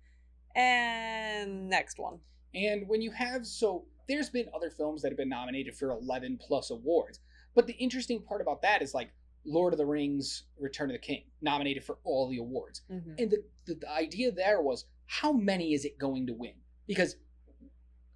and 0.56 1.70
next 1.70 1.98
one 2.00 2.20
And 2.54 2.88
when 2.90 3.02
you 3.02 3.12
have 3.12 3.46
so 3.48 3.86
there's 4.08 4.30
been 4.30 4.48
other 4.54 4.70
films 4.70 5.02
that 5.02 5.10
have 5.12 5.18
been 5.18 5.30
nominated 5.30 5.74
for 5.78 5.92
11 5.92 6.38
plus 6.46 6.70
awards. 6.70 7.22
But 7.56 7.66
the 7.68 7.74
interesting 7.74 8.22
part 8.22 8.42
about 8.42 8.62
that 8.64 8.82
is 8.82 8.94
like 8.94 9.14
Lord 9.46 9.74
of 9.74 9.78
the 9.78 9.86
Rings 9.86 10.44
Return 10.60 10.90
of 10.90 10.94
the 10.94 11.00
King 11.00 11.24
nominated 11.42 11.84
for 11.84 11.98
all 12.04 12.30
the 12.30 12.38
awards. 12.38 12.82
And 13.18 13.32
the, 13.32 13.44
the, 13.66 13.76
the 13.76 13.92
idea 13.92 14.32
there 14.32 14.62
was 14.62 14.86
how 15.08 15.32
many 15.32 15.74
is 15.74 15.86
it 15.86 15.98
going 15.98 16.28
to 16.28 16.34
win? 16.34 16.54
Because 16.88 17.16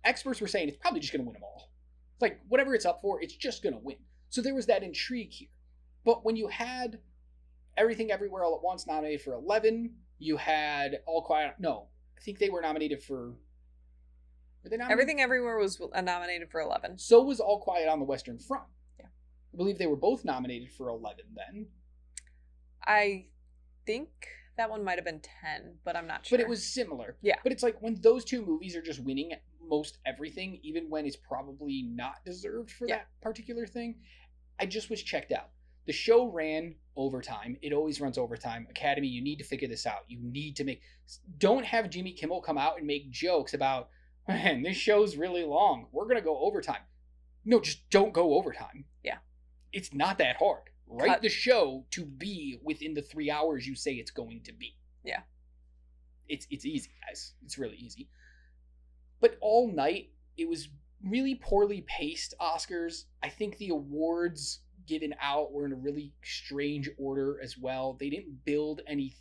experts 0.03 0.39
were 0.39 0.47
saying 0.47 0.67
it's 0.67 0.78
probably 0.78 0.99
just 0.99 1.11
going 1.11 1.23
to 1.23 1.28
win 1.28 1.34
them 1.34 1.43
all. 1.43 1.71
It's 2.13 2.21
like 2.21 2.39
whatever 2.47 2.76
it's 2.76 2.86
up 2.86 3.01
for, 3.01 3.21
it's 3.21 3.36
just 3.36 3.63
going 3.63 3.73
to 3.73 3.80
win. 3.80 3.97
So 4.30 4.41
there 4.41 4.55
was 4.55 4.67
that 4.67 4.84
intrigue 4.84 5.32
here. 5.32 5.49
But 6.03 6.23
when 6.23 6.36
you 6.36 6.47
had 6.47 6.99
Everything 7.78 8.11
Everywhere 8.11 8.43
All 8.43 8.55
at 8.55 8.63
Once 8.63 8.88
nominated 8.88 9.21
for 9.21 9.34
11. 9.34 9.93
You 10.19 10.38
had 10.38 10.99
All 11.05 11.21
Quiet. 11.21 11.55
No, 11.59 11.88
I 12.17 12.21
think 12.21 12.39
they 12.39 12.49
were 12.49 12.61
nominated 12.61 13.03
for. 13.03 13.32
Were 14.63 14.69
they 14.69 14.78
nominated? 14.78 14.91
Everything 14.91 15.21
Everywhere 15.21 15.57
was 15.57 15.82
uh, 15.93 16.01
nominated 16.01 16.49
for 16.49 16.61
11. 16.61 16.97
So 16.97 17.21
was 17.23 17.39
All 17.39 17.59
Quiet 17.59 17.89
on 17.89 17.99
the 17.99 18.05
Western 18.05 18.39
Front. 18.39 18.65
Believe 19.56 19.78
they 19.78 19.88
were 19.88 19.95
both 19.95 20.26
nominated 20.26 20.72
for 20.72 20.89
11 20.89 21.26
then. 21.36 21.68
I 22.86 23.26
think 23.86 24.10
that 24.58 24.70
one 24.70 24.84
might 24.84 24.97
have 24.97 25.06
been 25.06 25.22
10, 25.43 25.78
but 25.84 25.95
I'm 25.95 26.08
not 26.08 26.26
sure. 26.26 26.38
But 26.38 26.43
it 26.43 26.49
was 26.49 26.66
similar. 26.66 27.18
Yeah. 27.22 27.36
But 27.43 27.51
it's 27.51 27.64
like 27.64 27.82
when 27.82 27.99
those 28.01 28.24
two 28.24 28.45
movies 28.45 28.76
are 28.76 28.82
just 28.82 28.99
winning 28.99 29.32
most 29.68 29.97
everything, 30.06 30.60
even 30.64 30.89
when 30.89 31.06
it's 31.06 31.16
probably 31.16 31.84
not 31.84 32.24
deserved 32.26 32.72
for 32.72 32.88
Yeah. 32.88 32.97
that 32.97 33.08
particular 33.22 33.66
thing, 33.66 33.95
I 34.60 34.66
just 34.66 34.89
was 34.89 35.01
checked 35.01 35.32
out. 35.32 35.49
The 35.86 35.93
show 35.93 36.28
ran 36.32 36.76
overtime. 36.95 37.58
It 37.62 37.74
always 37.74 38.01
runs 38.01 38.18
overtime. 38.18 38.66
Academy, 38.70 39.08
you 39.08 39.22
need 39.22 39.38
to 39.38 39.43
figure 39.43 39.68
this 39.68 39.86
out. 39.86 40.06
You 40.08 40.20
need 40.22 40.56
to 40.58 40.64
make. 40.64 40.82
Don't 41.38 41.66
have 41.66 41.89
Jimmy 41.89 42.14
Kimmel 42.14 42.41
come 42.41 42.58
out 42.58 42.78
and 42.78 42.88
make 42.88 43.12
jokes 43.12 43.53
about, 43.53 43.89
man, 44.28 44.64
this 44.64 44.78
show's 44.78 45.16
really 45.16 45.43
long. 45.43 45.88
We're 45.91 46.06
going 46.06 46.16
to 46.16 46.22
go 46.22 46.39
overtime. 46.39 46.82
No, 47.43 47.60
just 47.60 47.88
don't 47.91 48.14
go 48.14 48.34
overtime. 48.36 48.86
Yeah. 49.03 49.18
It's 49.76 49.93
not 49.93 50.17
that 50.19 50.38
hard. 50.38 50.61
Write 50.88 51.09
Cut. 51.09 51.21
the 51.21 51.30
show 51.30 51.86
to 51.91 52.05
be 52.05 52.59
within 52.63 52.93
the 52.93 53.01
three 53.01 53.30
hours 53.30 53.67
you 53.67 53.76
say 53.76 53.93
it's 53.93 54.11
going 54.11 54.41
to 54.43 54.53
be. 54.53 54.78
Yeah. 55.03 55.21
It's 56.30 56.47
it's 56.49 56.65
easy, 56.65 56.91
guys. 57.05 57.34
It's 57.43 57.57
really 57.57 57.76
easy. 57.76 58.09
But 59.19 59.38
all 59.41 59.71
night, 59.71 60.11
it 60.38 60.47
was 60.47 60.69
really 61.03 61.36
poorly 61.36 61.86
paced 61.88 62.34
Oscars. 62.39 63.03
I 63.21 63.30
think 63.30 63.57
the 63.57 63.69
awards 63.69 64.61
given 64.88 65.13
out 65.21 65.51
were 65.51 65.65
in 65.65 65.73
a 65.73 65.78
really 65.78 66.13
strange 66.23 66.89
order 66.97 67.39
as 67.43 67.57
well. 67.57 67.97
They 67.99 68.09
didn't 68.09 68.45
build 68.45 68.82
any 68.88 69.15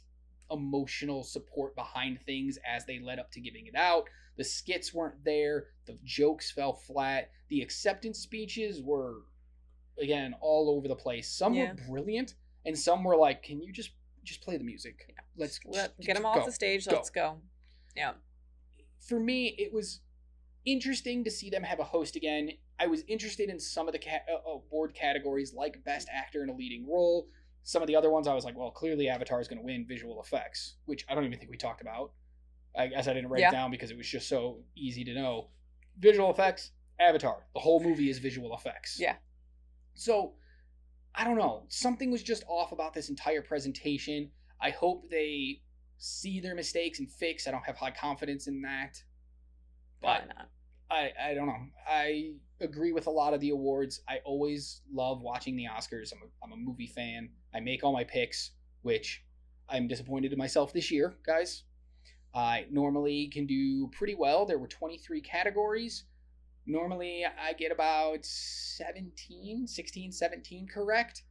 emotional 0.50 1.24
support 1.24 1.74
behind 1.74 2.20
things 2.20 2.58
as 2.66 2.84
they 2.84 3.00
led 3.00 3.18
up 3.18 3.32
to 3.32 3.40
giving 3.40 3.66
it 3.66 3.74
out. 3.74 4.04
The 4.36 4.44
skits 4.44 4.94
weren't 4.94 5.24
there. 5.24 5.66
The 5.86 5.98
jokes 6.04 6.50
fell 6.50 6.74
flat. 6.74 7.30
The 7.48 7.60
acceptance 7.60 8.18
speeches 8.18 8.82
were, 8.82 9.22
again, 10.00 10.34
all 10.40 10.70
over 10.70 10.88
the 10.88 10.96
place. 10.96 11.30
Some 11.30 11.54
Yeah. 11.54 11.68
were 11.70 11.74
brilliant, 11.88 12.34
and 12.64 12.78
some 12.78 13.04
were 13.04 13.16
like, 13.16 13.42
"Can 13.42 13.60
you 13.62 13.72
just 13.72 13.90
just 14.24 14.40
play 14.40 14.56
the 14.56 14.64
music? 14.64 15.04
Yeah. 15.08 15.16
Let's 15.36 15.60
Let, 15.66 15.96
just 15.96 16.06
get 16.06 16.14
them 16.14 16.22
go." 16.22 16.28
off 16.30 16.46
the 16.46 16.52
stage. 16.52 16.86
go. 16.86 16.94
Let's 16.96 17.10
go. 17.10 17.40
Yeah. 17.96 18.14
for 19.00 19.20
me, 19.20 19.48
it 19.58 19.70
was 19.72 20.00
interesting 20.64 21.24
to 21.24 21.30
see 21.30 21.50
them 21.50 21.62
have 21.62 21.78
a 21.78 21.84
host 21.84 22.16
again. 22.16 22.50
I 22.80 22.86
was 22.86 23.02
interested 23.06 23.50
in 23.50 23.60
some 23.60 23.86
of 23.86 23.92
the 23.92 23.98
ca- 23.98 24.24
uh, 24.32 24.50
award 24.50 24.94
categories, 24.94 25.52
like 25.52 25.84
Best 25.84 26.08
Actor 26.10 26.42
in 26.42 26.48
a 26.48 26.54
Leading 26.54 26.88
Role. 26.90 27.28
Some 27.64 27.82
of 27.82 27.86
the 27.86 27.96
other 27.96 28.10
ones, 28.10 28.26
I 28.26 28.34
was 28.34 28.44
like, 28.46 28.56
well, 28.56 28.70
clearly 28.70 29.08
Avatar 29.08 29.40
is 29.40 29.46
going 29.48 29.58
to 29.58 29.64
win 29.64 29.86
visual 29.86 30.20
effects, 30.22 30.76
which 30.86 31.04
I 31.08 31.14
don't 31.14 31.24
even 31.26 31.38
think 31.38 31.50
we 31.50 31.58
talked 31.58 31.82
about. 31.82 32.12
I 32.74 32.86
guess 32.88 33.06
I 33.06 33.12
didn't 33.12 33.28
write 33.28 33.40
Yeah. 33.42 33.50
it 33.50 33.52
down 33.52 33.70
because 33.70 33.90
it 33.90 33.96
was 33.96 34.08
just 34.08 34.26
so 34.28 34.64
easy 34.74 35.04
to 35.04 35.12
know. 35.14 35.50
Visual 35.98 36.30
effects, 36.30 36.72
Avatar. 36.98 37.46
The 37.54 37.60
whole 37.60 37.80
movie 37.80 38.08
is 38.08 38.18
visual 38.18 38.54
effects. 38.56 38.98
Yeah. 38.98 39.16
So, 39.94 40.34
I 41.14 41.24
don't 41.24 41.38
know. 41.38 41.64
Something 41.68 42.10
was 42.10 42.22
just 42.22 42.44
off 42.48 42.72
about 42.72 42.94
this 42.94 43.08
entire 43.08 43.42
presentation. 43.42 44.30
I 44.60 44.70
hope 44.70 45.08
they 45.10 45.60
see 45.98 46.40
their 46.40 46.54
mistakes 46.54 46.98
and 46.98 47.10
fix. 47.10 47.46
I 47.46 47.50
don't 47.50 47.64
have 47.64 47.76
high 47.76 47.92
confidence 47.92 48.46
in 48.46 48.62
that. 48.62 49.02
But. 50.02 50.28
I, 50.90 51.12
I 51.30 51.34
don't 51.34 51.46
know. 51.46 51.66
I 51.88 52.34
agree 52.60 52.92
with 52.92 53.06
a 53.06 53.10
lot 53.10 53.34
of 53.34 53.40
the 53.40 53.50
awards. 53.50 54.00
I 54.08 54.18
always 54.24 54.82
love 54.92 55.22
watching 55.22 55.56
the 55.56 55.64
Oscars. 55.64 56.12
I'm 56.12 56.22
a, 56.22 56.44
I'm 56.44 56.52
a 56.52 56.56
movie 56.56 56.86
fan. 56.86 57.30
I 57.54 57.60
make 57.60 57.82
all 57.82 57.92
my 57.92 58.04
picks, 58.04 58.50
which 58.82 59.24
I'm 59.68 59.88
disappointed 59.88 60.32
in 60.32 60.38
myself 60.38 60.72
this 60.72 60.90
year, 60.90 61.14
guys. 61.26 61.64
I 62.34 62.66
normally 62.70 63.28
can 63.28 63.46
do 63.46 63.88
pretty 63.88 64.14
well. 64.14 64.44
There 64.44 64.58
were 64.58 64.68
23 64.68 65.20
categories. 65.20 66.04
Normally 66.66 67.24
I 67.24 67.52
get 67.52 67.72
about 67.72 68.24
17, 68.24 69.66
16, 69.66 70.12
17 70.12 70.66
correct. 70.66 71.22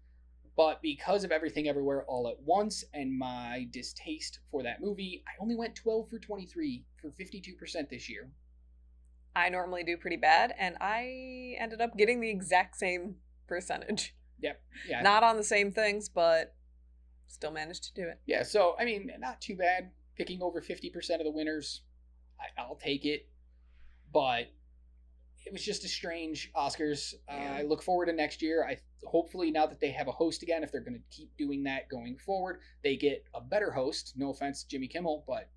But 0.56 0.82
because 0.84 1.24
of 1.24 1.32
everything 1.32 1.68
everywhere 1.68 2.06
all 2.08 2.28
at 2.28 2.40
once 2.40 2.84
and 2.94 3.18
my 3.18 3.68
distaste 3.72 4.40
for 4.52 4.62
that 4.62 4.82
movie, 4.82 5.24
I 5.28 5.42
only 5.42 5.56
went 5.56 5.76
12 5.76 6.10
for 6.10 6.20
23 6.20 6.86
for 7.02 7.10
52% 7.10 7.90
this 7.90 8.08
year. 8.08 8.30
I 9.36 9.50
normally 9.50 9.84
do 9.84 9.98
pretty 9.98 10.18
bad, 10.18 10.54
and 10.60 10.76
I 10.80 11.56
ended 11.60 11.82
up 11.82 11.98
getting 11.98 12.22
the 12.22 12.30
exact 12.30 12.76
same 12.76 13.16
percentage. 13.48 14.16
Yep. 14.42 14.62
Yeah. 14.88 15.02
Not 15.02 15.24
on 15.24 15.38
the 15.38 15.44
same 15.44 15.72
things, 15.72 16.08
but 16.08 16.54
still 17.28 17.52
managed 17.52 17.86
to 17.86 17.94
do 17.94 18.08
it. 18.08 18.20
Yeah, 18.28 18.44
so 18.44 18.76
I 18.80 18.86
mean, 18.86 19.10
not 19.20 19.42
too 19.42 19.56
bad. 19.56 19.92
Picking 20.16 20.44
over 20.44 20.62
fifty 20.62 20.92
percent 20.92 21.22
of 21.22 21.26
the 21.26 21.32
winners, 21.32 21.82
I, 22.40 22.62
I'll 22.62 22.76
take 22.76 23.06
it. 23.06 23.28
But 24.14 24.52
it 25.46 25.52
was 25.52 25.64
just 25.64 25.84
a 25.84 25.88
strange 25.88 26.52
Oscars. 26.56 27.14
Uh, 27.30 27.36
Yeah. 27.36 27.56
I 27.60 27.62
look 27.64 27.84
forward 27.84 28.06
to 28.08 28.14
next 28.14 28.41
year. 28.41 28.66
I 28.66 28.78
hopefully 29.06 29.52
now 29.52 29.66
that 29.66 29.80
they 29.80 29.91
have 29.91 30.08
a 30.08 30.12
host 30.12 30.44
again, 30.44 30.64
if 30.64 30.72
they're 30.72 30.82
going 30.82 30.96
to 30.96 31.16
keep 31.16 31.36
doing 31.38 31.64
that 31.64 31.89
going 31.89 32.18
forward, 32.18 32.60
they 32.84 32.96
get 32.96 33.26
a 33.34 33.41
better 33.41 33.72
host. 33.72 34.14
No 34.16 34.30
offense, 34.32 34.64
Jimmy 34.64 34.88
Kimmel, 34.88 35.24
but 35.28 35.50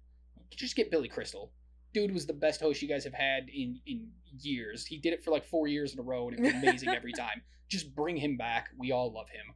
just 0.51 0.77
get 0.77 0.91
Billy 0.91 1.09
Crystal. 1.09 1.53
Dude 1.93 2.13
was 2.13 2.27
the 2.27 2.33
best 2.33 2.61
host 2.61 2.83
you 2.83 2.89
guys 2.89 3.05
have 3.05 3.15
had 3.15 3.49
in 3.49 3.81
in 3.87 4.09
years. 4.41 4.85
He 4.87 4.99
did 4.99 5.13
it 5.13 5.25
for 5.25 5.31
like 5.31 5.45
four 5.47 5.67
years 5.67 5.93
in 5.95 5.99
a 5.99 6.03
row, 6.03 6.29
and 6.29 6.39
it 6.39 6.43
was 6.43 6.53
amazing 6.63 6.89
every 6.91 7.13
time. 7.25 7.43
Just 7.69 7.95
bring 7.95 8.17
him 8.17 8.37
back. 8.37 8.69
We 8.79 8.93
all 8.93 9.13
love 9.13 9.29
him. 9.31 9.55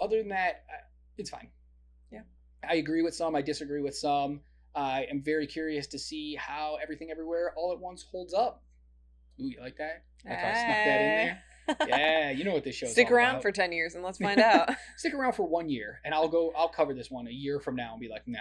Other 0.00 0.18
than 0.18 0.28
that, 0.30 0.64
it's 1.18 1.30
fine. 1.30 1.48
Yeah. 2.10 2.22
I 2.68 2.76
agree 2.76 3.02
with 3.02 3.14
some. 3.14 3.34
I 3.36 3.42
disagree 3.42 3.80
with 3.80 3.96
some. 3.96 4.40
I 4.74 5.04
am 5.10 5.22
very 5.22 5.46
curious 5.46 5.86
to 5.88 5.98
see 5.98 6.34
how 6.36 6.78
everything 6.82 7.10
everywhere 7.10 7.52
all 7.56 7.72
at 7.72 7.78
once 7.78 8.04
holds 8.10 8.32
up. 8.34 8.62
Ooh, 9.40 9.48
you 9.48 9.58
like 9.60 9.76
that? 9.78 10.04
Like 10.24 10.38
how 10.38 10.48
I 10.48 10.52
snuck 10.52 10.66
that 10.66 11.00
in 11.00 11.16
there? 11.16 11.42
Ah. 11.68 11.86
Yeah, 11.86 12.30
you 12.30 12.44
know 12.44 12.52
what 12.52 12.64
this 12.64 12.74
show's 12.74 12.92
Stick 12.92 13.10
around 13.10 13.30
about. 13.36 13.42
for 13.42 13.52
10 13.52 13.70
years 13.72 13.94
and 13.94 14.02
let's 14.04 14.18
find 14.18 14.40
out. 14.40 14.70
Stick 14.96 15.14
around 15.14 15.34
for 15.34 15.46
one 15.46 15.68
year, 15.68 16.00
and 16.04 16.12
I'll 16.12 16.28
go. 16.28 16.52
I'll 16.56 16.68
cover 16.68 16.94
this 16.94 17.10
one 17.10 17.28
a 17.28 17.32
year 17.32 17.60
from 17.60 17.76
now 17.76 17.92
and 17.92 18.00
be 18.00 18.08
like, 18.08 18.22
no. 18.26 18.40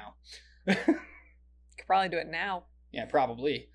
Could 0.76 1.86
probably 1.88 2.10
do 2.10 2.18
it 2.18 2.28
now. 2.28 2.64
Yeah, 2.92 3.06
probably. 3.06 3.70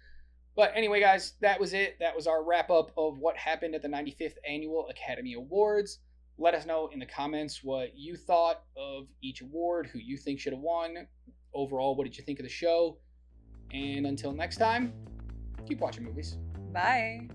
But 0.56 0.72
anyway, 0.74 1.00
guys, 1.00 1.34
that 1.40 1.58
was 1.58 1.72
it. 1.72 1.96
That 2.00 2.14
was 2.14 2.26
our 2.26 2.44
wrap 2.44 2.70
up 2.70 2.90
of 2.96 3.18
what 3.18 3.36
happened 3.36 3.74
at 3.74 3.82
the 3.82 3.88
95th 3.88 4.34
Annual 4.48 4.88
Academy 4.88 5.34
Awards. 5.34 6.00
Let 6.38 6.54
us 6.54 6.66
know 6.66 6.88
in 6.92 6.98
the 6.98 7.06
comments 7.06 7.60
what 7.62 7.96
you 7.96 8.16
thought 8.16 8.62
of 8.76 9.06
each 9.22 9.40
award, 9.40 9.88
who 9.92 9.98
you 10.00 10.16
think 10.16 10.40
should 10.40 10.52
have 10.52 10.62
won. 10.62 11.06
Overall, 11.54 11.96
what 11.96 12.04
did 12.04 12.16
you 12.16 12.24
think 12.24 12.38
of 12.40 12.44
the 12.44 12.50
show? 12.50 12.98
And 13.72 14.06
until 14.06 14.32
next 14.32 14.56
time, 14.56 14.92
keep 15.66 15.78
watching 15.80 16.04
movies. 16.04 16.36
Bye. 16.74 17.28